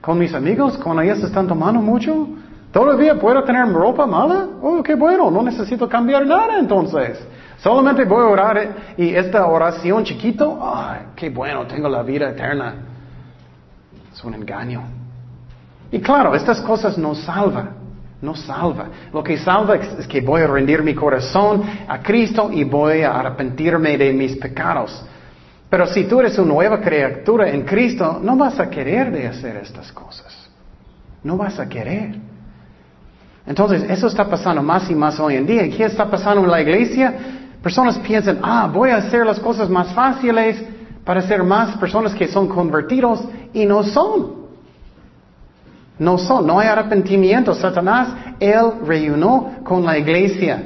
con 0.00 0.18
mis 0.18 0.34
amigos 0.34 0.76
cuando 0.78 1.02
ellos 1.02 1.22
están 1.22 1.46
tomando 1.46 1.80
mucho. 1.80 2.26
¿Todavía 2.76 3.14
puedo 3.14 3.42
tener 3.42 3.72
ropa 3.72 4.04
mala? 4.04 4.48
Oh, 4.60 4.82
qué 4.82 4.94
bueno, 4.94 5.30
no 5.30 5.42
necesito 5.42 5.88
cambiar 5.88 6.26
nada 6.26 6.58
entonces. 6.58 7.18
Solamente 7.56 8.04
voy 8.04 8.22
a 8.22 8.26
orar 8.26 8.76
y 8.98 9.14
esta 9.14 9.46
oración 9.46 10.04
chiquito, 10.04 10.58
ay, 10.62 11.06
qué 11.16 11.30
bueno, 11.30 11.66
tengo 11.66 11.88
la 11.88 12.02
vida 12.02 12.28
eterna. 12.28 12.74
Es 14.12 14.22
un 14.22 14.34
engaño. 14.34 14.82
Y 15.90 16.00
claro, 16.00 16.34
estas 16.34 16.60
cosas 16.60 16.98
no 16.98 17.14
salvan, 17.14 17.70
no 18.20 18.34
salva. 18.34 18.88
Lo 19.10 19.24
que 19.24 19.38
salva 19.38 19.76
es 19.76 20.06
que 20.06 20.20
voy 20.20 20.42
a 20.42 20.46
rendir 20.46 20.82
mi 20.82 20.94
corazón 20.94 21.62
a 21.88 22.00
Cristo 22.00 22.50
y 22.52 22.64
voy 22.64 23.00
a 23.00 23.12
arrepentirme 23.20 23.96
de 23.96 24.12
mis 24.12 24.36
pecados. 24.36 25.02
Pero 25.70 25.86
si 25.86 26.04
tú 26.04 26.20
eres 26.20 26.38
una 26.38 26.52
nueva 26.52 26.78
criatura 26.82 27.48
en 27.48 27.62
Cristo, 27.62 28.20
no 28.22 28.36
vas 28.36 28.60
a 28.60 28.68
querer 28.68 29.10
de 29.12 29.28
hacer 29.28 29.56
estas 29.56 29.90
cosas. 29.92 30.50
No 31.22 31.38
vas 31.38 31.58
a 31.58 31.66
querer. 31.66 32.25
Entonces, 33.46 33.84
eso 33.88 34.08
está 34.08 34.28
pasando 34.28 34.62
más 34.62 34.90
y 34.90 34.94
más 34.94 35.20
hoy 35.20 35.36
en 35.36 35.46
día. 35.46 35.70
¿Qué 35.70 35.84
está 35.84 36.10
pasando 36.10 36.42
en 36.42 36.50
la 36.50 36.60
iglesia? 36.60 37.14
Personas 37.62 37.98
piensan, 37.98 38.38
ah, 38.42 38.68
voy 38.72 38.90
a 38.90 38.96
hacer 38.96 39.24
las 39.24 39.38
cosas 39.38 39.68
más 39.68 39.92
fáciles 39.92 40.62
para 41.04 41.22
ser 41.22 41.42
más 41.44 41.76
personas 41.78 42.14
que 42.14 42.26
son 42.26 42.48
convertidos 42.48 43.22
y 43.52 43.64
no 43.64 43.84
son. 43.84 44.46
No 45.98 46.18
son, 46.18 46.46
no 46.46 46.58
hay 46.58 46.68
arrepentimiento. 46.68 47.54
Satanás, 47.54 48.08
él 48.40 48.72
reunió 48.84 49.50
con 49.64 49.84
la 49.84 49.96
iglesia. 49.96 50.62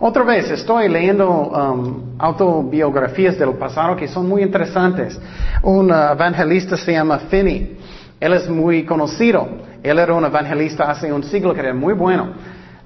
Otra 0.00 0.24
vez, 0.24 0.50
estoy 0.50 0.88
leyendo 0.88 1.30
um, 1.30 2.14
autobiografías 2.18 3.38
del 3.38 3.52
pasado 3.52 3.94
que 3.94 4.08
son 4.08 4.28
muy 4.28 4.42
interesantes. 4.42 5.18
Un 5.62 5.90
uh, 5.90 6.12
evangelista 6.12 6.76
se 6.76 6.92
llama 6.92 7.18
Finney. 7.30 7.78
Él 8.18 8.32
es 8.32 8.48
muy 8.48 8.84
conocido. 8.84 9.46
Él 9.84 9.98
era 9.98 10.14
un 10.14 10.24
evangelista 10.24 10.90
hace 10.90 11.12
un 11.12 11.22
siglo 11.22 11.52
que 11.52 11.60
era 11.60 11.74
muy 11.74 11.92
bueno. 11.92 12.32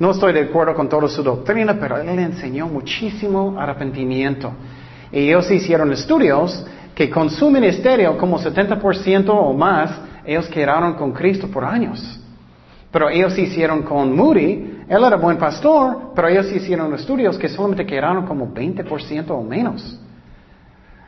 No 0.00 0.10
estoy 0.10 0.32
de 0.32 0.40
acuerdo 0.40 0.74
con 0.74 0.88
toda 0.88 1.06
su 1.06 1.22
doctrina, 1.22 1.78
pero 1.78 1.96
él 1.96 2.16
le 2.16 2.22
enseñó 2.22 2.66
muchísimo 2.66 3.54
arrepentimiento. 3.56 4.52
Y 5.12 5.28
ellos 5.28 5.48
hicieron 5.48 5.92
estudios 5.92 6.66
que 6.96 7.08
con 7.08 7.30
su 7.30 7.50
ministerio, 7.50 8.18
como 8.18 8.40
70% 8.40 9.28
o 9.28 9.52
más, 9.52 9.92
ellos 10.26 10.48
quedaron 10.48 10.94
con 10.94 11.12
Cristo 11.12 11.46
por 11.46 11.64
años. 11.64 12.18
Pero 12.90 13.08
ellos 13.08 13.38
hicieron 13.38 13.82
con 13.82 14.16
Moody, 14.16 14.82
él 14.88 15.04
era 15.04 15.16
buen 15.16 15.38
pastor, 15.38 16.10
pero 16.16 16.26
ellos 16.26 16.50
hicieron 16.50 16.92
estudios 16.94 17.38
que 17.38 17.48
solamente 17.48 17.86
quedaron 17.86 18.26
como 18.26 18.52
20% 18.52 19.30
o 19.30 19.44
menos. 19.44 20.00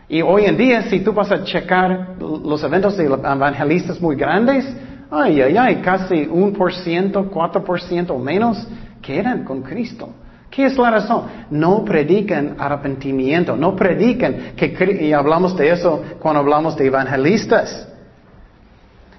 Y 0.09 0.23
hoy 0.23 0.45
en 0.45 0.57
día, 0.57 0.83
si 0.83 1.01
tú 1.01 1.13
vas 1.13 1.33
a 1.33 1.43
checar 1.43 2.15
los 2.21 2.63
eventos 2.63 2.97
de 2.97 3.07
evangelistas 3.07 4.01
muy 4.01 4.15
grandes, 4.15 4.73
ay, 5.11 5.41
ay, 5.41 5.57
ay, 5.57 5.77
casi 5.77 6.27
un 6.31 6.53
por 6.53 6.73
ciento, 6.73 7.29
cuatro 7.31 7.65
por 7.65 7.81
ciento 7.81 8.19
menos 8.19 8.67
quedan 9.03 9.45
con 9.45 9.63
Cristo. 9.63 10.11
¿Qué 10.51 10.67
es 10.67 10.77
la 10.77 10.91
razón? 10.91 11.25
No 11.51 11.85
predican 11.85 12.57
arrepentimiento, 12.59 13.57
no 13.57 13.77
predican 13.77 14.53
que, 14.57 14.99
y 15.01 15.13
hablamos 15.13 15.57
de 15.57 15.71
eso 15.71 16.03
cuando 16.19 16.41
hablamos 16.41 16.77
de 16.77 16.87
evangelistas. 16.87 17.87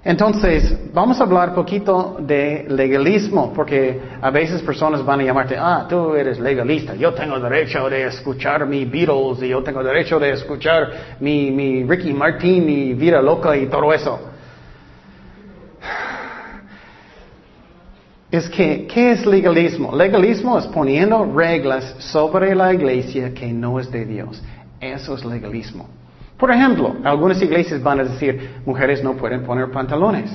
Entonces, 0.03 0.91
vamos 0.93 1.19
a 1.19 1.23
hablar 1.23 1.53
poquito 1.53 2.17
de 2.19 2.65
legalismo, 2.67 3.53
porque 3.53 4.01
a 4.19 4.31
veces 4.31 4.61
personas 4.63 5.05
van 5.05 5.19
a 5.21 5.23
llamarte, 5.23 5.55
ah, 5.57 5.85
tú 5.87 6.15
eres 6.15 6.39
legalista, 6.39 6.95
yo 6.95 7.13
tengo 7.13 7.39
derecho 7.39 7.87
de 7.87 8.07
escuchar 8.07 8.65
mi 8.65 8.85
Beatles 8.85 9.43
y 9.43 9.49
yo 9.49 9.61
tengo 9.61 9.83
derecho 9.83 10.19
de 10.19 10.31
escuchar 10.31 11.17
mi, 11.19 11.51
mi 11.51 11.83
Ricky 11.83 12.13
Martin 12.13 12.67
y 12.67 12.93
Vida 12.95 13.21
Loca 13.21 13.55
y 13.55 13.67
todo 13.67 13.93
eso. 13.93 14.19
Es 18.31 18.49
que, 18.49 18.87
¿qué 18.87 19.11
es 19.11 19.25
legalismo? 19.25 19.93
Legalismo 19.93 20.57
es 20.57 20.65
poniendo 20.67 21.25
reglas 21.35 21.95
sobre 21.99 22.55
la 22.55 22.73
iglesia 22.73 23.33
que 23.33 23.51
no 23.51 23.77
es 23.77 23.91
de 23.91 24.05
Dios. 24.05 24.41
Eso 24.79 25.15
es 25.15 25.25
legalismo. 25.25 25.87
Por 26.37 26.49
ejemplo, 26.49 26.95
algunas 27.03 27.41
iglesias 27.41 27.83
van 27.83 27.99
a 27.99 28.03
decir, 28.05 28.61
mujeres 28.65 29.03
no 29.03 29.13
pueden 29.13 29.43
poner 29.43 29.69
pantalones. 29.69 30.31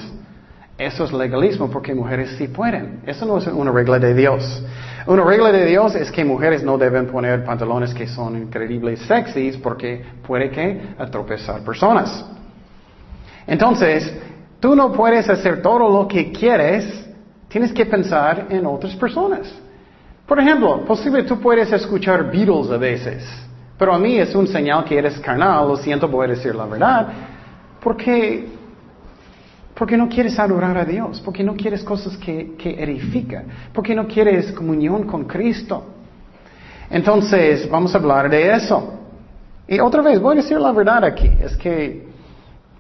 Eso 0.76 1.05
es 1.05 1.12
legalismo 1.12 1.70
porque 1.70 1.94
mujeres 1.94 2.34
sí 2.36 2.49
pueden. 2.49 3.01
Eso 3.07 3.24
no 3.24 3.38
es 3.38 3.47
una 3.47 3.72
regla 3.72 3.99
de 3.99 4.14
Dios. 4.14 4.62
Una 5.07 5.24
regla 5.24 5.51
de 5.51 5.64
Dios 5.64 5.94
es 5.94 6.11
que 6.12 6.22
mujeres 6.22 6.62
no 6.62 6.76
deben 6.76 7.07
poner 7.07 7.44
pantalones 7.44 7.94
que 7.94 8.07
son 8.07 8.36
increíbles 8.36 9.01
sexys 9.01 9.57
porque 9.57 10.05
puede 10.26 10.51
que 10.51 10.82
atropezar 10.99 11.62
personas. 11.62 12.26
Entonces, 13.47 14.14
tú 14.61 14.76
no 14.76 14.92
puedes 14.92 15.30
hacer 15.30 15.62
todo 15.62 15.88
lo 15.88 16.07
que 16.07 16.30
quieres 16.30 17.05
Tienes 17.57 17.72
que 17.72 17.86
pensar 17.86 18.48
en 18.50 18.66
otras 18.66 18.94
personas. 18.96 19.50
Por 20.26 20.38
ejemplo, 20.38 20.84
posible 20.84 21.22
tú 21.22 21.40
puedes 21.40 21.72
escuchar 21.72 22.30
Beatles 22.30 22.70
a 22.70 22.76
veces, 22.76 23.26
pero 23.78 23.94
a 23.94 23.98
mí 23.98 24.18
es 24.18 24.34
un 24.34 24.46
señal 24.46 24.84
que 24.84 24.98
eres 24.98 25.18
carnal, 25.20 25.66
lo 25.66 25.74
siento, 25.78 26.07
voy 26.07 26.26
a 26.26 26.30
decir 26.32 26.54
la 26.54 26.66
verdad, 26.66 27.09
porque, 27.80 28.46
porque 29.74 29.96
no 29.96 30.07
quieres 30.07 30.38
adorar 30.38 30.76
a 30.76 30.84
Dios, 30.84 31.22
porque 31.24 31.42
no 31.42 31.57
quieres 31.57 31.82
cosas 31.82 32.14
que, 32.18 32.57
que 32.59 32.76
porque 33.72 33.94
no 33.94 34.07
quieres 34.07 34.52
comunión 34.52 35.04
con 35.04 35.24
Cristo. 35.24 35.82
Entonces, 36.90 37.70
vamos 37.70 37.94
a 37.94 37.96
hablar 37.96 38.28
de 38.28 38.54
eso. 38.54 38.98
Y 39.66 39.80
otra 39.80 40.02
vez, 40.02 40.20
voy 40.20 40.34
a 40.34 40.42
decir 40.42 40.61
la 40.61 40.72
verdad 40.72 41.04
aquí, 41.04 41.30
es 41.40 41.57
que 41.57 42.07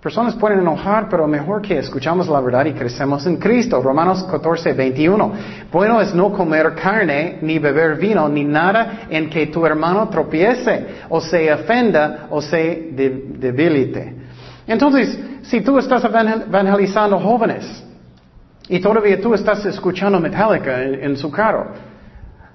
Personas 0.06 0.36
pueden 0.36 0.60
enojar, 0.60 1.08
pero 1.08 1.26
mejor 1.26 1.60
que 1.60 1.78
escuchamos 1.78 2.28
la 2.28 2.40
verdad 2.40 2.64
y 2.66 2.74
crecemos 2.74 3.26
en 3.26 3.38
Cristo. 3.38 3.82
Romanos 3.82 4.22
14, 4.22 4.72
21. 4.72 5.32
Bueno 5.72 6.00
es 6.00 6.14
no 6.14 6.32
comer 6.32 6.76
carne, 6.76 7.38
ni 7.42 7.58
beber 7.58 7.96
vino, 7.96 8.28
ni 8.28 8.44
nada 8.44 9.08
en 9.10 9.28
que 9.28 9.48
tu 9.48 9.66
hermano 9.66 10.08
tropiece, 10.08 10.86
o 11.08 11.20
se 11.20 11.52
ofenda, 11.52 12.28
o 12.30 12.40
se 12.40 12.90
debilite. 12.92 14.14
Entonces, 14.68 15.18
si 15.42 15.60
tú 15.62 15.76
estás 15.76 16.04
evangelizando 16.04 17.18
jóvenes, 17.18 17.84
y 18.68 18.78
todavía 18.78 19.20
tú 19.20 19.34
estás 19.34 19.66
escuchando 19.66 20.20
Metallica 20.20 20.84
en 20.84 21.16
su 21.16 21.32
carro, 21.32 21.66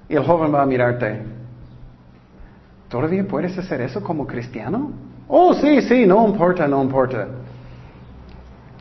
y 0.08 0.16
el 0.16 0.24
joven 0.24 0.54
va 0.54 0.62
a 0.62 0.66
mirarte, 0.66 1.20
¿todavía 2.88 3.22
puedes 3.28 3.58
hacer 3.58 3.82
eso 3.82 4.02
como 4.02 4.26
cristiano? 4.26 4.90
Oh, 5.28 5.52
sí, 5.52 5.82
sí, 5.82 6.06
no 6.06 6.26
importa, 6.26 6.66
no 6.66 6.82
importa. 6.82 7.41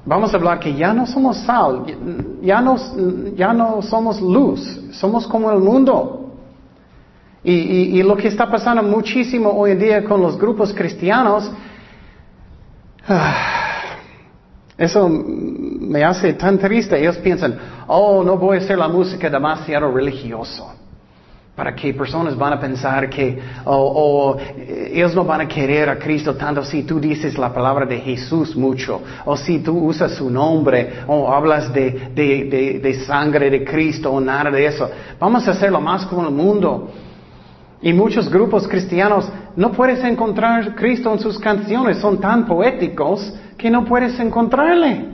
Vamos 0.06 0.34
a 0.34 0.38
hablar 0.38 0.60
que 0.60 0.74
ya 0.74 0.94
no 0.94 1.06
somos 1.06 1.38
sal, 1.38 1.86
ya 2.42 2.60
no, 2.60 2.76
ya 3.36 3.54
no 3.54 3.82
somos 3.84 4.20
luz, 4.20 4.60
somos 4.94 5.28
como 5.28 5.52
el 5.52 5.60
mundo. 5.60 6.18
Y, 7.44 8.02
lo 8.04 8.16
que 8.16 8.28
está 8.28 8.50
pasando 8.50 8.84
muchísimo 8.84 9.50
hoy 9.50 9.72
en 9.72 9.80
día 9.80 10.04
con 10.04 10.22
los 10.22 10.38
grupos 10.38 10.74
cristianos, 10.74 11.52
eso 14.78 15.10
me 15.10 16.04
hace 16.04 16.34
tan 16.34 16.58
triste. 16.58 17.00
Ellos 17.00 17.18
piensan, 17.18 17.58
oh, 17.88 18.24
no 18.24 18.38
voy 18.38 18.58
a 18.58 18.60
hacer 18.62 18.78
la 18.78 18.88
música 18.88 19.30
demasiado 19.30 19.92
religioso 19.92 20.81
para 21.56 21.76
que 21.76 21.94
personas 21.94 22.38
van 22.38 22.54
a 22.54 22.60
pensar 22.60 23.10
que 23.10 23.38
o, 23.66 24.38
eh, 24.40 24.92
ellos 24.94 25.14
no 25.14 25.26
van 25.26 25.42
a 25.42 25.48
querer 25.48 25.90
a 25.90 26.00
Cristo 26.00 26.36
tanto 26.36 26.64
si 26.64 26.84
tú 26.84 27.00
dices 27.00 27.38
la 27.38 27.54
palabra 27.54 27.86
de 27.86 28.00
Jesús 28.00 28.56
mucho, 28.56 29.02
o 29.26 29.36
si 29.36 29.60
tú 29.60 29.78
usas 29.78 30.14
su 30.14 30.30
nombre, 30.30 31.04
o 31.08 31.32
hablas 31.32 31.72
de, 31.74 32.10
de, 32.16 32.80
de, 32.82 32.94
sangre 33.06 33.50
de 33.50 33.66
Cristo, 33.66 34.12
o 34.12 34.22
nada 34.22 34.50
de 34.50 34.66
eso. 34.66 34.90
Vamos 35.20 35.46
a 35.48 35.52
hacerlo 35.52 35.82
más 35.82 36.06
como 36.06 36.26
el 36.26 36.34
mundo. 36.34 36.90
Y 37.82 37.94
muchos 37.94 38.30
grupos 38.30 38.68
cristianos 38.68 39.28
no 39.56 39.72
puedes 39.72 40.04
encontrar 40.04 40.76
Cristo 40.76 41.12
en 41.12 41.20
sus 41.20 41.38
canciones, 41.38 41.98
son 41.98 42.20
tan 42.20 42.46
poéticos 42.46 43.34
que 43.58 43.70
no 43.70 43.84
puedes 43.84 44.18
encontrarle. 44.20 45.06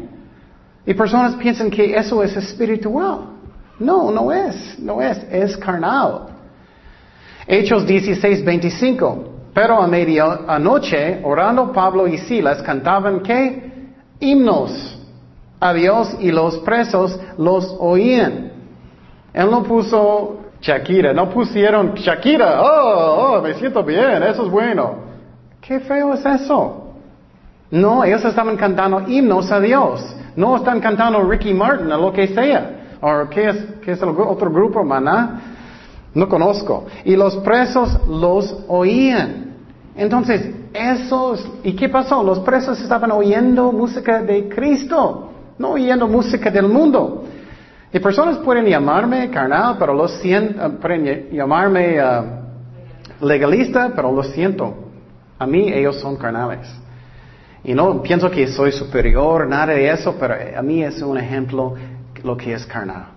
Y 0.85 0.93
personas 0.93 1.35
piensan 1.35 1.71
que 1.71 1.95
eso 1.95 2.21
es 2.21 2.35
espiritual. 2.37 3.36
No, 3.79 4.11
no 4.11 4.31
es, 4.31 4.79
no 4.79 5.01
es, 5.01 5.17
es 5.31 5.57
carnal. 5.57 6.27
Hechos 7.45 7.85
16, 7.85 8.43
25. 8.43 9.37
Pero 9.53 9.81
a 9.81 9.87
medianoche, 9.87 11.21
orando 11.23 11.71
Pablo 11.71 12.07
y 12.07 12.17
Silas, 12.17 12.61
cantaban 12.61 13.21
qué? 13.21 13.93
Himnos 14.19 14.99
a 15.59 15.73
Dios 15.73 16.15
y 16.19 16.31
los 16.31 16.57
presos 16.59 17.19
los 17.37 17.75
oían. 17.79 18.51
Él 19.33 19.49
no 19.49 19.63
puso 19.63 20.37
Shakira, 20.61 21.13
no 21.13 21.29
pusieron 21.29 21.93
Shakira, 21.95 22.61
oh, 22.61 23.37
oh, 23.37 23.41
me 23.41 23.53
siento 23.55 23.83
bien, 23.83 24.21
eso 24.23 24.45
es 24.45 24.51
bueno. 24.51 25.07
Qué 25.61 25.79
feo 25.79 26.13
es 26.13 26.25
eso. 26.25 26.93
No, 27.69 28.03
ellos 28.03 28.23
estaban 28.23 28.57
cantando 28.57 29.01
himnos 29.07 29.51
a 29.51 29.59
Dios. 29.59 30.15
No 30.35 30.55
están 30.55 30.79
cantando 30.79 31.21
Ricky 31.23 31.53
Martin 31.53 31.91
o 31.91 31.97
lo 31.97 32.13
que 32.13 32.27
sea. 32.27 32.76
¿O 33.01 33.29
qué 33.29 33.49
es, 33.49 33.57
qué 33.83 33.91
es 33.91 34.01
el 34.01 34.09
otro 34.09 34.51
grupo, 34.51 34.83
maná? 34.83 35.41
No 36.13 36.27
conozco. 36.27 36.85
Y 37.05 37.15
los 37.15 37.37
presos 37.37 38.07
los 38.07 38.65
oían. 38.67 39.55
Entonces, 39.95 40.49
esos, 40.73 41.47
¿y 41.63 41.73
qué 41.73 41.89
pasó? 41.89 42.23
Los 42.23 42.39
presos 42.39 42.79
estaban 42.81 43.11
oyendo 43.11 43.71
música 43.71 44.21
de 44.21 44.47
Cristo, 44.47 45.31
no 45.57 45.71
oyendo 45.71 46.07
música 46.07 46.51
del 46.51 46.67
mundo. 46.67 47.23
Y 47.91 47.99
personas 47.99 48.37
pueden 48.37 48.65
llamarme 48.65 49.29
carnal, 49.29 49.75
pero 49.79 49.93
lo 49.93 50.07
siento, 50.07 50.63
eh, 50.65 50.69
pueden 50.81 51.29
llamarme 51.31 51.97
eh, 51.97 52.21
legalista, 53.21 53.91
pero 53.95 54.11
lo 54.11 54.23
siento. 54.23 54.75
A 55.39 55.47
mí 55.47 55.71
ellos 55.71 55.99
son 55.99 56.15
carnales. 56.15 56.67
Y 57.63 57.73
no 57.73 58.01
pienso 58.01 58.29
que 58.29 58.47
soy 58.47 58.71
superior, 58.71 59.47
nada 59.47 59.73
de 59.73 59.89
eso, 59.89 60.15
pero 60.19 60.35
a 60.57 60.61
mí 60.61 60.83
es 60.83 61.01
un 61.01 61.17
ejemplo 61.17 61.75
lo 62.23 62.37
que 62.37 62.53
es 62.53 62.65
carnal. 62.65 63.07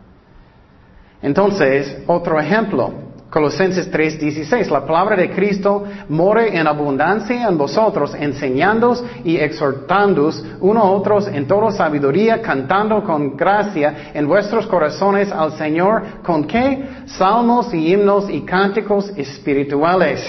Entonces, 1.23 2.03
otro 2.07 2.41
ejemplo, 2.41 2.93
Colosenses 3.31 3.89
3:16, 3.93 4.71
la 4.71 4.85
palabra 4.85 5.15
de 5.17 5.31
Cristo 5.31 5.85
more 6.09 6.59
en 6.59 6.67
abundancia 6.67 7.47
en 7.47 7.57
vosotros, 7.57 8.13
enseñándoos 8.13 9.05
y 9.23 9.37
exhortándoos 9.37 10.45
unos 10.61 10.83
a 10.83 10.91
otros 10.91 11.29
en 11.29 11.47
toda 11.47 11.71
sabiduría, 11.71 12.43
cantando 12.43 13.05
con 13.05 13.37
gracia 13.37 14.11
en 14.15 14.27
vuestros 14.27 14.67
corazones 14.67 15.31
al 15.31 15.53
Señor, 15.53 16.03
¿con 16.25 16.45
qué? 16.45 16.89
Salmos 17.07 17.73
y 17.73 17.93
himnos 17.93 18.29
y 18.29 18.41
cánticos 18.41 19.13
espirituales. 19.17 20.21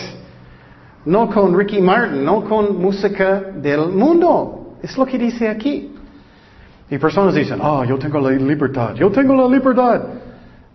No 1.03 1.28
con 1.28 1.57
Ricky 1.57 1.82
Martin, 1.82 2.24
no 2.24 2.43
con 2.43 2.80
música 2.80 3.41
del 3.55 3.88
mundo. 3.88 4.76
Es 4.84 4.95
lo 4.95 5.07
que 5.07 5.17
dice 5.17 5.49
aquí. 5.49 5.95
Y 6.92 6.98
personas 6.98 7.34
dicen, 7.34 7.60
oh, 7.62 7.86
yo 7.86 7.98
tengo 7.98 8.20
la 8.20 8.32
libertad, 8.32 8.94
yo 8.96 9.10
tengo 9.10 9.34
la 9.34 9.48
libertad. 9.48 10.02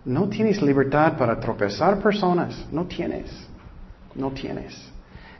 No 0.03 0.27
tienes 0.27 0.59
libertad 0.63 1.15
para 1.15 1.39
tropezar 1.39 1.99
personas, 1.99 2.65
no 2.71 2.85
tienes, 2.85 3.29
no 4.15 4.31
tienes. 4.31 4.75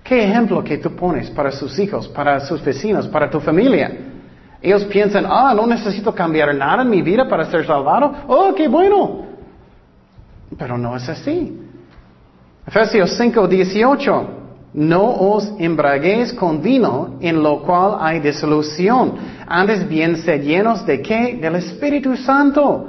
¿Qué 0.03 0.23
ejemplo 0.23 0.63
que 0.63 0.77
tú 0.77 0.95
pones 0.95 1.31
para 1.31 1.51
sus 1.51 1.79
hijos, 1.79 2.07
para 2.07 2.39
sus 2.41 2.63
vecinos, 2.63 3.07
para 3.07 3.27
tu 3.27 3.39
familia? 3.39 3.91
Ellos 4.61 4.85
piensan, 4.85 5.25
ah, 5.27 5.51
no 5.55 5.65
necesito 5.65 6.13
cambiar 6.13 6.53
nada 6.53 6.83
en 6.83 6.91
mi 6.91 7.01
vida 7.01 7.27
para 7.27 7.49
ser 7.49 7.65
salvado. 7.65 8.13
Oh, 8.27 8.53
qué 8.53 8.67
bueno. 8.67 9.25
Pero 10.59 10.77
no 10.77 10.95
es 10.95 11.09
así. 11.09 11.59
Efesios 12.67 13.17
5, 13.17 13.47
18. 13.47 14.36
No 14.77 15.09
os 15.09 15.51
embraguéis 15.57 16.33
con 16.33 16.61
vino, 16.61 17.17
en 17.19 17.41
lo 17.41 17.63
cual 17.63 17.97
hay 17.99 18.19
disolución. 18.19 19.13
Antes 19.47 19.89
bien 19.89 20.17
sed 20.17 20.43
llenos 20.43 20.85
de 20.85 21.01
qué? 21.01 21.39
Del 21.41 21.55
Espíritu 21.55 22.15
Santo. 22.15 22.85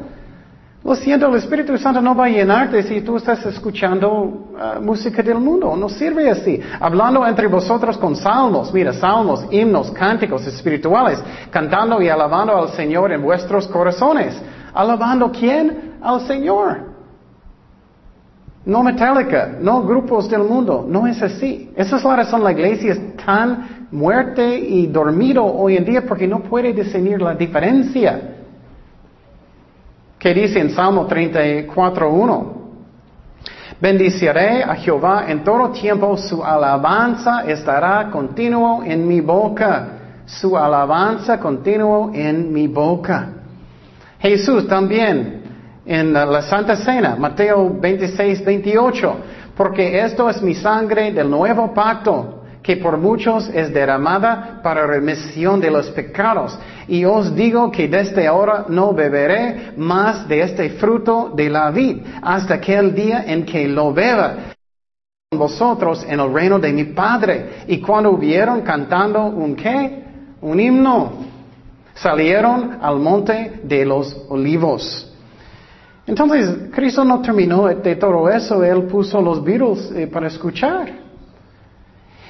Lo 0.84 0.94
siento, 0.94 1.28
el 1.28 1.36
Espíritu 1.36 1.78
Santo 1.78 2.02
no 2.02 2.14
va 2.14 2.26
a 2.26 2.28
llenarte 2.28 2.82
si 2.82 3.00
tú 3.00 3.16
estás 3.16 3.46
escuchando 3.46 4.12
uh, 4.12 4.82
música 4.82 5.22
del 5.22 5.38
mundo. 5.38 5.74
No 5.76 5.88
sirve 5.88 6.28
así. 6.28 6.60
Hablando 6.78 7.26
entre 7.26 7.46
vosotros 7.46 7.96
con 7.96 8.14
salmos, 8.16 8.70
mira, 8.70 8.92
salmos, 8.92 9.46
himnos, 9.50 9.90
cánticos 9.90 10.46
espirituales, 10.46 11.24
cantando 11.50 12.02
y 12.02 12.10
alabando 12.10 12.54
al 12.54 12.68
Señor 12.72 13.12
en 13.12 13.22
vuestros 13.22 13.66
corazones. 13.66 14.38
¿Alabando 14.74 15.32
quién? 15.32 15.94
Al 16.02 16.20
Señor. 16.26 16.87
No 18.68 18.82
Metallica, 18.82 19.56
no 19.62 19.82
grupos 19.82 20.28
del 20.28 20.42
mundo, 20.42 20.84
no 20.86 21.06
es 21.06 21.22
así. 21.22 21.70
Esa 21.74 21.96
es 21.96 22.04
la 22.04 22.16
razón 22.16 22.44
la 22.44 22.52
iglesia 22.52 22.92
es 22.92 23.16
tan 23.16 23.86
muerte 23.90 24.58
y 24.58 24.86
dormido 24.88 25.42
hoy 25.42 25.78
en 25.78 25.86
día 25.86 26.04
porque 26.06 26.28
no 26.28 26.40
puede 26.40 26.74
discernir 26.74 27.22
la 27.22 27.34
diferencia. 27.34 28.20
¿Qué 30.18 30.34
dice 30.34 30.60
en 30.60 30.68
Salmo 30.72 31.08
34.1? 31.08 32.44
Bendiciré 33.80 34.62
a 34.62 34.74
Jehová 34.74 35.24
en 35.28 35.42
todo 35.42 35.70
tiempo, 35.70 36.18
su 36.18 36.44
alabanza 36.44 37.44
estará 37.46 38.10
continuo 38.10 38.82
en 38.84 39.08
mi 39.08 39.22
boca, 39.22 39.88
su 40.26 40.58
alabanza 40.58 41.40
continuo 41.40 42.10
en 42.12 42.52
mi 42.52 42.66
boca. 42.66 43.30
Jesús 44.18 44.68
también 44.68 45.37
en 45.88 46.12
la 46.12 46.42
Santa 46.42 46.76
Cena, 46.76 47.16
Mateo 47.16 47.70
26, 47.80 48.44
28, 48.44 49.16
porque 49.56 50.00
esto 50.04 50.28
es 50.28 50.42
mi 50.42 50.54
sangre 50.54 51.12
del 51.12 51.30
nuevo 51.30 51.72
pacto, 51.72 52.42
que 52.62 52.76
por 52.76 52.98
muchos 52.98 53.48
es 53.54 53.72
derramada 53.72 54.60
para 54.62 54.86
remisión 54.86 55.58
de 55.62 55.70
los 55.70 55.88
pecados. 55.90 56.58
Y 56.86 57.06
os 57.06 57.34
digo 57.34 57.70
que 57.70 57.88
desde 57.88 58.26
ahora 58.26 58.66
no 58.68 58.92
beberé 58.92 59.72
más 59.78 60.28
de 60.28 60.42
este 60.42 60.70
fruto 60.70 61.32
de 61.34 61.48
la 61.48 61.70
vid, 61.70 62.02
hasta 62.20 62.54
aquel 62.54 62.94
día 62.94 63.24
en 63.26 63.46
que 63.46 63.66
lo 63.66 63.90
beba 63.94 64.34
con 65.30 65.38
vosotros 65.38 66.04
en 66.06 66.20
el 66.20 66.30
reino 66.30 66.58
de 66.58 66.70
mi 66.70 66.84
Padre. 66.84 67.64
Y 67.66 67.80
cuando 67.80 68.10
hubieron 68.10 68.60
cantando 68.60 69.24
un 69.24 69.56
qué? 69.56 70.04
Un 70.42 70.60
himno. 70.60 71.12
Salieron 71.94 72.78
al 72.82 72.98
monte 72.98 73.60
de 73.64 73.86
los 73.86 74.26
olivos. 74.28 75.07
Entonces, 76.08 76.70
Cristo 76.72 77.04
no 77.04 77.20
terminó 77.20 77.66
de 77.68 77.96
todo 77.96 78.30
eso, 78.30 78.64
Él 78.64 78.84
puso 78.84 79.20
los 79.20 79.44
virus 79.44 79.92
eh, 79.94 80.06
para 80.06 80.28
escuchar. 80.28 80.90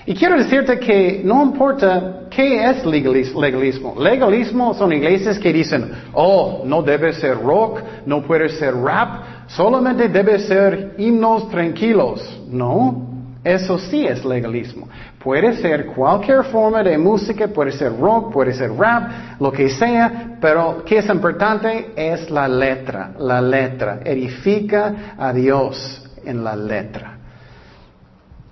Y 0.05 0.15
quiero 0.15 0.37
decirte 0.37 0.81
que 0.81 1.23
no 1.25 1.45
importa 1.45 2.23
qué 2.29 2.69
es 2.69 2.85
legalismo. 2.85 3.95
Legalismo 4.01 4.75
son 4.75 4.93
iglesias 4.93 5.39
que 5.39 5.53
dicen, 5.53 5.93
oh, 6.13 6.63
no 6.65 6.83
debe 6.83 7.13
ser 7.13 7.41
rock, 7.41 7.81
no 8.05 8.23
puede 8.23 8.49
ser 8.49 8.75
rap, 8.75 9.47
solamente 9.47 10.09
debe 10.09 10.41
ser 10.41 10.95
himnos 10.99 11.49
tranquilos. 11.49 12.21
No, 12.51 13.07
eso 13.45 13.79
sí 13.79 14.07
es 14.07 14.25
legalismo. 14.25 14.89
Puede 15.23 15.57
ser 15.57 15.87
cualquier 15.87 16.45
forma 16.45 16.83
de 16.83 16.97
música, 16.97 17.49
puede 17.49 17.73
ser 17.73 17.99
rock, 17.99 18.33
puede 18.33 18.53
ser 18.53 18.73
rap, 18.73 19.41
lo 19.41 19.51
que 19.51 19.69
sea, 19.69 20.37
pero 20.41 20.85
¿qué 20.85 20.99
es 20.99 21.09
importante? 21.09 21.93
Es 21.97 22.31
la 22.31 22.47
letra, 22.47 23.13
la 23.19 23.41
letra. 23.43 24.01
Edifica 24.05 25.15
a 25.19 25.33
Dios 25.33 26.09
en 26.25 26.45
la 26.45 26.55
letra. 26.55 27.19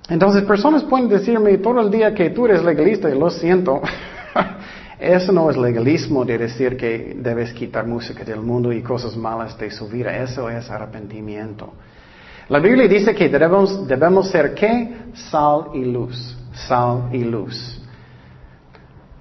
Entonces, 0.09 0.43
personas 0.43 0.83
pueden 0.85 1.09
decirme 1.09 1.59
todo 1.59 1.81
el 1.81 1.91
día 1.91 2.15
que 2.15 2.31
tú 2.31 2.47
eres 2.47 2.65
legalista 2.65 3.09
y 3.09 3.19
lo 3.19 3.31
siento. 3.31 3.81
Eso 4.99 5.31
no 5.31 5.51
es 5.51 5.57
legalismo 5.57 6.25
de 6.25 6.39
decir 6.39 6.77
que 6.77 7.17
debes 7.17 7.53
quitar 7.53 7.87
música 7.87 8.25
del 8.25 8.41
mundo 8.41 8.73
y 8.73 8.83
cosas 8.83 9.17
malas 9.17 9.57
de 9.59 9.71
su 9.71 9.89
vida. 9.89 10.17
Eso 10.17 10.49
es 10.49 10.69
arrepentimiento. 10.71 11.73
La 12.49 12.61
Biblia 12.61 12.89
dice 12.89 13.15
que 13.15 13.29
debemos, 13.29 13.87
debemos 13.87 14.31
ser 14.31 14.55
qué? 14.55 14.97
Sal 15.15 15.69
y 15.75 15.85
luz. 15.85 16.37
Sal 16.57 17.11
y 17.13 17.23
luz. 17.23 17.87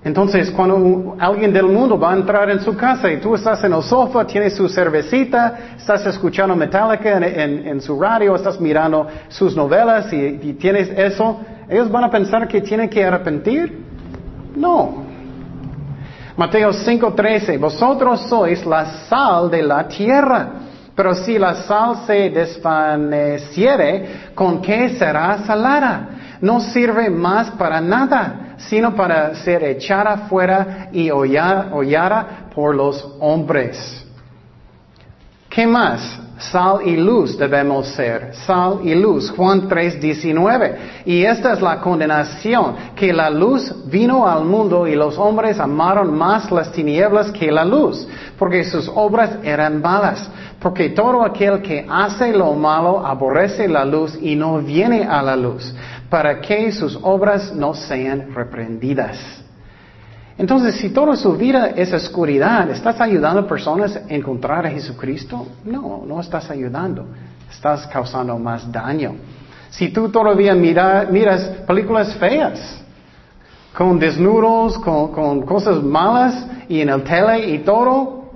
Entonces, 0.05 0.51
cuando 0.51 1.15
alguien 1.19 1.51
del 1.51 1.65
mundo 1.65 1.99
va 1.99 2.11
a 2.11 2.15
entrar 2.15 2.47
en 2.51 2.61
su 2.61 2.77
casa 2.77 3.11
y 3.11 3.17
tú 3.17 3.33
estás 3.33 3.63
en 3.63 3.73
el 3.73 3.81
sofá, 3.81 4.25
tienes 4.25 4.55
su 4.55 4.69
cervecita, 4.69 5.57
estás 5.75 6.05
escuchando 6.05 6.55
Metallica 6.55 7.17
en, 7.17 7.81
su 7.81 7.99
radio, 7.99 8.35
estás 8.35 8.61
mirando 8.61 9.07
sus 9.29 9.55
novelas 9.55 10.13
y, 10.13 10.53
tienes 10.53 10.89
eso, 10.89 11.39
ellos 11.67 11.91
van 11.91 12.03
a 12.03 12.11
pensar 12.11 12.47
que 12.47 12.61
tienen 12.61 12.87
que 12.87 13.03
arrepentir. 13.03 13.83
No. 14.55 15.05
Mateo 16.37 16.71
5:13, 16.71 17.57
vosotros 17.57 18.27
sois 18.29 18.63
la 18.63 18.85
sal 19.09 19.49
de 19.49 19.63
la 19.63 19.87
tierra. 19.87 20.49
Pero 20.95 21.15
si 21.15 21.39
la 21.39 21.55
sal 21.63 22.05
se 22.05 22.29
desvaneciere, 22.29 24.29
¿con 24.35 24.61
qué 24.61 24.89
será 24.89 25.39
salada? 25.39 26.09
No 26.45 26.59
sirve 26.59 27.09
más 27.09 27.49
para 27.51 27.81
nada 27.81 28.45
sino 28.57 28.95
para 28.95 29.35
ser 29.35 29.63
echada 29.63 30.27
fuera 30.29 30.89
y 30.91 31.09
hollada 31.09 32.49
por 32.53 32.75
los 32.75 33.05
hombres. 33.19 34.05
¿Qué 35.49 35.65
más? 35.65 36.19
Sal 36.37 36.79
y 36.85 36.97
luz 36.97 37.37
debemos 37.37 37.87
ser. 37.87 38.35
Sal 38.45 38.79
y 38.83 38.93
luz. 38.93 39.31
Juan 39.31 39.69
3, 39.69 40.01
19. 40.01 40.77
Y 41.05 41.23
esta 41.23 41.53
es 41.53 41.61
la 41.61 41.79
condenación, 41.79 42.75
que 42.93 43.13
la 43.13 43.29
luz 43.29 43.73
vino 43.85 44.27
al 44.27 44.43
mundo 44.43 44.85
y 44.85 44.95
los 44.95 45.17
hombres 45.17 45.59
amaron 45.61 46.13
más 46.13 46.51
las 46.51 46.73
tinieblas 46.73 47.31
que 47.31 47.49
la 47.51 47.63
luz, 47.63 48.05
porque 48.37 48.65
sus 48.65 48.91
obras 48.93 49.37
eran 49.43 49.81
malas. 49.81 50.29
Porque 50.59 50.89
todo 50.89 51.23
aquel 51.23 51.61
que 51.61 51.85
hace 51.87 52.33
lo 52.33 52.53
malo 52.53 53.05
aborrece 53.05 53.67
la 53.67 53.85
luz 53.85 54.17
y 54.21 54.35
no 54.35 54.57
viene 54.59 55.07
a 55.09 55.21
la 55.21 55.35
luz, 55.35 55.73
para 56.15 56.39
que 56.39 56.71
sus 56.71 56.97
obras 57.01 57.53
no 57.53 57.73
sean 57.73 58.33
reprendidas. 58.33 59.17
Entonces, 60.37 60.75
si 60.75 60.91
toda 60.91 61.17
su 61.17 61.35
vida 61.35 61.71
es 61.75 61.91
oscuridad, 61.91 62.69
¿estás 62.69 63.01
ayudando 63.01 63.41
a 63.41 63.45
personas 63.45 63.97
a 63.97 64.13
encontrar 64.13 64.65
a 64.65 64.69
Jesucristo? 64.69 65.45
No, 65.65 66.05
no 66.07 66.21
estás 66.21 66.49
ayudando. 66.49 67.05
Estás 67.51 67.85
causando 67.87 68.39
más 68.39 68.71
daño. 68.71 69.15
Si 69.69 69.89
tú 69.89 70.07
todavía 70.07 70.55
miras 70.55 71.49
películas 71.67 72.15
feas, 72.15 72.81
con 73.77 73.99
desnudos, 73.99 74.79
con, 74.79 75.41
cosas 75.41 75.83
malas, 75.83 76.47
y 76.69 76.79
en 76.79 76.87
el 76.91 77.03
tele 77.03 77.45
y 77.55 77.59
todo, 77.59 78.31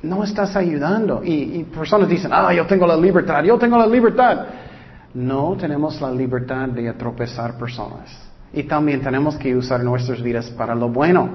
no 0.00 0.24
estás 0.24 0.56
ayudando. 0.56 1.22
Y, 1.22 1.58
y 1.58 1.64
personas 1.64 2.08
dicen, 2.08 2.30
ah, 2.32 2.50
yo 2.54 2.66
tengo 2.66 2.86
la 2.86 2.96
libertad, 2.96 3.44
yo 3.44 3.58
tengo 3.58 3.76
la 3.76 3.86
libertad. 3.86 4.67
No 5.14 5.56
tenemos 5.58 6.00
la 6.00 6.10
libertad 6.10 6.68
de 6.68 6.88
atropezar 6.88 7.56
personas. 7.58 8.16
Y 8.52 8.62
también 8.64 9.00
tenemos 9.00 9.36
que 9.36 9.54
usar 9.54 9.82
nuestras 9.82 10.22
vidas 10.22 10.50
para 10.50 10.74
lo 10.74 10.88
bueno. 10.88 11.30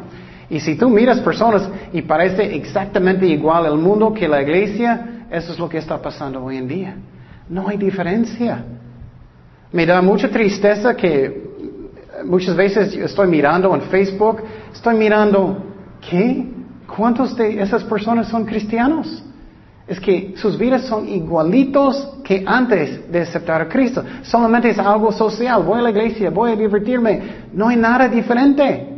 Y 0.50 0.60
si 0.60 0.76
tú 0.76 0.90
miras 0.90 1.20
personas 1.20 1.70
y 1.92 2.02
parece 2.02 2.56
exactamente 2.56 3.26
igual 3.26 3.66
el 3.66 3.78
mundo 3.78 4.14
que 4.14 4.28
la 4.28 4.42
iglesia, 4.42 5.26
eso 5.32 5.54
es 5.54 5.60
lo 5.60 5.70
que 5.70 5.78
está 5.78 6.02
pasando 6.02 6.44
hoy 6.44 6.58
en 6.58 6.68
día. 6.68 6.96
No 7.50 7.68
hay 7.68 7.78
diferencia. 7.78 8.64
Me 9.72 9.86
da 9.86 10.02
mucha 10.02 10.30
tristeza 10.30 10.96
que 10.96 11.44
muchas 12.26 12.56
veces 12.56 12.96
estoy 12.96 13.28
mirando 13.28 13.74
en 13.74 13.82
Facebook, 13.84 14.44
estoy 14.72 14.96
mirando, 14.96 15.64
¿qué? 16.08 16.48
¿Cuántos 16.96 17.36
de 17.36 17.62
esas 17.62 17.84
personas 17.84 18.28
son 18.28 18.46
cristianos? 18.46 19.24
Es 19.86 20.00
que 20.00 20.34
sus 20.38 20.58
vidas 20.58 20.84
son 20.84 21.08
igualitos 21.10 22.18
que 22.24 22.44
antes 22.46 23.12
de 23.12 23.22
aceptar 23.22 23.62
a 23.62 23.68
Cristo. 23.68 24.04
Solamente 24.22 24.70
es 24.70 24.80
algo 24.80 25.12
social. 25.12 25.62
Voy 25.64 25.80
a 25.80 25.82
la 25.82 25.90
iglesia, 25.90 26.30
voy 26.30 26.52
a 26.52 26.56
divertirme. 26.56 27.22
No 27.52 27.68
hay 27.68 27.76
nada 27.76 28.08
diferente. 28.08 28.90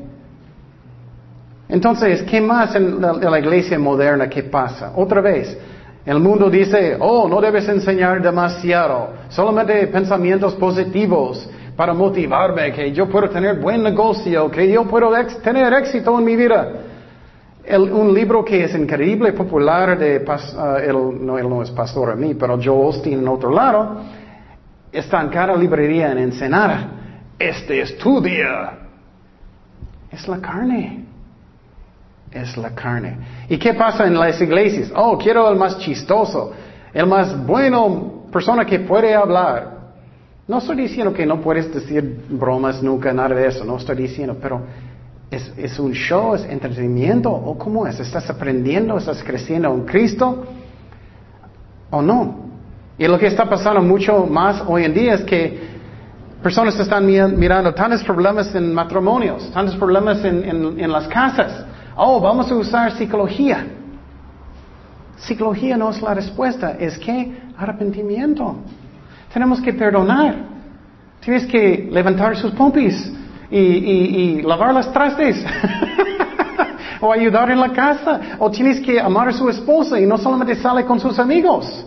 Entonces, 1.68 2.22
¿qué 2.22 2.40
más 2.40 2.76
en 2.76 3.02
la, 3.02 3.40
iglesia 3.40 3.80
moderna 3.80 4.30
que 4.30 4.44
pasa? 4.44 4.92
Otra 4.96 5.22
vez, 5.22 5.58
el 6.06 6.20
mundo 6.20 6.52
dice, 6.52 6.96
oh, 7.00 7.28
no 7.28 7.42
debes 7.42 7.68
enseñar 7.68 8.22
demasiado. 8.22 9.10
Solamente 9.30 9.88
pensamientos 9.88 10.54
positivos 10.54 11.50
para 11.76 11.96
motivarme, 11.96 12.72
que 12.72 12.92
yo 12.92 13.10
puedo 13.10 13.28
tener 13.28 13.60
buen 13.60 13.82
negocio, 13.82 14.52
que 14.52 14.72
yo 14.72 14.84
puedo 14.86 15.12
tener 15.44 15.74
éxito 15.74 16.20
en 16.20 16.26
mi 16.26 16.36
vida 16.36 16.85
un 17.74 18.14
libro 18.14 18.44
que 18.44 18.64
es 18.64 18.76
increíble, 18.76 19.34
popular, 19.34 19.98
de, 19.98 20.24
uh, 20.26 20.78
él, 20.78 21.26
no, 21.26 21.38
él 21.38 21.50
no 21.50 21.62
es 21.62 21.72
pastor 21.72 22.12
a 22.12 22.16
mí, 22.16 22.34
pero 22.36 22.58
Joel 22.62 22.90
Osteen 22.90 23.20
en 23.20 23.28
otro 23.28 23.52
lado, 23.52 24.02
está 24.92 25.22
en 25.22 25.30
cada 25.30 25.56
librería 25.56 26.12
en 26.12 26.20
Ensenada. 26.20 26.92
Este 27.38 27.82
es 27.82 27.98
tu 27.98 28.22
día. 28.22 28.80
Es 30.12 30.28
la 30.28 30.40
carne. 30.40 31.06
Es 32.32 32.56
la 32.58 32.72
carne. 32.72 33.18
¿Y 33.50 33.58
qué 33.58 33.74
pasa 33.74 34.06
en 34.06 34.18
las 34.18 34.40
iglesias? 34.42 34.92
Oh, 34.96 35.18
quiero 35.18 35.50
el 35.50 35.58
más 35.58 35.78
chistoso, 35.80 36.52
el 36.94 37.08
más 37.08 37.46
bueno 37.46 38.26
persona 38.32 38.66
que 38.66 38.80
puede 38.80 39.14
hablar. 39.14 39.76
No 40.48 40.60
estoy 40.60 40.76
diciendo 40.76 41.14
que 41.14 41.26
no 41.26 41.42
puedes 41.42 41.74
decir 41.74 42.26
bromas 42.30 42.84
nunca, 42.84 43.12
nada 43.12 43.34
de 43.34 43.48
eso, 43.48 43.66
no 43.66 43.78
estoy 43.78 43.96
diciendo, 43.96 44.38
pero 44.40 44.62
¿Es, 45.58 45.80
un 45.80 45.92
show? 45.92 46.36
¿Es 46.36 46.46
entretenimiento? 46.46 47.30
¿O 47.30 47.58
cómo 47.58 47.86
es? 47.86 48.00
¿Estás 48.00 48.30
aprendiendo? 48.30 48.98
¿Estás 48.98 49.22
creciendo 49.22 49.74
en 49.74 49.86
Cristo? 49.86 50.46
¿O 51.90 52.02
no? 52.02 52.46
Y 52.98 53.06
lo 53.06 53.20
que 53.20 53.28
está 53.28 53.44
pasando 53.44 53.82
mucho 53.82 54.26
más 54.26 54.64
hoy 54.66 54.86
en 54.86 54.94
día 54.94 55.16
es 55.16 55.22
que 55.24 55.76
personas 56.42 56.80
están 56.80 57.06
mirando 57.06 57.74
tantos 57.74 58.02
problemas 58.04 58.56
en 58.56 58.74
matrimonios, 58.74 59.52
tantos 59.52 59.76
problemas 59.76 60.24
en, 60.24 60.80
en 60.80 60.92
las 60.92 61.06
casas. 61.10 61.66
Oh, 61.98 62.22
vamos 62.22 62.50
a 62.50 62.56
usar 62.56 62.94
psicología. 62.94 63.68
Psicología 65.18 65.76
no 65.76 65.90
es 65.90 66.02
la 66.02 66.14
respuesta, 66.14 66.78
es 66.80 66.98
que 66.98 67.38
arrepentimiento. 67.58 68.56
Tenemos 69.34 69.60
que 69.60 69.74
perdonar. 69.74 70.56
Tienes 71.20 71.46
que 71.46 71.90
levantar 71.92 72.38
sus 72.38 72.52
pompis 72.52 73.12
y, 73.52 74.42
lavar 74.42 74.74
las 74.74 74.92
trastes. 74.92 75.46
o 77.02 77.12
ayudar 77.12 77.52
en 77.52 77.60
la 77.60 77.72
casa. 77.72 78.20
O 78.40 78.50
tienes 78.50 78.80
que 78.80 79.00
amar 79.00 79.30
a 79.30 79.34
su 79.34 79.50
esposa 79.50 80.00
y 80.00 80.06
no 80.06 80.18
solamente 80.18 80.56
sale 80.56 80.86
con 80.86 81.00
sus 81.00 81.18
amigos. 81.20 81.86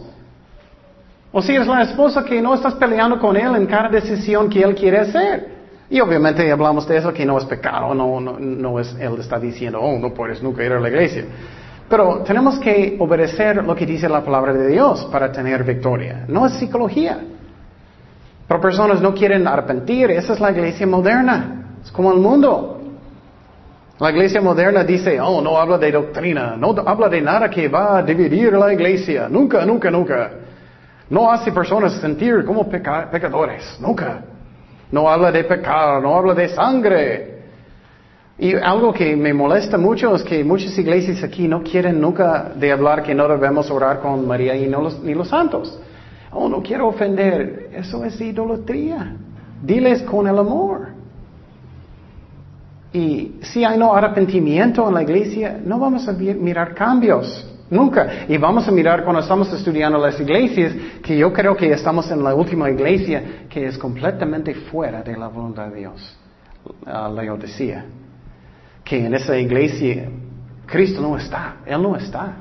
O 1.33 1.43
si 1.43 1.55
es 1.55 1.67
la 1.67 1.83
esposa 1.83 2.25
que 2.25 2.41
no 2.41 2.55
estás 2.55 2.75
peleando 2.75 3.19
con 3.19 3.37
él 3.37 3.55
en 3.57 3.67
cada 3.67 3.89
decisión 3.89 4.49
que 4.49 4.63
él 4.63 4.75
quiere 4.75 4.99
hacer. 4.99 5.59
Y 5.91 6.01
obviamente 6.01 6.51
hablamos 6.51 6.87
de 6.87 6.99
eso 6.99 7.13
que 7.13 7.25
no 7.25 7.39
es 7.39 7.45
pecado, 7.47 7.95
no, 7.95 8.21
no, 8.21 8.39
no 8.39 8.79
es, 8.79 8.95
él 9.01 9.15
está 9.19 9.39
diciendo, 9.39 9.81
oh, 9.81 9.99
no 9.99 10.13
puedes 10.13 10.43
nunca 10.43 10.63
ir 10.63 10.73
a 10.73 10.81
la 10.81 10.89
iglesia. 10.89 11.25
Pero 11.89 12.19
tenemos 12.19 12.59
que 12.59 12.97
obedecer 12.99 13.65
lo 13.65 13.75
que 13.75 13.87
dice 13.87 14.09
la 14.09 14.23
palabra 14.23 14.53
de 14.53 14.69
Dios 14.69 15.07
para 15.11 15.33
tener 15.33 15.65
victoria. 15.65 16.27
No 16.29 16.47
es 16.47 16.53
psicología. 16.55 17.19
Pero 18.49 18.61
personas 18.61 19.01
no 19.03 19.15
quieren 19.15 19.47
arrepentir. 19.47 20.11
Esa 20.11 20.33
es 20.33 20.41
la 20.41 20.51
iglesia 20.51 20.87
moderna. 20.87 21.77
Es 21.85 21.93
como 21.93 22.11
el 22.13 22.19
mundo. 22.19 22.81
La 24.01 24.11
iglesia 24.11 24.41
moderna 24.41 24.85
dice, 24.85 25.21
oh, 25.21 25.43
no 25.43 25.59
habla 25.59 25.77
de 25.77 25.91
doctrina, 25.91 26.57
no 26.57 26.75
habla 26.87 27.09
de 27.09 27.21
nada 27.21 27.51
que 27.51 27.69
va 27.69 27.99
a 27.99 28.03
dividir 28.03 28.53
la 28.53 28.73
iglesia. 28.73 29.29
Nunca, 29.29 29.67
nunca, 29.67 29.91
nunca. 29.91 30.31
No 31.11 31.31
hace 31.31 31.53
personas 31.53 31.95
sentir 31.95 32.45
como 32.45 32.69
pecadores. 32.69 33.77
Nunca. 33.81 34.23
No 34.91 35.11
habla 35.11 35.31
de 35.31 35.45
pecado, 35.45 36.01
no 36.01 36.17
habla 36.17 36.33
de 36.33 36.49
sangre. 36.49 37.39
Y 38.39 38.55
algo 38.55 38.93
que 38.93 39.17
me 39.17 39.35
molesta 39.35 39.77
mucho 39.77 40.15
es 40.15 40.23
que 40.23 40.45
muchas 40.45 40.79
iglesias 40.79 41.23
aquí 41.25 41.49
no 41.49 41.63
quieren 41.63 42.01
nunca 42.01 42.53
de 42.55 42.71
hablar 42.71 43.03
que 43.03 43.15
no 43.15 43.27
debemos 43.27 43.69
orar 43.69 43.99
con 44.01 44.27
María 44.27 44.55
y 44.55 44.69
no 44.69 44.81
los, 44.81 45.01
ni 45.03 45.13
los 45.13 45.29
santos. 45.29 45.77
Oh, 46.33 46.49
no 46.49 46.63
quiero 46.63 46.89
ofender. 46.89 47.71
Eso 47.73 48.05
es 48.05 48.21
idolatría. 48.21 49.17
Diles 49.63 50.03
con 50.03 50.27
el 50.27 50.39
amor. 50.39 50.89
Y 52.93 53.37
si 53.43 53.65
hay 53.65 53.79
no 53.79 53.95
arrepentimiento 53.95 54.89
en 54.89 54.95
la 54.95 55.03
iglesia, 55.03 55.61
no 55.65 55.79
vamos 55.79 56.09
a 56.09 56.13
mirar 56.13 56.75
cambios. 56.75 57.47
Nunca. 57.71 58.27
Y 58.29 58.39
vamos 58.39 58.67
a 58.67 58.71
mirar 58.71 59.05
cuando 59.05 59.21
estamos 59.21 59.53
estudiando 59.53 59.99
las 59.99 60.19
iglesias, 60.19 60.73
que 61.03 61.19
yo 61.19 61.33
creo 61.33 61.55
que 61.55 61.71
estamos 61.71 62.11
en 62.11 62.25
la 62.25 62.35
última 62.35 62.71
iglesia 62.71 63.47
que 63.49 63.67
es 63.67 63.77
completamente 63.77 64.55
fuera 64.55 65.03
de 65.03 65.17
la 65.17 65.29
voluntad 65.29 65.69
de 65.69 65.81
Dios. 65.81 66.17
La 66.87 67.09
Laodicea. 67.09 67.85
Que 68.83 69.05
en 69.05 69.15
esa 69.15 69.37
iglesia 69.37 70.09
Cristo 70.67 71.03
no 71.03 71.17
está. 71.17 71.57
Él 71.67 71.83
no 71.83 71.95
está. 71.95 72.37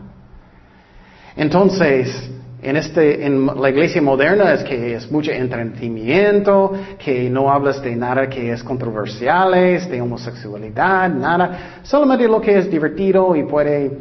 Entonces, 1.36 2.32
en, 2.62 2.76
este, 2.76 3.26
en 3.26 3.46
la 3.46 3.70
iglesia 3.70 4.02
moderna 4.02 4.54
es 4.54 4.64
que 4.64 4.96
es 4.96 5.12
mucho 5.12 5.32
entretenimiento, 5.32 6.74
que 6.98 7.30
no 7.30 7.52
hablas 7.52 7.82
de 7.84 7.96
nada 7.96 8.28
que 8.28 8.52
es 8.52 8.64
controversial, 8.64 9.52
de 9.52 10.02
homosexualidad, 10.02 11.10
nada, 11.10 11.82
solamente 11.84 12.28
lo 12.28 12.42
que 12.42 12.58
es 12.58 12.70
divertido 12.70 13.36
y 13.36 13.44
puede, 13.44 13.92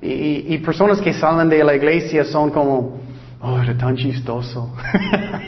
y, 0.00 0.56
personas 0.58 1.00
que 1.00 1.12
salen 1.12 1.48
de 1.48 1.64
la 1.64 1.74
iglesia 1.74 2.24
son 2.24 2.50
como, 2.50 3.00
oh, 3.40 3.58
era 3.60 3.76
tan 3.76 3.96
chistoso, 3.96 4.72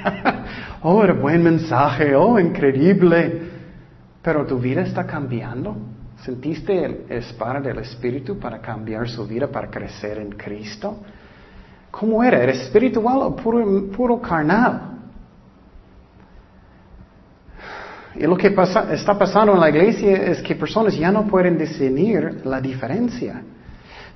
oh, 0.82 1.04
era 1.04 1.12
buen 1.12 1.44
mensaje, 1.44 2.14
oh, 2.16 2.40
increíble, 2.40 3.40
pero 4.20 4.44
tu 4.46 4.58
vida 4.58 4.82
está 4.82 5.06
cambiando. 5.06 5.76
¿Sentiste 6.24 6.84
el 6.84 7.04
espada 7.08 7.60
del 7.60 7.78
Espíritu 7.78 8.38
para 8.38 8.60
cambiar 8.60 9.08
su 9.08 9.26
vida, 9.26 9.48
para 9.48 9.68
crecer 9.68 10.18
en 10.18 10.30
Cristo? 10.30 10.98
¿Cómo 11.92 12.24
era? 12.24 12.42
¿Era 12.42 12.52
espiritual 12.52 13.18
o 13.18 13.36
puro, 13.36 14.20
carnal? 14.20 14.88
Y 18.16 18.22
lo 18.22 18.36
que 18.36 18.48
está 18.48 19.18
pasando 19.18 19.52
en 19.52 19.60
la 19.60 19.68
iglesia 19.68 20.16
es 20.16 20.42
que 20.42 20.54
personas 20.54 20.96
ya 20.96 21.12
no 21.12 21.26
pueden 21.26 21.56
discernir 21.58 22.40
la 22.44 22.60
diferencia. 22.60 23.42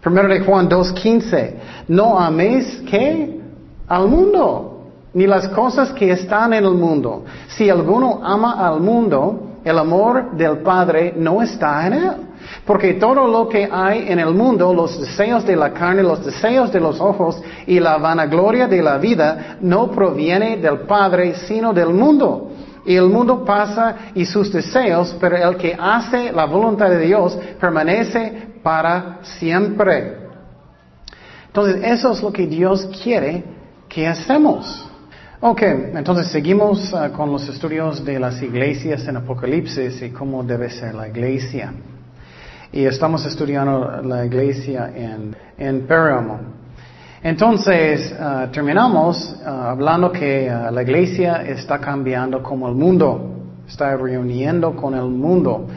Primero 0.00 0.28
de 0.28 0.40
Juan 0.40 0.68
2.15, 0.68 1.54
no 1.88 2.18
améis 2.18 2.82
que 2.88 3.40
al 3.86 4.08
mundo, 4.08 4.86
ni 5.12 5.26
las 5.26 5.48
cosas 5.48 5.92
que 5.92 6.10
están 6.10 6.54
en 6.54 6.64
el 6.64 6.74
mundo. 6.74 7.24
Si 7.48 7.68
alguno 7.68 8.20
ama 8.22 8.66
al 8.66 8.80
mundo, 8.80 9.45
el 9.66 9.78
amor 9.78 10.36
del 10.36 10.58
Padre 10.58 11.12
no 11.16 11.42
está 11.42 11.88
en 11.88 11.92
él. 11.92 12.12
Porque 12.64 12.94
todo 12.94 13.26
lo 13.26 13.48
que 13.48 13.68
hay 13.70 14.06
en 14.08 14.20
el 14.20 14.32
mundo, 14.32 14.72
los 14.72 15.00
deseos 15.00 15.44
de 15.44 15.56
la 15.56 15.72
carne, 15.72 16.04
los 16.04 16.24
deseos 16.24 16.72
de 16.72 16.78
los 16.78 17.00
ojos 17.00 17.42
y 17.66 17.80
la 17.80 17.98
vanagloria 17.98 18.68
de 18.68 18.80
la 18.80 18.96
vida, 18.98 19.56
no 19.60 19.90
proviene 19.90 20.58
del 20.58 20.82
Padre, 20.82 21.34
sino 21.34 21.72
del 21.72 21.88
mundo. 21.88 22.52
Y 22.84 22.94
el 22.94 23.08
mundo 23.08 23.44
pasa 23.44 24.12
y 24.14 24.24
sus 24.24 24.52
deseos, 24.52 25.16
pero 25.18 25.36
el 25.36 25.56
que 25.56 25.76
hace 25.76 26.30
la 26.30 26.44
voluntad 26.44 26.88
de 26.88 27.00
Dios 27.00 27.36
permanece 27.58 28.60
para 28.62 29.18
siempre. 29.22 30.18
Entonces, 31.48 31.82
eso 31.82 32.12
es 32.12 32.22
lo 32.22 32.32
que 32.32 32.46
Dios 32.46 32.88
quiere 33.02 33.42
que 33.88 34.06
hacemos. 34.06 34.85
Ok, 35.38 35.60
entonces 35.60 36.28
seguimos 36.28 36.94
uh, 36.94 37.12
con 37.12 37.30
los 37.30 37.46
estudios 37.46 38.02
de 38.02 38.18
las 38.18 38.40
iglesias 38.40 39.06
en 39.06 39.18
Apocalipsis 39.18 40.00
y 40.00 40.08
cómo 40.08 40.42
debe 40.42 40.70
ser 40.70 40.94
la 40.94 41.08
iglesia 41.08 41.74
y 42.72 42.86
estamos 42.86 43.24
estudiando 43.26 44.00
la 44.02 44.24
iglesia 44.24 44.90
en, 44.94 45.36
en. 45.58 45.86
Entonces, 47.22 48.14
uh, 48.18 48.50
terminamos 48.50 49.36
uh, 49.44 49.48
hablando 49.48 50.10
que 50.10 50.50
la 50.72 50.82
iglesia 50.82 51.42
está 51.42 51.78
cambiando 51.78 52.42
como 52.42 52.66
el 52.70 52.74
mundo, 52.74 53.36
está 53.68 53.94
reuniendo 53.94 54.74
con 54.74 54.94
el 54.94 55.04
mundo. 55.04 55.68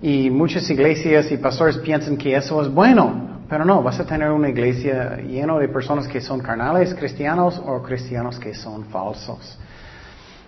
Y 0.00 0.30
muchas 0.30 0.70
iglesias 0.70 1.30
y 1.32 1.38
pastores 1.38 1.76
piensan 1.78 2.16
que 2.16 2.36
eso 2.36 2.62
es 2.62 2.72
bueno, 2.72 3.29
pero 3.50 3.64
no, 3.64 3.82
vas 3.82 4.00
a 4.00 4.06
tener 4.06 4.30
una 4.30 4.48
iglesia 4.48 5.16
llena 5.16 5.58
de 5.58 5.68
personas 5.68 6.08
que 6.08 6.20
son 6.20 6.40
carnales 6.40 6.94
cristianos 6.94 7.60
o 7.66 7.82
cristianos 7.82 8.38
que 8.38 8.54
son 8.54 8.84
falsos. 8.86 9.58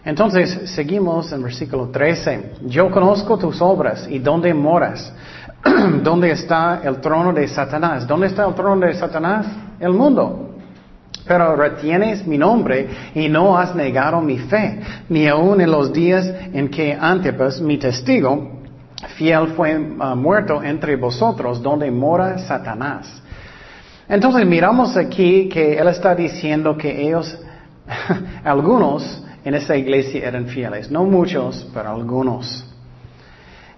Entonces, 0.05 0.71
seguimos 0.71 1.31
en 1.33 1.43
versículo 1.43 1.89
13. 1.89 2.55
Yo 2.67 2.91
conozco 2.91 3.37
tus 3.37 3.61
obras 3.61 4.07
y 4.09 4.19
dónde 4.19 4.55
moras 4.55 5.13
¿Dónde 6.03 6.33
está 6.33 6.81
el 6.83 7.01
trono 7.01 7.33
de 7.33 7.47
Satanás? 7.47 8.07
¿Dónde 8.07 8.27
está 8.27 8.47
el 8.47 8.55
trono 8.55 8.85
de 8.85 8.95
Satanás? 8.95 9.47
El 9.79 9.93
mundo. 9.93 10.57
Pero 11.27 11.55
retienes 11.55 12.27
mi 12.27 12.37
nombre 12.37 12.89
y 13.15 13.29
no 13.29 13.57
has 13.57 13.75
negado 13.75 14.21
mi 14.21 14.39
fe, 14.39 14.81
ni 15.09 15.29
aun 15.29 15.61
en 15.61 15.71
los 15.71 15.93
días 15.93 16.29
en 16.53 16.69
que 16.69 16.93
Antipas, 16.93 17.61
mi 17.61 17.79
testigo, 17.79 18.62
fiel 19.17 19.49
fue 19.49 19.95
ah, 20.01 20.15
muerto 20.15 20.63
entre 20.63 20.97
vosotros, 20.97 21.63
donde 21.63 21.91
mora 21.91 22.39
Satanás. 22.39 23.23
Entonces 24.09 24.47
miramos 24.47 24.97
aquí 24.97 25.49
que 25.49 25.79
él 25.79 25.89
está 25.89 26.15
diciendo 26.15 26.77
que 26.77 27.07
ellos, 27.09 27.39
algunos 28.45 29.23
en 29.45 29.55
esa 29.55 29.77
iglesia 29.77 30.27
eran 30.29 30.47
fieles, 30.47 30.91
no 30.91 31.05
muchos, 31.05 31.69
pero 31.73 31.91
algunos. 31.91 32.65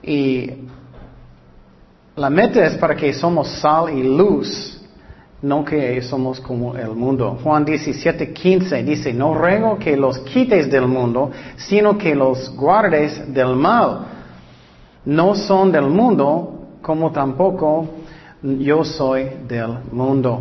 Y 0.02 0.50
la 2.16 2.30
meta 2.30 2.64
es 2.64 2.74
para 2.76 2.94
que 2.94 3.12
somos 3.12 3.48
sal 3.60 3.90
y 3.90 4.02
luz, 4.02 4.80
no 5.42 5.64
que 5.64 6.00
somos 6.02 6.40
como 6.40 6.76
el 6.76 6.94
mundo. 6.94 7.38
Juan 7.42 7.64
17, 7.64 8.32
15 8.32 8.82
dice, 8.82 9.12
no 9.12 9.34
ruego 9.34 9.78
que 9.78 9.96
los 9.96 10.18
quites 10.20 10.70
del 10.70 10.86
mundo, 10.86 11.30
sino 11.56 11.98
que 11.98 12.14
los 12.14 12.54
guardes 12.56 13.32
del 13.32 13.54
mal. 13.56 14.13
No 15.06 15.34
son 15.34 15.70
del 15.70 15.86
mundo, 15.86 16.78
como 16.80 17.10
tampoco 17.12 17.88
yo 18.42 18.84
soy 18.84 19.30
del 19.46 19.78
mundo. 19.92 20.40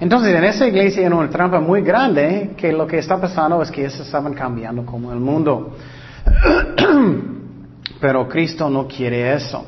Entonces, 0.00 0.34
en 0.34 0.44
esa 0.44 0.66
iglesia 0.66 1.06
hay 1.06 1.12
una 1.12 1.28
trampa 1.28 1.60
muy 1.60 1.82
grande 1.82 2.54
que 2.56 2.72
lo 2.72 2.86
que 2.86 2.98
está 2.98 3.20
pasando 3.20 3.60
es 3.60 3.70
que 3.70 3.82
ellos 3.82 4.00
estaban 4.00 4.32
cambiando 4.32 4.84
como 4.86 5.12
el 5.12 5.20
mundo. 5.20 5.76
Pero 8.00 8.26
Cristo 8.28 8.70
no 8.70 8.88
quiere 8.88 9.34
eso. 9.34 9.64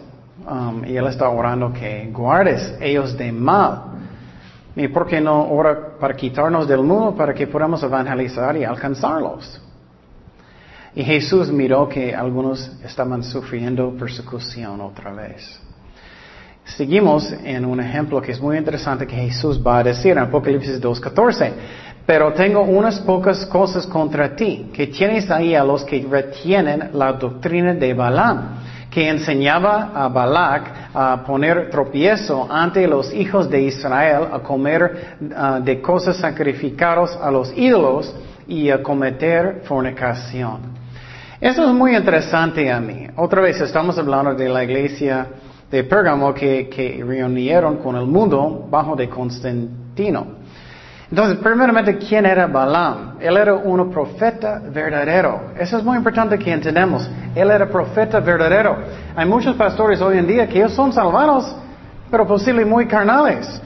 Um, 0.49 0.85
y 0.85 0.97
Él 0.97 1.07
está 1.07 1.29
orando 1.29 1.73
que 1.73 2.11
guardes 2.13 2.75
ellos 2.81 3.17
de 3.17 3.31
mal. 3.31 3.83
¿Y 4.75 4.89
por 4.89 5.07
qué 5.07 5.21
no 5.21 5.51
ora 5.51 5.99
para 6.01 6.15
quitarnos 6.15 6.67
del 6.67 6.83
mundo 6.83 7.15
para 7.15 7.35
que 7.35 7.47
podamos 7.47 7.83
evangelizar 7.83 8.57
y 8.57 8.65
alcanzarlos? 8.65 9.61
Y 10.95 11.03
Jesús 11.05 11.51
miró 11.51 11.88
que 11.88 12.14
algunos 12.14 12.70
estaban 12.84 13.22
sufriendo 13.22 13.90
persecución 13.99 14.80
otra 14.80 15.12
vez. 15.12 15.61
Seguimos 16.64 17.32
en 17.45 17.64
un 17.64 17.80
ejemplo 17.80 18.20
que 18.20 18.32
es 18.32 18.40
muy 18.40 18.57
interesante 18.57 19.07
que 19.07 19.16
Jesús 19.16 19.61
va 19.66 19.78
a 19.78 19.82
decir 19.82 20.12
en 20.12 20.18
Apocalipsis 20.18 20.80
2.14. 20.80 21.53
Pero 22.05 22.32
tengo 22.32 22.62
unas 22.62 23.01
pocas 23.01 23.47
cosas 23.47 23.86
contra 23.86 24.34
ti, 24.34 24.70
que 24.72 24.88
tienes 24.88 25.30
ahí 25.30 25.55
a 25.55 25.64
los 25.64 25.84
que 25.84 26.05
retienen 26.09 26.90
la 26.93 27.12
doctrina 27.12 27.74
de 27.74 27.95
Balaam 27.95 28.62
que 28.93 29.09
enseñaba 29.09 29.90
a 29.95 30.09
Balak 30.09 30.90
a 30.93 31.24
poner 31.24 31.70
tropiezo 31.70 32.47
ante 32.51 32.86
los 32.86 33.12
hijos 33.14 33.49
de 33.49 33.62
Israel, 33.62 34.28
a 34.30 34.40
comer 34.40 35.16
ah, 35.34 35.61
de 35.64 35.80
cosas 35.80 36.18
sacrificadas 36.18 37.16
a 37.16 37.30
los 37.30 37.57
ídolos 37.57 38.14
y 38.47 38.68
a 38.68 38.82
cometer 38.82 39.62
fornicación. 39.64 40.82
Eso 41.43 41.64
es 41.64 41.74
muy 41.74 41.97
interesante 41.97 42.70
a 42.70 42.78
mí. 42.78 43.09
Otra 43.16 43.43
vez 43.43 43.61
estamos 43.61 43.99
hablando 43.99 44.32
de 44.32 44.49
la 44.49 44.62
iglesia 44.62 45.26
de 45.68 45.82
Pérgamo 45.82 46.32
que, 46.32 46.68
que 46.68 47.03
reunieron 47.05 47.78
con 47.78 47.97
el 47.97 48.07
mundo 48.07 48.68
bajo 48.70 48.95
de 48.95 49.09
Constantino. 49.09 50.24
Entonces, 51.11 51.38
primeramente, 51.38 51.99
¿quién 51.99 52.26
era 52.26 52.47
Balaam? 52.47 53.16
Él 53.18 53.36
era 53.36 53.55
un 53.55 53.90
profeta 53.90 54.62
verdadero. 54.72 55.51
Eso 55.59 55.78
es 55.78 55.82
muy 55.82 55.97
importante 55.97 56.38
que 56.38 56.53
entendamos. 56.53 57.11
Él 57.34 57.51
era 57.51 57.68
profeta 57.68 58.20
verdadero. 58.20 58.76
Hay 59.16 59.26
muchos 59.26 59.57
pastores 59.57 60.01
hoy 60.01 60.18
en 60.18 60.28
día 60.28 60.47
que 60.47 60.59
ellos 60.59 60.74
son 60.74 60.93
salvados, 60.93 61.57
pero 62.09 62.24
posible 62.24 62.64
muy 62.64 62.86
carnales. 62.86 63.61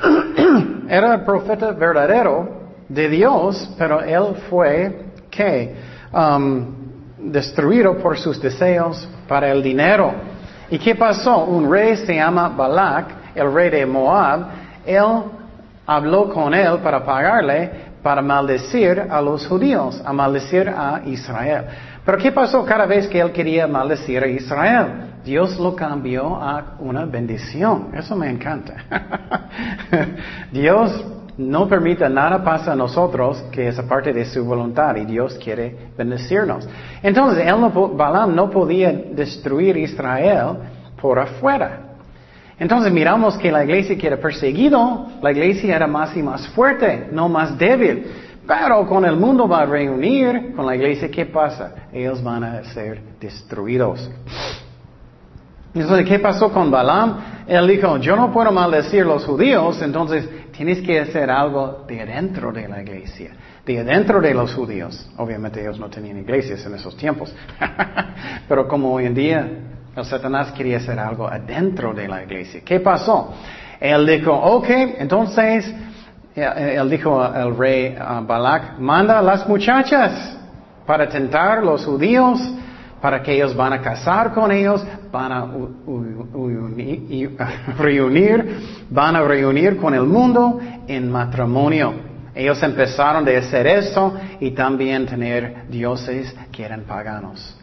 Era 0.88 1.22
profeta 1.22 1.72
verdadero 1.72 2.48
de 2.88 3.10
Dios, 3.10 3.74
pero 3.76 4.00
él 4.00 4.36
fue 4.48 5.04
que 5.30 5.76
um, 6.12 6.79
destruido 7.22 7.96
por 7.98 8.18
sus 8.18 8.40
deseos 8.40 9.08
para 9.28 9.50
el 9.50 9.62
dinero. 9.62 10.12
¿Y 10.70 10.78
qué 10.78 10.94
pasó? 10.94 11.44
Un 11.44 11.70
rey 11.70 11.96
se 11.96 12.14
llama 12.14 12.48
Balak, 12.48 13.34
el 13.34 13.52
rey 13.52 13.70
de 13.70 13.86
Moab. 13.86 14.46
Él 14.86 15.22
habló 15.86 16.30
con 16.32 16.54
él 16.54 16.78
para 16.82 17.04
pagarle 17.04 17.90
para 18.02 18.22
maldecir 18.22 18.98
a 19.10 19.20
los 19.20 19.46
judíos, 19.46 20.00
a 20.04 20.12
maldecir 20.12 20.68
a 20.68 21.02
Israel. 21.04 21.64
Pero 22.04 22.18
¿qué 22.18 22.32
pasó 22.32 22.64
cada 22.64 22.86
vez 22.86 23.06
que 23.06 23.20
él 23.20 23.30
quería 23.30 23.66
maldecir 23.66 24.22
a 24.22 24.26
Israel? 24.26 24.86
Dios 25.24 25.58
lo 25.58 25.76
cambió 25.76 26.36
a 26.36 26.76
una 26.78 27.04
bendición. 27.04 27.88
Eso 27.94 28.16
me 28.16 28.30
encanta. 28.30 28.74
Dios 30.52 31.04
no 31.40 31.66
permite 31.66 32.06
nada 32.10 32.44
pasa 32.44 32.72
a 32.72 32.76
nosotros 32.76 33.42
que 33.50 33.68
es 33.68 33.80
parte 33.82 34.12
de 34.12 34.26
su 34.26 34.44
voluntad 34.44 34.94
y 34.96 35.06
Dios 35.06 35.38
quiere 35.42 35.74
bendecirnos. 35.96 36.68
Entonces, 37.02 37.46
él 37.46 37.58
no, 37.58 37.70
Balaam 37.70 38.34
no 38.34 38.50
podía 38.50 38.92
destruir 38.92 39.78
Israel 39.78 40.58
por 41.00 41.18
afuera. 41.18 41.86
Entonces 42.58 42.92
miramos 42.92 43.38
que 43.38 43.50
la 43.50 43.64
iglesia 43.64 43.96
que 43.96 44.06
era 44.06 44.18
perseguido, 44.18 45.06
la 45.22 45.32
iglesia 45.32 45.76
era 45.76 45.86
más 45.86 46.14
y 46.14 46.22
más 46.22 46.46
fuerte, 46.48 47.08
no 47.10 47.26
más 47.26 47.56
débil. 47.56 48.04
Pero 48.46 48.86
con 48.86 49.06
el 49.06 49.16
mundo 49.16 49.48
va 49.48 49.62
a 49.62 49.66
reunir, 49.66 50.54
con 50.54 50.66
la 50.66 50.76
iglesia, 50.76 51.10
¿qué 51.10 51.24
pasa? 51.24 51.88
Ellos 51.90 52.22
van 52.22 52.44
a 52.44 52.64
ser 52.64 53.00
destruidos. 53.18 54.10
Entonces, 55.74 56.06
¿qué 56.06 56.18
pasó 56.18 56.52
con 56.52 56.70
Balaam? 56.70 57.44
Él 57.46 57.66
dijo, 57.68 57.96
yo 57.98 58.16
no 58.16 58.32
puedo 58.32 58.50
maldecir 58.50 59.02
a 59.02 59.06
los 59.06 59.24
judíos, 59.24 59.80
entonces 59.82 60.28
tienes 60.52 60.80
que 60.80 61.00
hacer 61.00 61.30
algo 61.30 61.84
de 61.86 62.00
adentro 62.00 62.52
de 62.52 62.68
la 62.68 62.82
iglesia, 62.82 63.30
de 63.64 63.78
adentro 63.78 64.20
de 64.20 64.34
los 64.34 64.52
judíos. 64.52 65.08
Obviamente 65.16 65.60
ellos 65.60 65.78
no 65.78 65.88
tenían 65.88 66.18
iglesias 66.18 66.64
en 66.66 66.74
esos 66.74 66.96
tiempos, 66.96 67.32
pero 68.48 68.66
como 68.66 68.92
hoy 68.92 69.06
en 69.06 69.14
día 69.14 69.48
el 69.96 70.04
Satanás 70.04 70.52
quería 70.52 70.78
hacer 70.78 70.98
algo 70.98 71.28
adentro 71.28 71.94
de 71.94 72.08
la 72.08 72.22
iglesia. 72.22 72.62
¿Qué 72.64 72.80
pasó? 72.80 73.32
Él 73.80 74.06
dijo, 74.06 74.32
ok, 74.32 74.68
entonces, 74.98 75.72
eh, 76.34 76.76
él 76.78 76.90
dijo 76.90 77.22
al 77.22 77.56
rey 77.56 77.96
Balak, 78.26 78.78
manda 78.78 79.18
a 79.18 79.22
las 79.22 79.48
muchachas 79.48 80.36
para 80.84 81.08
tentar 81.08 81.58
a 81.58 81.62
los 81.62 81.84
judíos 81.84 82.40
para 83.00 83.22
que 83.22 83.34
ellos 83.34 83.56
van 83.56 83.72
a 83.72 83.80
casar 83.80 84.32
con 84.32 84.52
ellos, 84.52 84.84
van 85.10 85.32
a 85.32 85.46
reunir, 87.78 88.58
van 88.90 89.16
a 89.16 89.22
reunir 89.22 89.76
con 89.76 89.94
el 89.94 90.02
mundo 90.02 90.60
en 90.86 91.10
matrimonio. 91.10 92.10
Ellos 92.34 92.62
empezaron 92.62 93.24
de 93.24 93.38
hacer 93.38 93.66
eso 93.66 94.14
y 94.38 94.52
también 94.52 95.06
tener 95.06 95.66
dioses 95.68 96.34
que 96.52 96.64
eran 96.64 96.82
paganos. 96.82 97.56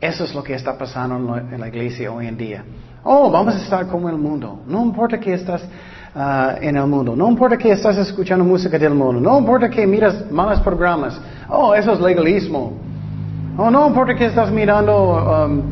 Eso 0.00 0.24
es 0.24 0.34
lo 0.34 0.42
que 0.42 0.54
está 0.54 0.78
pasando 0.78 1.36
en 1.36 1.60
la 1.60 1.68
iglesia 1.68 2.10
hoy 2.10 2.26
en 2.26 2.36
día. 2.36 2.64
Oh, 3.04 3.30
vamos 3.30 3.54
a 3.54 3.58
estar 3.58 3.86
como 3.86 4.08
el 4.08 4.16
mundo. 4.16 4.62
No 4.66 4.82
importa 4.82 5.20
que 5.20 5.34
estás 5.34 5.62
ah, 6.14 6.56
en 6.60 6.76
el 6.76 6.86
mundo. 6.86 7.14
No 7.14 7.28
importa 7.28 7.56
que 7.56 7.70
estás 7.70 7.98
escuchando 7.98 8.44
música 8.44 8.78
del 8.78 8.94
mundo. 8.94 9.20
No 9.20 9.38
importa 9.38 9.68
que 9.68 9.86
miras 9.86 10.30
malos 10.30 10.60
programas. 10.60 11.20
Oh, 11.48 11.74
eso 11.74 11.92
es 11.92 12.00
legalismo. 12.00 12.89
Oh, 13.56 13.70
no 13.70 13.88
importa 13.88 14.14
que 14.14 14.26
estás 14.26 14.50
mirando 14.50 14.94
um, 14.94 15.62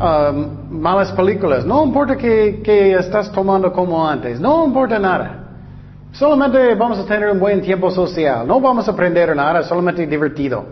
um, 0.00 0.80
malas 0.80 1.12
películas. 1.12 1.64
No 1.64 1.84
importa 1.84 2.16
que, 2.16 2.62
que 2.62 2.92
estás 2.94 3.30
tomando 3.32 3.72
como 3.72 4.06
antes. 4.06 4.40
No 4.40 4.64
importa 4.64 4.98
nada. 4.98 5.40
Solamente 6.12 6.74
vamos 6.76 6.98
a 6.98 7.04
tener 7.04 7.30
un 7.30 7.40
buen 7.40 7.60
tiempo 7.60 7.90
social. 7.90 8.46
No 8.46 8.60
vamos 8.60 8.86
a 8.88 8.92
aprender 8.92 9.34
nada, 9.34 9.62
solamente 9.64 10.06
divertido. 10.06 10.64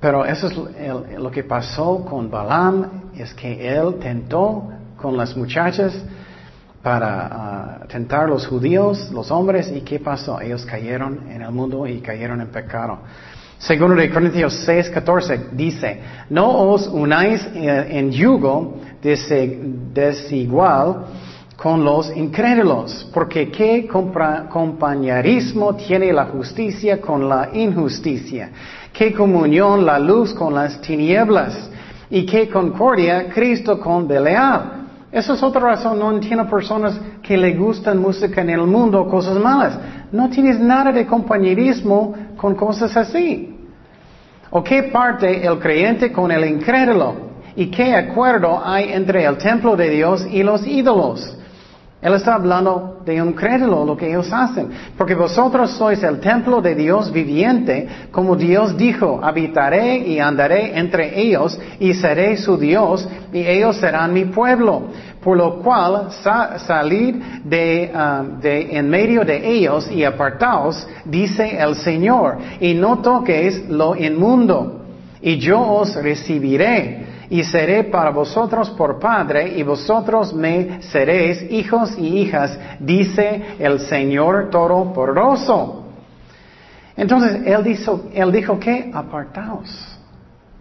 Pero 0.00 0.24
eso 0.24 0.48
es 0.48 1.18
lo 1.18 1.30
que 1.30 1.44
pasó 1.44 2.04
con 2.04 2.30
Balaam, 2.30 3.10
es 3.14 3.34
que 3.34 3.68
él 3.68 3.96
tentó 4.00 4.70
con 4.96 5.16
las 5.16 5.36
muchachas 5.36 5.94
para 6.82 7.82
uh, 7.82 7.86
tentar 7.86 8.24
a 8.24 8.26
los 8.28 8.46
judíos, 8.46 9.10
los 9.12 9.30
hombres, 9.30 9.70
y 9.70 9.82
¿qué 9.82 9.98
pasó? 9.98 10.40
Ellos 10.40 10.64
cayeron 10.64 11.30
en 11.30 11.42
el 11.42 11.50
mundo 11.50 11.86
y 11.86 12.00
cayeron 12.00 12.40
en 12.40 12.48
pecado. 12.48 13.00
Segundo 13.60 13.94
de 13.94 14.10
Corintios 14.10 14.54
6, 14.64 14.88
14 14.88 15.48
dice, 15.52 16.00
no 16.30 16.48
os 16.72 16.86
unáis 16.86 17.46
en 17.54 18.10
yugo 18.10 18.78
desigual 19.92 21.04
con 21.56 21.84
los 21.84 22.10
incrédulos, 22.16 23.10
porque 23.12 23.50
qué 23.50 23.86
compañerismo 23.86 25.76
tiene 25.76 26.10
la 26.10 26.24
justicia 26.24 27.02
con 27.02 27.28
la 27.28 27.50
injusticia, 27.52 28.48
qué 28.94 29.12
comunión 29.12 29.84
la 29.84 29.98
luz 29.98 30.32
con 30.32 30.54
las 30.54 30.80
tinieblas, 30.80 31.70
y 32.08 32.24
qué 32.24 32.48
concordia 32.48 33.28
Cristo 33.28 33.78
con 33.78 34.08
Belial. 34.08 34.78
Esa 35.12 35.34
es 35.34 35.42
otra 35.42 35.60
razón, 35.60 35.98
no 35.98 36.12
entiendo 36.12 36.48
personas 36.48 36.98
que 37.22 37.36
le 37.36 37.52
gustan 37.54 37.98
música 37.98 38.40
en 38.40 38.50
el 38.50 38.62
mundo, 38.62 39.06
cosas 39.08 39.38
malas. 39.38 39.78
No 40.12 40.30
tienes 40.30 40.58
nada 40.58 40.92
de 40.92 41.04
compañerismo 41.06 42.14
con 42.40 42.54
cosas 42.54 42.96
así. 42.96 43.54
¿O 44.50 44.64
qué 44.64 44.84
parte 44.84 45.46
el 45.46 45.58
creyente 45.58 46.10
con 46.10 46.32
el 46.32 46.42
incrédulo? 46.46 47.28
¿Y 47.54 47.66
qué 47.66 47.94
acuerdo 47.94 48.62
hay 48.64 48.92
entre 48.92 49.26
el 49.26 49.36
templo 49.36 49.76
de 49.76 49.90
Dios 49.90 50.26
y 50.30 50.42
los 50.42 50.66
ídolos? 50.66 51.36
Él 52.00 52.14
está 52.14 52.36
hablando 52.36 53.02
de 53.04 53.20
un 53.20 53.34
crédulo, 53.34 53.84
lo 53.84 53.94
que 53.94 54.08
ellos 54.08 54.32
hacen. 54.32 54.70
Porque 54.96 55.14
vosotros 55.14 55.72
sois 55.72 56.02
el 56.02 56.18
templo 56.18 56.62
de 56.62 56.74
Dios 56.74 57.12
viviente, 57.12 57.86
como 58.10 58.36
Dios 58.36 58.74
dijo, 58.74 59.20
habitaré 59.22 59.98
y 59.98 60.18
andaré 60.18 60.78
entre 60.78 61.20
ellos 61.20 61.60
y 61.78 61.92
seré 61.92 62.38
su 62.38 62.56
Dios 62.56 63.06
y 63.34 63.40
ellos 63.40 63.76
serán 63.76 64.14
mi 64.14 64.24
pueblo. 64.24 64.84
Por 65.22 65.36
lo 65.36 65.60
cual 65.60 66.08
salid 66.12 67.16
de, 67.44 67.92
um, 67.94 68.40
de 68.40 68.76
en 68.76 68.88
medio 68.88 69.22
de 69.22 69.36
ellos 69.46 69.90
y 69.90 70.02
apartaos, 70.02 70.86
dice 71.04 71.58
el 71.58 71.76
Señor, 71.76 72.38
y 72.58 72.72
no 72.72 72.98
toquéis 73.00 73.68
lo 73.68 73.94
inmundo, 73.94 74.80
y 75.20 75.36
yo 75.36 75.60
os 75.60 75.94
recibiré 75.96 77.06
y 77.28 77.44
seré 77.44 77.84
para 77.84 78.10
vosotros 78.10 78.70
por 78.70 78.98
padre, 78.98 79.56
y 79.56 79.62
vosotros 79.62 80.34
me 80.34 80.82
seréis 80.82 81.42
hijos 81.50 81.96
y 81.96 82.18
hijas, 82.22 82.58
dice 82.80 83.56
el 83.58 83.78
Señor 83.80 84.50
Todopoderoso. 84.50 85.84
Entonces, 86.96 87.42
él 87.46 87.62
dijo, 87.62 88.08
él 88.12 88.32
dijo 88.32 88.58
que 88.58 88.90
apartaos. 88.92 89.89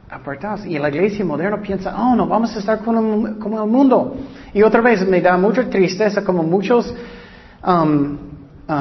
Apartaos. 0.09 0.65
Y 0.65 0.79
la 0.79 0.89
iglesia 0.89 1.23
moderna 1.23 1.61
piensa, 1.61 1.95
oh, 1.95 2.15
no, 2.15 2.25
vamos 2.27 2.55
a 2.55 2.59
estar 2.59 2.79
como, 2.79 3.27
el 3.27 3.69
mundo. 3.69 4.15
Y 4.53 4.63
otra 4.63 4.81
vez 4.81 5.07
me 5.07 5.21
da 5.21 5.37
mucha 5.37 5.69
tristeza 5.69 6.23
como 6.23 6.41
muchos 6.41 6.91
um, 7.63 8.17
uh, 8.67 8.73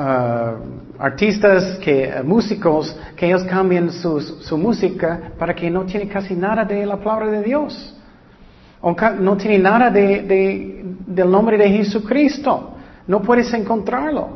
uh, 0.00 1.00
artistas, 1.00 1.78
que, 1.78 2.14
uh, 2.16 2.24
músicos, 2.24 2.96
que 3.16 3.26
ellos 3.26 3.42
cambian 3.44 3.90
su 3.90 4.56
música 4.56 5.32
para 5.36 5.52
que 5.52 5.68
no 5.68 5.84
tiene 5.84 6.06
casi 6.06 6.34
nada 6.34 6.64
de 6.64 6.86
la 6.86 6.96
palabra 6.96 7.30
de 7.32 7.42
Dios. 7.42 7.92
No 9.20 9.36
tiene 9.36 9.58
nada 9.58 9.90
de, 9.90 10.84
del 11.08 11.28
nombre 11.28 11.58
de 11.58 11.68
Jesucristo. 11.70 12.76
No 13.08 13.20
puedes 13.20 13.52
encontrarlo. 13.52 14.28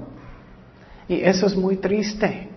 Y 1.06 1.20
eso 1.20 1.46
es 1.46 1.56
muy 1.56 1.76
triste. 1.76 2.49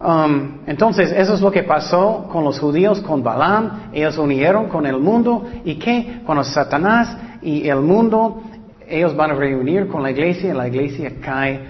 Um, 0.00 0.58
entonces, 0.66 1.12
eso 1.12 1.34
es 1.34 1.40
lo 1.40 1.50
que 1.50 1.62
pasó 1.62 2.28
con 2.30 2.44
los 2.44 2.58
judíos, 2.58 3.00
con 3.00 3.22
Balaam. 3.22 3.90
Ellos 3.92 4.18
unieron 4.18 4.68
con 4.68 4.86
el 4.86 4.98
mundo. 4.98 5.44
¿Y 5.64 5.76
qué? 5.76 6.20
Cuando 6.26 6.44
Satanás 6.44 7.16
y 7.42 7.68
el 7.68 7.80
mundo 7.80 8.42
ellos 8.88 9.16
van 9.16 9.30
a 9.30 9.34
reunir 9.34 9.88
con 9.88 10.02
la 10.02 10.10
iglesia 10.10 10.50
y 10.50 10.56
la 10.56 10.68
iglesia 10.68 11.12
cae 11.20 11.60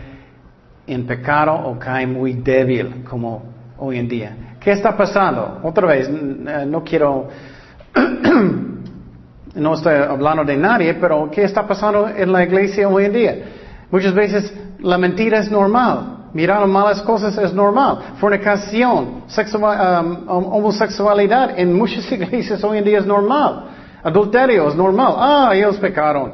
en 0.87 1.07
pecado 1.07 1.55
o 1.55 1.79
cae 1.79 2.07
muy 2.07 2.35
débil 2.35 3.05
como 3.09 3.43
hoy 3.79 3.99
en 3.99 4.09
día. 4.09 4.37
¿Qué 4.61 4.73
está 4.73 4.97
pasando? 4.97 5.61
Otra 5.63 5.87
vez, 5.87 6.09
eh, 6.09 6.65
no 6.67 6.83
quiero, 6.83 7.29
no 9.55 9.75
estoy 9.75 9.95
hablando 9.95 10.45
de 10.45 10.57
nadie, 10.57 10.95
pero 10.95 11.31
¿qué 11.31 11.45
está 11.45 11.67
pasando 11.67 12.09
en 12.09 12.33
la 12.33 12.43
iglesia 12.43 12.89
hoy 12.89 13.05
en 13.07 13.13
día? 13.13 13.37
Muchas 13.91 14.15
veces 14.15 14.53
la 14.81 14.99
mentira 14.99 15.39
es 15.39 15.51
normal. 15.51 16.14
Mirar 16.35 16.67
malas 16.67 17.01
cosas 17.03 17.39
es 17.39 17.55
normal. 17.55 18.17
Fornicación, 18.19 19.23
um, 19.23 20.29
homosexualidad 20.29 21.57
en 21.57 21.73
muchas 21.73 22.11
iglesias 22.13 22.63
hoy 22.65 22.79
en 22.79 22.85
día 22.85 22.99
es 22.99 23.07
normal. 23.07 23.67
Adulterio 24.03 24.69
es 24.69 24.75
normal. 24.75 25.15
Ah, 25.17 25.51
ellos 25.55 25.77
pecaron. 25.77 26.33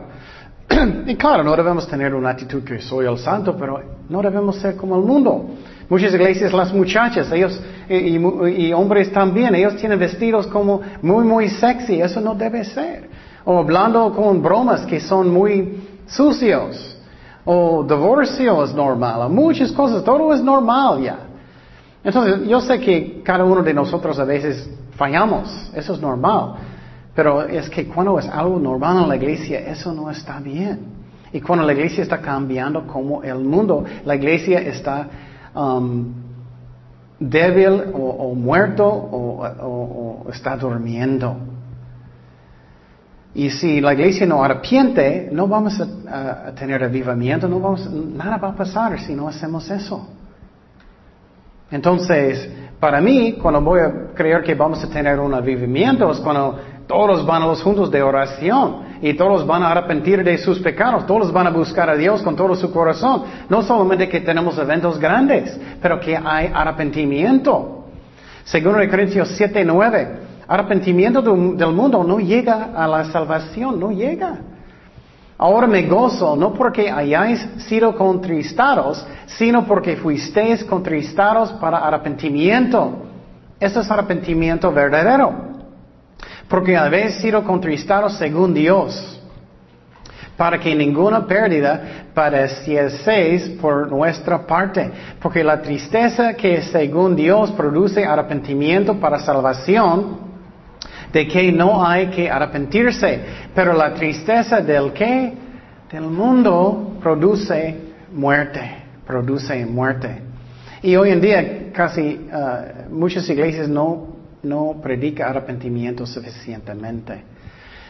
y 1.07 1.15
claro, 1.17 1.45
no 1.45 1.55
debemos 1.55 1.87
tener 1.87 2.15
una 2.15 2.31
actitud 2.31 2.65
que 2.65 2.81
soy 2.81 3.07
el 3.07 3.19
santo, 3.19 3.55
pero 3.59 3.79
no 4.09 4.23
debemos 4.23 4.57
ser 4.57 4.75
como 4.75 4.97
el 4.97 5.03
mundo. 5.03 5.51
Muchas 5.91 6.15
iglesias, 6.15 6.53
las 6.53 6.73
muchachas, 6.73 7.31
ellos 7.31 7.61
y, 7.89 8.73
hombres 8.73 9.13
también, 9.13 9.55
ellos 9.55 9.77
tienen 9.77 9.99
vestidos 9.99 10.47
como 10.47 10.81
muy, 11.03 11.25
muy 11.25 11.49
sexy. 11.51 12.01
Eso 12.01 12.23
no 12.23 12.35
debe 12.35 12.65
ser. 12.65 13.11
O 13.45 13.59
hablando 13.59 14.15
con 14.15 14.43
bromas 14.43 14.87
que 14.87 14.99
son 14.99 15.29
muy 15.29 15.79
sucios. 16.07 16.97
O 17.45 17.85
divorcio 17.85 18.65
es 18.65 18.75
normal. 18.75 19.31
Muchas 19.31 19.73
cosas, 19.73 20.05
todo 20.05 20.33
es 20.35 20.43
normal 20.43 21.03
ya. 21.03 21.19
Entonces, 22.03 22.49
yo 22.49 22.61
sé 22.61 22.81
que 22.81 23.23
cada 23.23 23.45
uno 23.45 23.63
de 23.63 23.75
nosotros 23.75 24.19
a 24.19 24.25
veces 24.25 24.71
fallamos. 24.97 25.71
Eso 25.75 25.95
es 25.95 26.01
normal. 26.01 26.55
Pero 27.15 27.43
es 27.43 27.69
que 27.69 27.87
cuando 27.87 28.19
es 28.19 28.29
algo 28.29 28.59
normal 28.59 29.03
en 29.03 29.09
la 29.09 29.17
iglesia, 29.17 29.61
eso 29.61 29.93
no 29.93 30.11
está 30.11 30.39
bien. 30.41 31.01
Y 31.33 31.41
cuando 31.41 31.65
la 31.65 31.73
iglesia 31.73 32.03
está 32.03 32.19
cambiando 32.21 32.87
como 32.87 33.23
el 33.23 33.39
mundo, 33.39 33.85
la 34.05 34.17
iglesia 34.17 34.61
está 34.61 35.09
um, 35.55 36.13
débil 37.19 37.93
o, 37.93 38.35
muerto 38.35 38.87
o, 38.87 40.27
está 40.33 40.57
durmiendo. 40.57 41.37
Y 43.35 43.51
si 43.51 43.81
la 43.81 43.93
iglesia 43.93 44.27
no 44.27 44.43
arrepiente, 44.43 45.29
no 45.31 45.47
vamos 45.47 45.81
a, 45.81 46.53
tener 46.53 46.83
avivamiento, 46.83 47.47
no 47.47 47.61
vamos, 47.61 47.89
nada 47.91 48.37
va 48.39 48.49
a 48.49 48.57
pasar 48.57 48.99
si 49.01 49.15
no 49.15 49.29
hacemos 49.29 49.71
eso. 49.71 50.09
Entonces, 51.71 52.51
para 52.81 53.01
mí, 53.01 53.35
cuando 53.41 53.61
voy 53.61 53.81
a 53.81 54.15
creer 54.15 54.43
que 54.43 54.55
vamos 54.55 54.83
a 54.83 54.89
tener 54.89 55.21
un 55.21 55.33
avivamiento, 55.33 56.11
es 56.11 56.19
cuando 56.19 56.59
todos 56.89 57.25
van 57.25 57.43
a 57.43 57.47
los 57.47 57.63
juntos 57.63 57.89
de 57.93 58.03
oración 58.03 58.99
y 59.01 59.15
todos 59.15 59.47
van 59.47 59.63
a 59.63 59.71
arrepentir 59.71 60.25
de 60.25 60.37
sus 60.39 60.59
pecados, 60.59 61.07
todos 61.07 61.33
van 61.33 61.47
a 61.47 61.51
buscar 61.51 61.89
a 61.89 61.95
Dios 61.95 62.23
con 62.23 62.35
todo 62.35 62.57
su 62.57 62.73
corazón. 62.73 63.23
No 63.49 63.63
solamente 63.63 64.09
que 64.09 64.21
tenemos 64.21 64.59
eventos 64.59 64.99
grandes, 64.99 65.57
pero 65.81 66.01
que 66.01 66.17
hay 66.17 66.51
arrepentimiento. 66.53 67.85
Según 68.43 68.75
Corintios 68.89 69.29
7, 69.37 69.65
9, 69.65 70.30
arrepentimiento 70.51 71.23
del 71.23 71.73
mundo 71.73 72.03
no 72.03 72.19
llega 72.19 72.71
a 72.75 72.87
la 72.89 73.05
salvación, 73.05 73.79
no 73.79 73.91
llega. 73.93 74.39
Ahora 75.39 75.67
me 75.67 75.87
gozo, 75.87 76.37
no 76.37 76.53
porque 76.53 76.91
hayáis 76.91 77.41
sido 77.69 77.97
contristados, 77.97 79.07
sino 79.27 79.65
porque 79.65 79.97
fuisteis 79.97 80.65
contristados 80.65 81.53
para 81.53 81.79
arrepentimiento. 81.79 83.05
Ese 83.59 83.81
es 83.81 83.91
arrepentimiento 83.91 84.73
verdadero 84.73 85.51
porque 86.51 86.77
habéis 86.77 87.15
sido 87.21 87.45
contristados 87.45 88.19
según 88.19 88.53
Dios, 88.53 89.23
para 90.37 90.59
que 90.59 90.75
ninguna 90.75 91.25
pérdida 91.25 92.09
padecieseis 92.13 93.49
por 93.61 93.89
nuestra 93.89 94.45
parte, 94.45 94.91
porque 95.23 95.45
la 95.45 95.63
tristeza 95.63 96.35
que 96.35 96.61
según 96.63 97.15
Dios 97.15 97.53
produce 97.53 98.05
arrepentimiento 98.05 98.99
para 98.99 99.21
salvación, 99.21 100.30
de 101.13 101.27
que 101.27 101.53
no 101.53 101.85
hay 101.85 102.07
que 102.09 102.31
arrepentirse, 102.31 103.21
pero 103.55 103.73
la 103.73 103.93
tristeza 103.95 104.61
del 104.61 104.93
que 104.93 105.33
del 105.91 106.05
mundo 106.05 106.99
produce 107.03 107.77
muerte, 108.13 108.61
produce 109.07 109.67
muerte. 109.67 110.23
Y 110.83 110.97
hoy 110.97 111.11
en 111.11 111.21
día 111.21 111.73
casi 111.73 112.29
uh, 112.33 112.91
muchas 112.91 113.29
iglesias 113.29 113.69
no 113.69 114.21
no 114.43 114.77
predica 114.83 115.29
arrepentimiento 115.29 116.07
suficientemente. 116.07 117.23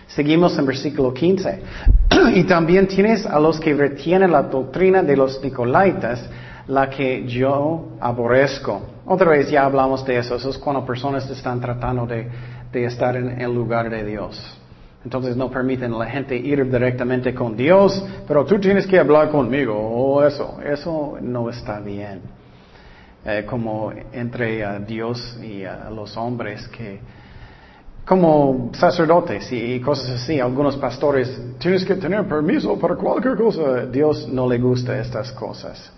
Seguimos 0.09 0.59
en 0.59 0.67
versículo 0.67 1.15
15. 1.15 1.63
y 2.35 2.45
también 2.45 2.89
tienes 2.89 3.25
a 3.27 3.39
los 3.39 3.61
que 3.61 3.75
retienen 3.75 4.33
la 4.33 4.43
doctrina 4.43 5.03
de 5.03 5.17
los 5.17 5.43
Nicolaitas, 5.43 6.29
la 6.67 6.91
que 6.91 7.27
yo 7.27 7.91
aborrezco. 8.01 8.81
Otra 9.07 9.31
vez 9.31 9.51
ya 9.51 9.65
hablamos 9.65 10.05
de 10.05 10.19
eso. 10.19 10.37
Eso 10.37 10.51
es 10.51 10.59
cuando 10.59 10.85
personas 10.85 11.29
están 11.31 11.61
tratando 11.61 12.07
de, 12.07 12.29
estar 12.73 13.17
en 13.17 13.41
el 13.41 13.53
lugar 13.53 13.91
de 13.91 14.05
Dios. 14.05 14.59
Entonces 15.05 15.37
no 15.37 15.51
permiten 15.51 15.95
a 15.95 15.99
la 15.99 16.07
gente 16.07 16.37
ir 16.37 16.65
directamente 16.71 17.35
con 17.35 17.57
Dios, 17.57 18.05
pero 18.29 18.45
tú 18.45 18.59
tienes 18.61 18.87
que 18.87 18.99
hablar 18.99 19.31
conmigo. 19.31 19.75
O 19.75 20.23
eso, 20.23 20.59
eso 20.63 21.19
no 21.21 21.49
está 21.49 21.81
bien. 21.81 22.21
Eh, 23.25 23.45
como 23.47 23.93
entre 24.13 24.65
a 24.65 24.79
Dios 24.79 25.39
y 25.43 25.65
a 25.65 25.91
los 25.91 26.17
hombres 26.17 26.67
que 26.69 27.01
como 28.11 28.71
sacerdotes 28.73 29.53
y, 29.53 29.79
cosas 29.79 30.23
así, 30.23 30.41
algunos 30.41 30.77
pastores, 30.79 31.41
tienes 31.59 31.85
que 31.85 31.95
tener 31.95 32.27
permiso 32.27 32.77
para 32.77 32.97
cualquier 32.97 33.37
cosa. 33.37 33.87
Dios 33.87 34.27
no 34.29 34.49
le 34.49 34.59
gusta 34.59 34.99
estas 34.99 35.31
cosas. 35.31 35.93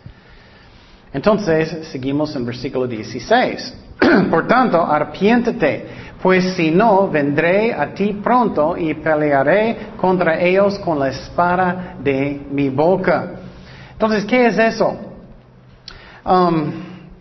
Entonces, 1.10 1.88
seguimos 1.88 2.36
en 2.36 2.44
versículo 2.44 2.86
16. 2.86 3.74
Por 4.30 4.46
tanto, 4.46 4.84
arpiéntete, 4.84 5.86
pues 6.22 6.54
si 6.54 6.70
no, 6.70 7.08
vendré 7.10 7.74
a 7.74 7.92
ti 7.92 8.12
pronto 8.22 8.76
y 8.76 8.94
pelearé 8.94 9.88
contra 9.96 10.40
ellos 10.40 10.78
con 10.78 10.98
la 10.98 11.08
espada 11.08 11.96
de 12.00 12.46
mi 12.48 12.68
boca. 12.68 13.32
Entonces, 13.92 14.24
¿qué 14.24 14.46
es 14.46 14.56
eso? 14.56 14.96
Um, 16.24 16.72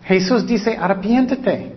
Jesús 0.04 0.46
dice, 0.46 0.76
arrepiéntete. 0.80 1.76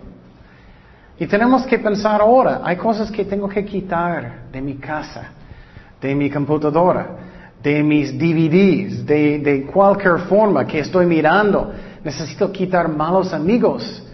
Y 1.18 1.26
tenemos 1.26 1.66
que 1.66 1.78
pensar 1.78 2.20
ahora, 2.20 2.60
hay 2.62 2.76
cosas 2.76 3.10
que 3.10 3.24
tengo 3.24 3.48
que 3.48 3.64
quitar 3.64 4.50
de 4.52 4.60
mi 4.60 4.74
casa, 4.76 5.30
de 6.00 6.14
mi 6.14 6.30
computadora, 6.30 7.08
de 7.62 7.82
mis 7.82 8.16
DVDs, 8.16 9.04
de, 9.04 9.68
cualquier 9.72 10.18
forma 10.28 10.64
que 10.64 10.80
estoy 10.80 11.06
mirando. 11.06 11.72
Necesito 12.04 12.52
quitar 12.52 12.88
malos 12.88 13.32
amigos. 13.32 14.05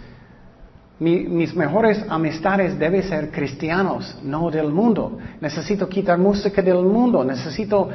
Mis 1.03 1.53
mejores 1.55 2.05
amistades 2.09 2.79
deben 2.79 3.03
ser 3.03 3.29
cristianos, 3.29 4.17
no 4.23 4.49
del 4.49 4.71
mundo. 4.71 5.17
Necesito 5.41 5.89
quitar 5.89 6.17
música 6.17 6.61
del 6.61 6.81
mundo. 6.83 7.23
Necesito 7.23 7.89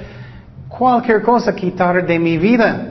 cualquier 0.68 1.22
cosa 1.22 1.54
quitar 1.54 2.06
de 2.06 2.18
mi 2.18 2.36
vida. 2.36 2.88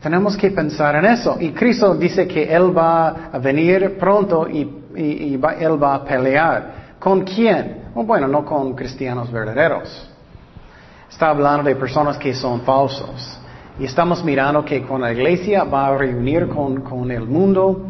Tenemos 0.00 0.36
que 0.36 0.50
pensar 0.50 0.96
en 0.96 1.04
eso. 1.04 1.36
Y 1.38 1.50
Cristo 1.52 1.94
dice 1.94 2.26
que 2.26 2.44
Él 2.52 2.76
va 2.76 3.30
a 3.32 3.38
venir 3.38 3.96
pronto 3.98 4.48
y, 4.48 4.60
Él 4.96 5.82
va 5.82 5.94
a 5.94 6.04
pelear. 6.04 6.96
¿Con 6.98 7.22
quién? 7.22 7.82
bueno, 7.94 8.26
no 8.26 8.44
con 8.44 8.74
cristianos 8.74 9.30
verdaderos. 9.30 10.08
Está 11.10 11.28
hablando 11.28 11.64
de 11.64 11.76
personas 11.76 12.16
que 12.16 12.34
son 12.34 12.62
falsos. 12.62 13.38
Y 13.78 13.84
estamos 13.84 14.22
mirando 14.24 14.64
que 14.64 14.82
con 14.82 15.00
la 15.00 15.12
iglesia 15.12 15.64
va 15.64 15.88
a 15.88 15.96
reunir 15.96 16.48
con, 16.48 16.82
con 16.82 17.10
el 17.10 17.24
mundo, 17.24 17.86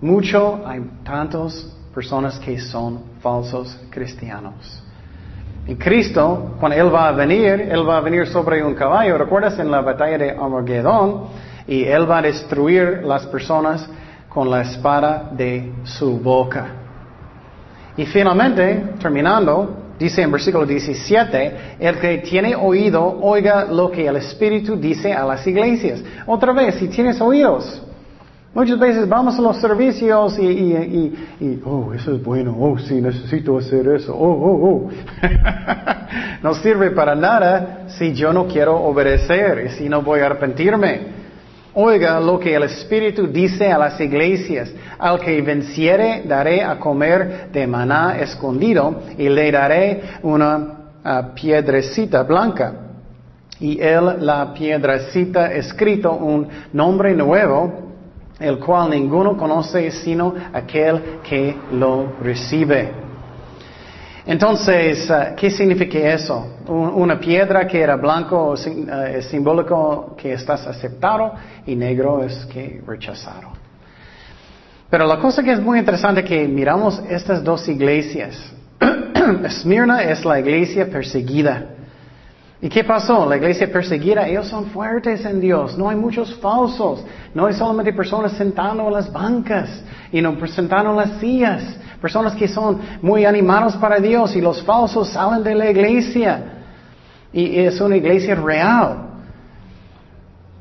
mucho, 0.00 0.62
hay 0.66 0.82
tantas 1.04 1.76
personas 1.94 2.38
que 2.38 2.58
son 2.60 3.00
falsos 3.20 3.78
cristianos. 3.90 4.82
Y 5.66 5.74
Cristo, 5.74 6.54
cuando 6.60 6.78
Él 6.78 6.94
va 6.94 7.08
a 7.08 7.12
venir, 7.12 7.68
Él 7.70 7.88
va 7.88 7.98
a 7.98 8.00
venir 8.00 8.26
sobre 8.28 8.62
un 8.62 8.74
caballo. 8.74 9.18
¿Recuerdas 9.18 9.58
en 9.58 9.70
la 9.70 9.80
batalla 9.80 10.18
de 10.18 10.30
Armagedón? 10.30 11.24
y 11.66 11.84
Él 11.84 12.08
va 12.08 12.18
a 12.18 12.22
destruir 12.22 13.02
las 13.04 13.26
personas 13.26 13.88
con 14.28 14.50
la 14.50 14.62
espada 14.62 15.30
de 15.32 15.72
su 15.84 16.18
boca. 16.18 16.66
Y 17.96 18.06
finalmente, 18.06 18.94
terminando, 19.00 19.85
dice 19.98 20.22
en 20.22 20.32
versículo 20.32 20.66
17, 20.66 21.76
el 21.78 21.98
que 21.98 22.18
tiene 22.18 22.54
oído, 22.54 23.18
oiga 23.20 23.64
lo 23.64 23.90
que 23.90 24.06
el 24.06 24.16
Espíritu 24.16 24.76
dice 24.76 25.12
a 25.12 25.24
las 25.24 25.46
iglesias. 25.46 26.02
Otra 26.26 26.52
vez, 26.52 26.76
si 26.76 26.88
tienes 26.88 27.20
oídos, 27.20 27.82
Muchas 28.56 28.78
veces 28.78 29.06
vamos 29.06 29.38
a 29.38 29.42
los 29.42 29.60
servicios 29.60 30.38
y, 30.38 30.46
y, 30.46 31.28
y, 31.40 31.62
oh, 31.66 31.92
eso 31.92 32.14
es 32.14 32.24
bueno, 32.24 32.56
oh, 32.58 32.78
sí, 32.78 33.02
necesito 33.02 33.58
hacer 33.58 33.86
eso, 33.88 34.16
oh, 34.16 34.32
oh, 34.32 34.66
oh. 34.66 34.90
no 36.42 36.54
sirve 36.54 36.90
para 36.92 37.14
nada 37.14 37.84
si 37.88 38.14
yo 38.14 38.32
no 38.32 38.46
quiero 38.46 38.76
obedecer 38.76 39.66
y 39.66 39.68
si 39.76 39.90
no 39.90 40.00
voy 40.00 40.20
a 40.20 40.26
arrepentirme. 40.26 41.25
Oiga 41.78 42.18
lo 42.20 42.40
que 42.40 42.54
el 42.54 42.62
Espíritu 42.62 43.26
dice 43.26 43.70
a 43.70 43.76
las 43.76 44.00
iglesias. 44.00 44.72
Al 44.98 45.20
que 45.20 45.42
venciere 45.42 46.22
daré 46.24 46.62
a 46.62 46.78
comer 46.78 47.50
de 47.52 47.66
maná 47.66 48.18
escondido 48.18 49.02
y 49.18 49.28
le 49.28 49.52
daré 49.52 50.00
una 50.22 50.90
ah, 51.04 51.34
piedrecita 51.34 52.22
blanca. 52.22 52.72
Y 53.60 53.78
él 53.78 54.24
la 54.24 54.54
piedrecita 54.54 55.52
escrito 55.52 56.12
un 56.12 56.48
nombre 56.72 57.14
nuevo, 57.14 57.70
el 58.40 58.58
cual 58.58 58.88
ninguno 58.88 59.36
conoce 59.36 59.90
sino 59.90 60.34
aquel 60.54 61.20
que 61.28 61.54
lo 61.72 62.14
recibe. 62.22 63.05
Entonces, 64.26 65.08
uh, 65.08 65.36
¿qué 65.36 65.50
significa 65.50 65.98
eso? 65.98 66.52
una 66.68 67.20
piedra 67.20 67.64
que 67.64 67.80
era 67.80 67.94
blanco 67.94 68.54
uh, 68.54 68.92
es 69.06 69.26
simbólico 69.26 70.16
que 70.16 70.32
estás 70.32 70.66
aceptado 70.66 71.34
y 71.64 71.76
negro 71.76 72.24
es 72.24 72.44
que 72.46 72.82
rechazado. 72.84 73.52
Pero 74.90 75.06
la 75.06 75.18
cosa 75.18 75.42
que 75.44 75.52
es 75.52 75.60
muy 75.60 75.78
interesante 75.78 76.24
que 76.24 76.46
miramos 76.48 77.00
estas 77.08 77.42
dos 77.44 77.68
iglesias. 77.68 78.52
Esmirna 79.44 80.02
es 80.02 80.24
la 80.24 80.40
iglesia 80.40 80.88
perseguida. 80.90 81.66
¿Y 82.60 82.68
qué 82.68 82.82
pasó? 82.82 83.28
La 83.28 83.36
iglesia 83.36 83.70
perseguida, 83.70 84.26
ellos 84.26 84.48
son 84.48 84.66
fuertes 84.66 85.24
en 85.24 85.40
Dios, 85.40 85.76
no 85.76 85.90
hay 85.90 85.96
muchos 85.96 86.34
falsos, 86.36 87.04
no 87.34 87.46
hay 87.46 87.52
solamente 87.54 87.92
personas 87.92 88.32
sentando 88.32 88.86
en 88.86 88.92
las 88.94 89.12
bancas 89.12 89.68
y 90.10 90.22
no 90.22 90.34
sentando 90.46 90.90
en 90.90 90.96
las 90.96 91.20
sillas, 91.20 91.62
Personas 92.06 92.36
que 92.36 92.46
son 92.46 92.78
muy 93.02 93.24
animados 93.24 93.74
para 93.78 93.98
Dios 93.98 94.36
y 94.36 94.40
los 94.40 94.62
falsos 94.62 95.08
salen 95.08 95.42
de 95.42 95.56
la 95.56 95.68
iglesia. 95.68 96.40
Y 97.32 97.58
es 97.58 97.80
una 97.80 97.96
iglesia 97.96 98.36
real. 98.36 99.08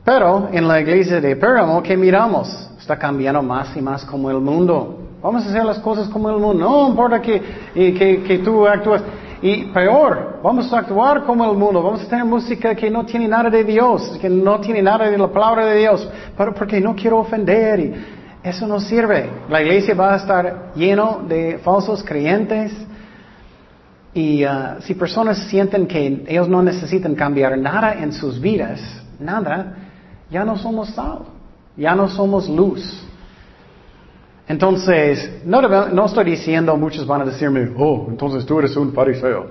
Pero 0.03 0.49
en 0.51 0.67
la 0.67 0.81
iglesia 0.81 1.21
de 1.21 1.35
Péramo, 1.35 1.83
¿qué 1.83 1.95
miramos? 1.95 2.47
Está 2.79 2.97
cambiando 2.97 3.43
más 3.43 3.77
y 3.77 3.81
más 3.83 4.03
como 4.05 4.31
el 4.31 4.39
mundo. 4.39 4.97
Vamos 5.21 5.45
a 5.45 5.49
hacer 5.49 5.63
las 5.63 5.77
cosas 5.77 6.07
como 6.09 6.31
el 6.31 6.37
mundo. 6.37 6.67
No 6.67 6.89
importa 6.89 7.21
que, 7.21 7.39
que, 7.75 8.23
que 8.27 8.39
tú 8.39 8.65
actúas. 8.65 9.03
Y 9.43 9.65
peor, 9.65 10.39
vamos 10.41 10.73
a 10.73 10.79
actuar 10.79 11.25
como 11.25 11.45
el 11.45 11.55
mundo, 11.55 11.83
vamos 11.83 12.01
a 12.01 12.07
tener 12.07 12.25
música 12.25 12.73
que 12.73 12.89
no 12.89 13.05
tiene 13.05 13.27
nada 13.27 13.51
de 13.51 13.63
Dios, 13.63 14.17
que 14.19 14.29
no 14.29 14.59
tiene 14.59 14.81
nada 14.81 15.11
de 15.11 15.15
la 15.15 15.27
palabra 15.27 15.63
de 15.67 15.77
Dios, 15.77 16.09
pero 16.35 16.55
porque 16.55 16.81
no 16.81 16.95
quiero 16.95 17.19
ofender 17.19 17.79
y 17.79 17.93
eso 18.45 18.67
no 18.67 18.79
sirve. 18.79 19.27
La 19.49 19.61
iglesia 19.61 19.95
va 19.95 20.13
a 20.13 20.17
estar 20.17 20.71
lleno 20.75 21.23
de 21.27 21.57
falsos 21.63 22.03
creyentes 22.03 22.71
y 24.13 24.45
uh, 24.45 24.81
si 24.81 24.93
personas 24.93 25.39
sienten 25.49 25.87
que 25.87 26.23
ellos 26.27 26.47
no 26.47 26.61
necesitan 26.61 27.15
cambiar 27.15 27.57
nada 27.57 27.95
en 27.95 28.13
sus 28.13 28.39
vidas, 28.39 28.79
nada, 29.19 29.75
ya 30.29 30.45
no 30.45 30.57
somos 30.57 30.89
sal, 30.91 31.23
ya 31.75 31.95
no 31.95 32.07
somos 32.07 32.47
luz. 32.47 33.03
Entonces, 34.47 35.41
no, 35.43 35.59
no, 35.59 36.05
estoy 36.05 36.25
diciendo, 36.25 36.77
muchos 36.77 37.07
van 37.07 37.21
a 37.21 37.25
decirme, 37.25 37.71
oh, 37.75 38.05
entonces 38.09 38.45
tú 38.45 38.59
eres 38.59 38.77
un 38.77 38.93
fariseo. 38.93 39.49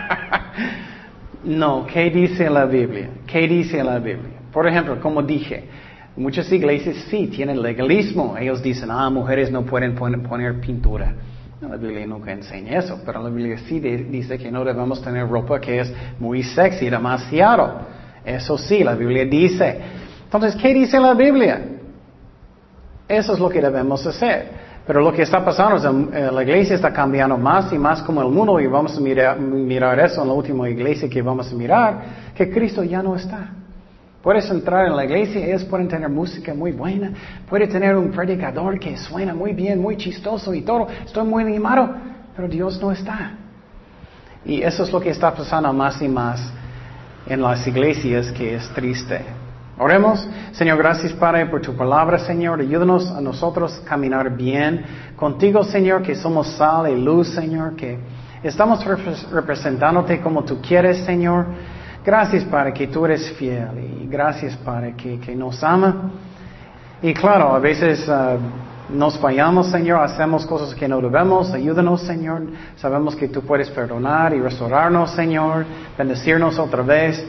no, 1.44 1.86
¿qué 1.86 2.08
dice 2.08 2.48
la 2.48 2.64
Biblia? 2.64 3.10
¿Qué 3.26 3.46
dice 3.46 3.84
la 3.84 3.98
Biblia? 3.98 4.40
Por 4.50 4.66
ejemplo, 4.66 4.98
como 4.98 5.22
dije, 5.22 5.68
muchas 6.16 6.50
iglesias 6.50 6.96
sí 7.10 7.26
tienen 7.28 7.60
legalismo. 7.62 8.36
Ellos 8.38 8.62
dicen, 8.62 8.90
ah, 8.90 9.10
mujeres 9.10 9.50
no 9.50 9.64
pueden 9.64 9.94
poner, 9.94 10.60
pintura. 10.60 11.14
la 11.60 11.76
Biblia 11.76 12.06
nunca 12.06 12.32
enseña 12.32 12.78
eso, 12.78 13.00
pero 13.04 13.22
la 13.22 13.30
Biblia 13.30 13.58
sí 13.66 13.80
dice 13.80 14.38
que 14.38 14.50
no 14.50 14.64
debemos 14.64 15.02
tener 15.02 15.28
ropa 15.28 15.60
que 15.60 15.80
es 15.80 15.92
muy 16.18 16.42
sexy, 16.42 16.88
demasiado. 16.88 17.80
Eso 18.24 18.58
sí, 18.58 18.82
la 18.82 18.94
Biblia 18.94 19.24
dice. 19.24 19.80
Entonces, 20.24 20.56
¿qué 20.56 20.74
dice 20.74 20.98
la 20.98 21.14
Biblia? 21.14 21.60
Eso 23.08 23.34
es 23.34 23.38
lo 23.38 23.48
que 23.48 23.60
debemos 23.60 24.04
hacer. 24.06 24.66
Pero 24.86 25.00
lo 25.00 25.12
que 25.12 25.22
está 25.22 25.44
pasando 25.44 25.76
es 25.76 25.82
que 25.82 26.18
eh, 26.18 26.30
la 26.32 26.42
iglesia 26.42 26.76
está 26.76 26.92
cambiando 26.92 27.36
más 27.36 27.72
y 27.72 27.78
más 27.78 28.02
como 28.02 28.22
el 28.22 28.28
mundo 28.28 28.60
y 28.60 28.66
vamos 28.68 28.96
a 28.96 29.00
mirar, 29.00 29.38
mirar 29.40 29.98
eso 29.98 30.22
en 30.22 30.28
la 30.28 30.34
última 30.34 30.68
iglesia 30.68 31.08
que 31.08 31.22
vamos 31.22 31.52
a 31.52 31.56
mirar, 31.56 32.02
que 32.34 32.48
Cristo 32.48 32.84
ya 32.84 33.02
no 33.02 33.16
está. 33.16 33.50
Puedes 34.26 34.50
entrar 34.50 34.88
en 34.88 34.96
la 34.96 35.04
iglesia, 35.04 35.46
ellos 35.46 35.62
pueden 35.62 35.86
tener 35.86 36.08
música 36.08 36.52
muy 36.52 36.72
buena, 36.72 37.12
puede 37.48 37.68
tener 37.68 37.94
un 37.94 38.10
predicador 38.10 38.76
que 38.80 38.96
suena 38.96 39.32
muy 39.32 39.52
bien, 39.52 39.80
muy 39.80 39.96
chistoso 39.96 40.52
y 40.52 40.62
todo, 40.62 40.88
estoy 41.04 41.24
muy 41.24 41.44
animado, 41.44 41.88
pero 42.34 42.48
Dios 42.48 42.76
no 42.82 42.90
está. 42.90 43.34
Y 44.44 44.62
eso 44.62 44.82
es 44.82 44.92
lo 44.92 45.00
que 45.00 45.10
está 45.10 45.32
pasando 45.32 45.72
más 45.72 46.02
y 46.02 46.08
más 46.08 46.40
en 47.24 47.40
las 47.40 47.64
iglesias 47.68 48.32
que 48.32 48.56
es 48.56 48.68
triste. 48.70 49.20
Oremos, 49.78 50.28
Señor, 50.50 50.78
gracias 50.78 51.12
Padre 51.12 51.46
por 51.46 51.60
tu 51.62 51.76
palabra, 51.76 52.18
Señor. 52.18 52.58
Ayúdanos 52.58 53.08
a 53.12 53.20
nosotros 53.20 53.80
a 53.80 53.88
caminar 53.88 54.36
bien 54.36 54.84
contigo, 55.14 55.62
Señor, 55.62 56.02
que 56.02 56.16
somos 56.16 56.48
sal 56.56 56.90
y 56.90 57.00
luz, 57.00 57.28
Señor, 57.28 57.76
que 57.76 57.96
estamos 58.42 58.84
representándote 59.30 60.20
como 60.20 60.42
tú 60.42 60.60
quieres, 60.60 61.04
Señor. 61.04 61.46
Gracias, 62.06 62.44
Padre, 62.44 62.72
que 62.72 62.86
tú 62.86 63.04
eres 63.04 63.32
fiel 63.32 64.00
y 64.00 64.06
gracias, 64.06 64.54
Padre, 64.58 64.94
que, 64.94 65.34
nos 65.34 65.60
ama. 65.64 66.12
Y 67.02 67.12
claro, 67.12 67.52
a 67.52 67.58
veces 67.58 68.08
uh, 68.08 68.94
nos 68.94 69.18
fallamos, 69.18 69.72
Señor, 69.72 70.00
hacemos 70.00 70.46
cosas 70.46 70.72
que 70.72 70.86
no 70.86 71.00
debemos. 71.00 71.50
Ayúdanos, 71.50 72.02
Señor. 72.02 72.42
Sabemos 72.76 73.16
que 73.16 73.26
tú 73.26 73.42
puedes 73.42 73.68
perdonar 73.70 74.32
y 74.34 74.40
restaurarnos, 74.40 75.10
Señor, 75.16 75.66
bendecirnos 75.98 76.60
otra 76.60 76.82
vez. 76.82 77.26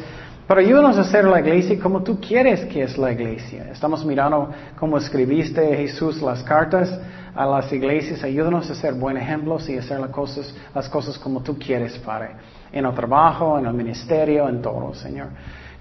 Pero 0.47 0.59
ayúdanos 0.59 0.95
a 0.99 1.01
hacer 1.01 1.25
la 1.25 1.39
iglesia 1.39 1.80
como 1.82 2.03
tú 2.03 2.21
quieres 2.21 2.63
que 2.65 2.84
es 2.84 2.99
la 2.99 3.11
iglesia. 3.11 3.69
Estamos 3.71 4.05
mirando 4.05 4.51
cómo 4.80 4.99
escribiste 4.99 5.75
Jesús 5.75 6.21
las 6.21 6.43
cartas 6.43 6.95
a 7.34 7.47
las 7.47 7.73
iglesias. 7.73 8.23
Ayúdanos 8.23 8.69
a 8.69 8.75
ser 8.75 8.93
buen 8.93 9.17
ejemplos 9.17 9.67
y 9.69 9.78
hacer 9.80 9.99
las 9.99 10.11
cosas, 10.11 10.53
las 10.75 10.88
cosas 10.88 11.17
como 11.17 11.41
tú 11.41 11.57
quieres, 11.57 11.97
Padre. 11.97 12.36
En 12.72 12.86
el 12.86 12.93
trabajo, 12.93 13.57
en 13.57 13.65
el 13.65 13.74
ministerio, 13.74 14.47
en 14.49 14.61
todo, 14.61 14.93
Señor. 14.93 15.28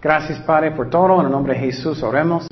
Gracias, 0.00 0.38
Padre, 0.40 0.70
por 0.72 0.88
todo. 0.88 1.20
En 1.20 1.26
el 1.26 1.32
nombre 1.32 1.54
de 1.54 1.60
Jesús 1.60 2.02
oremos. 2.02 2.46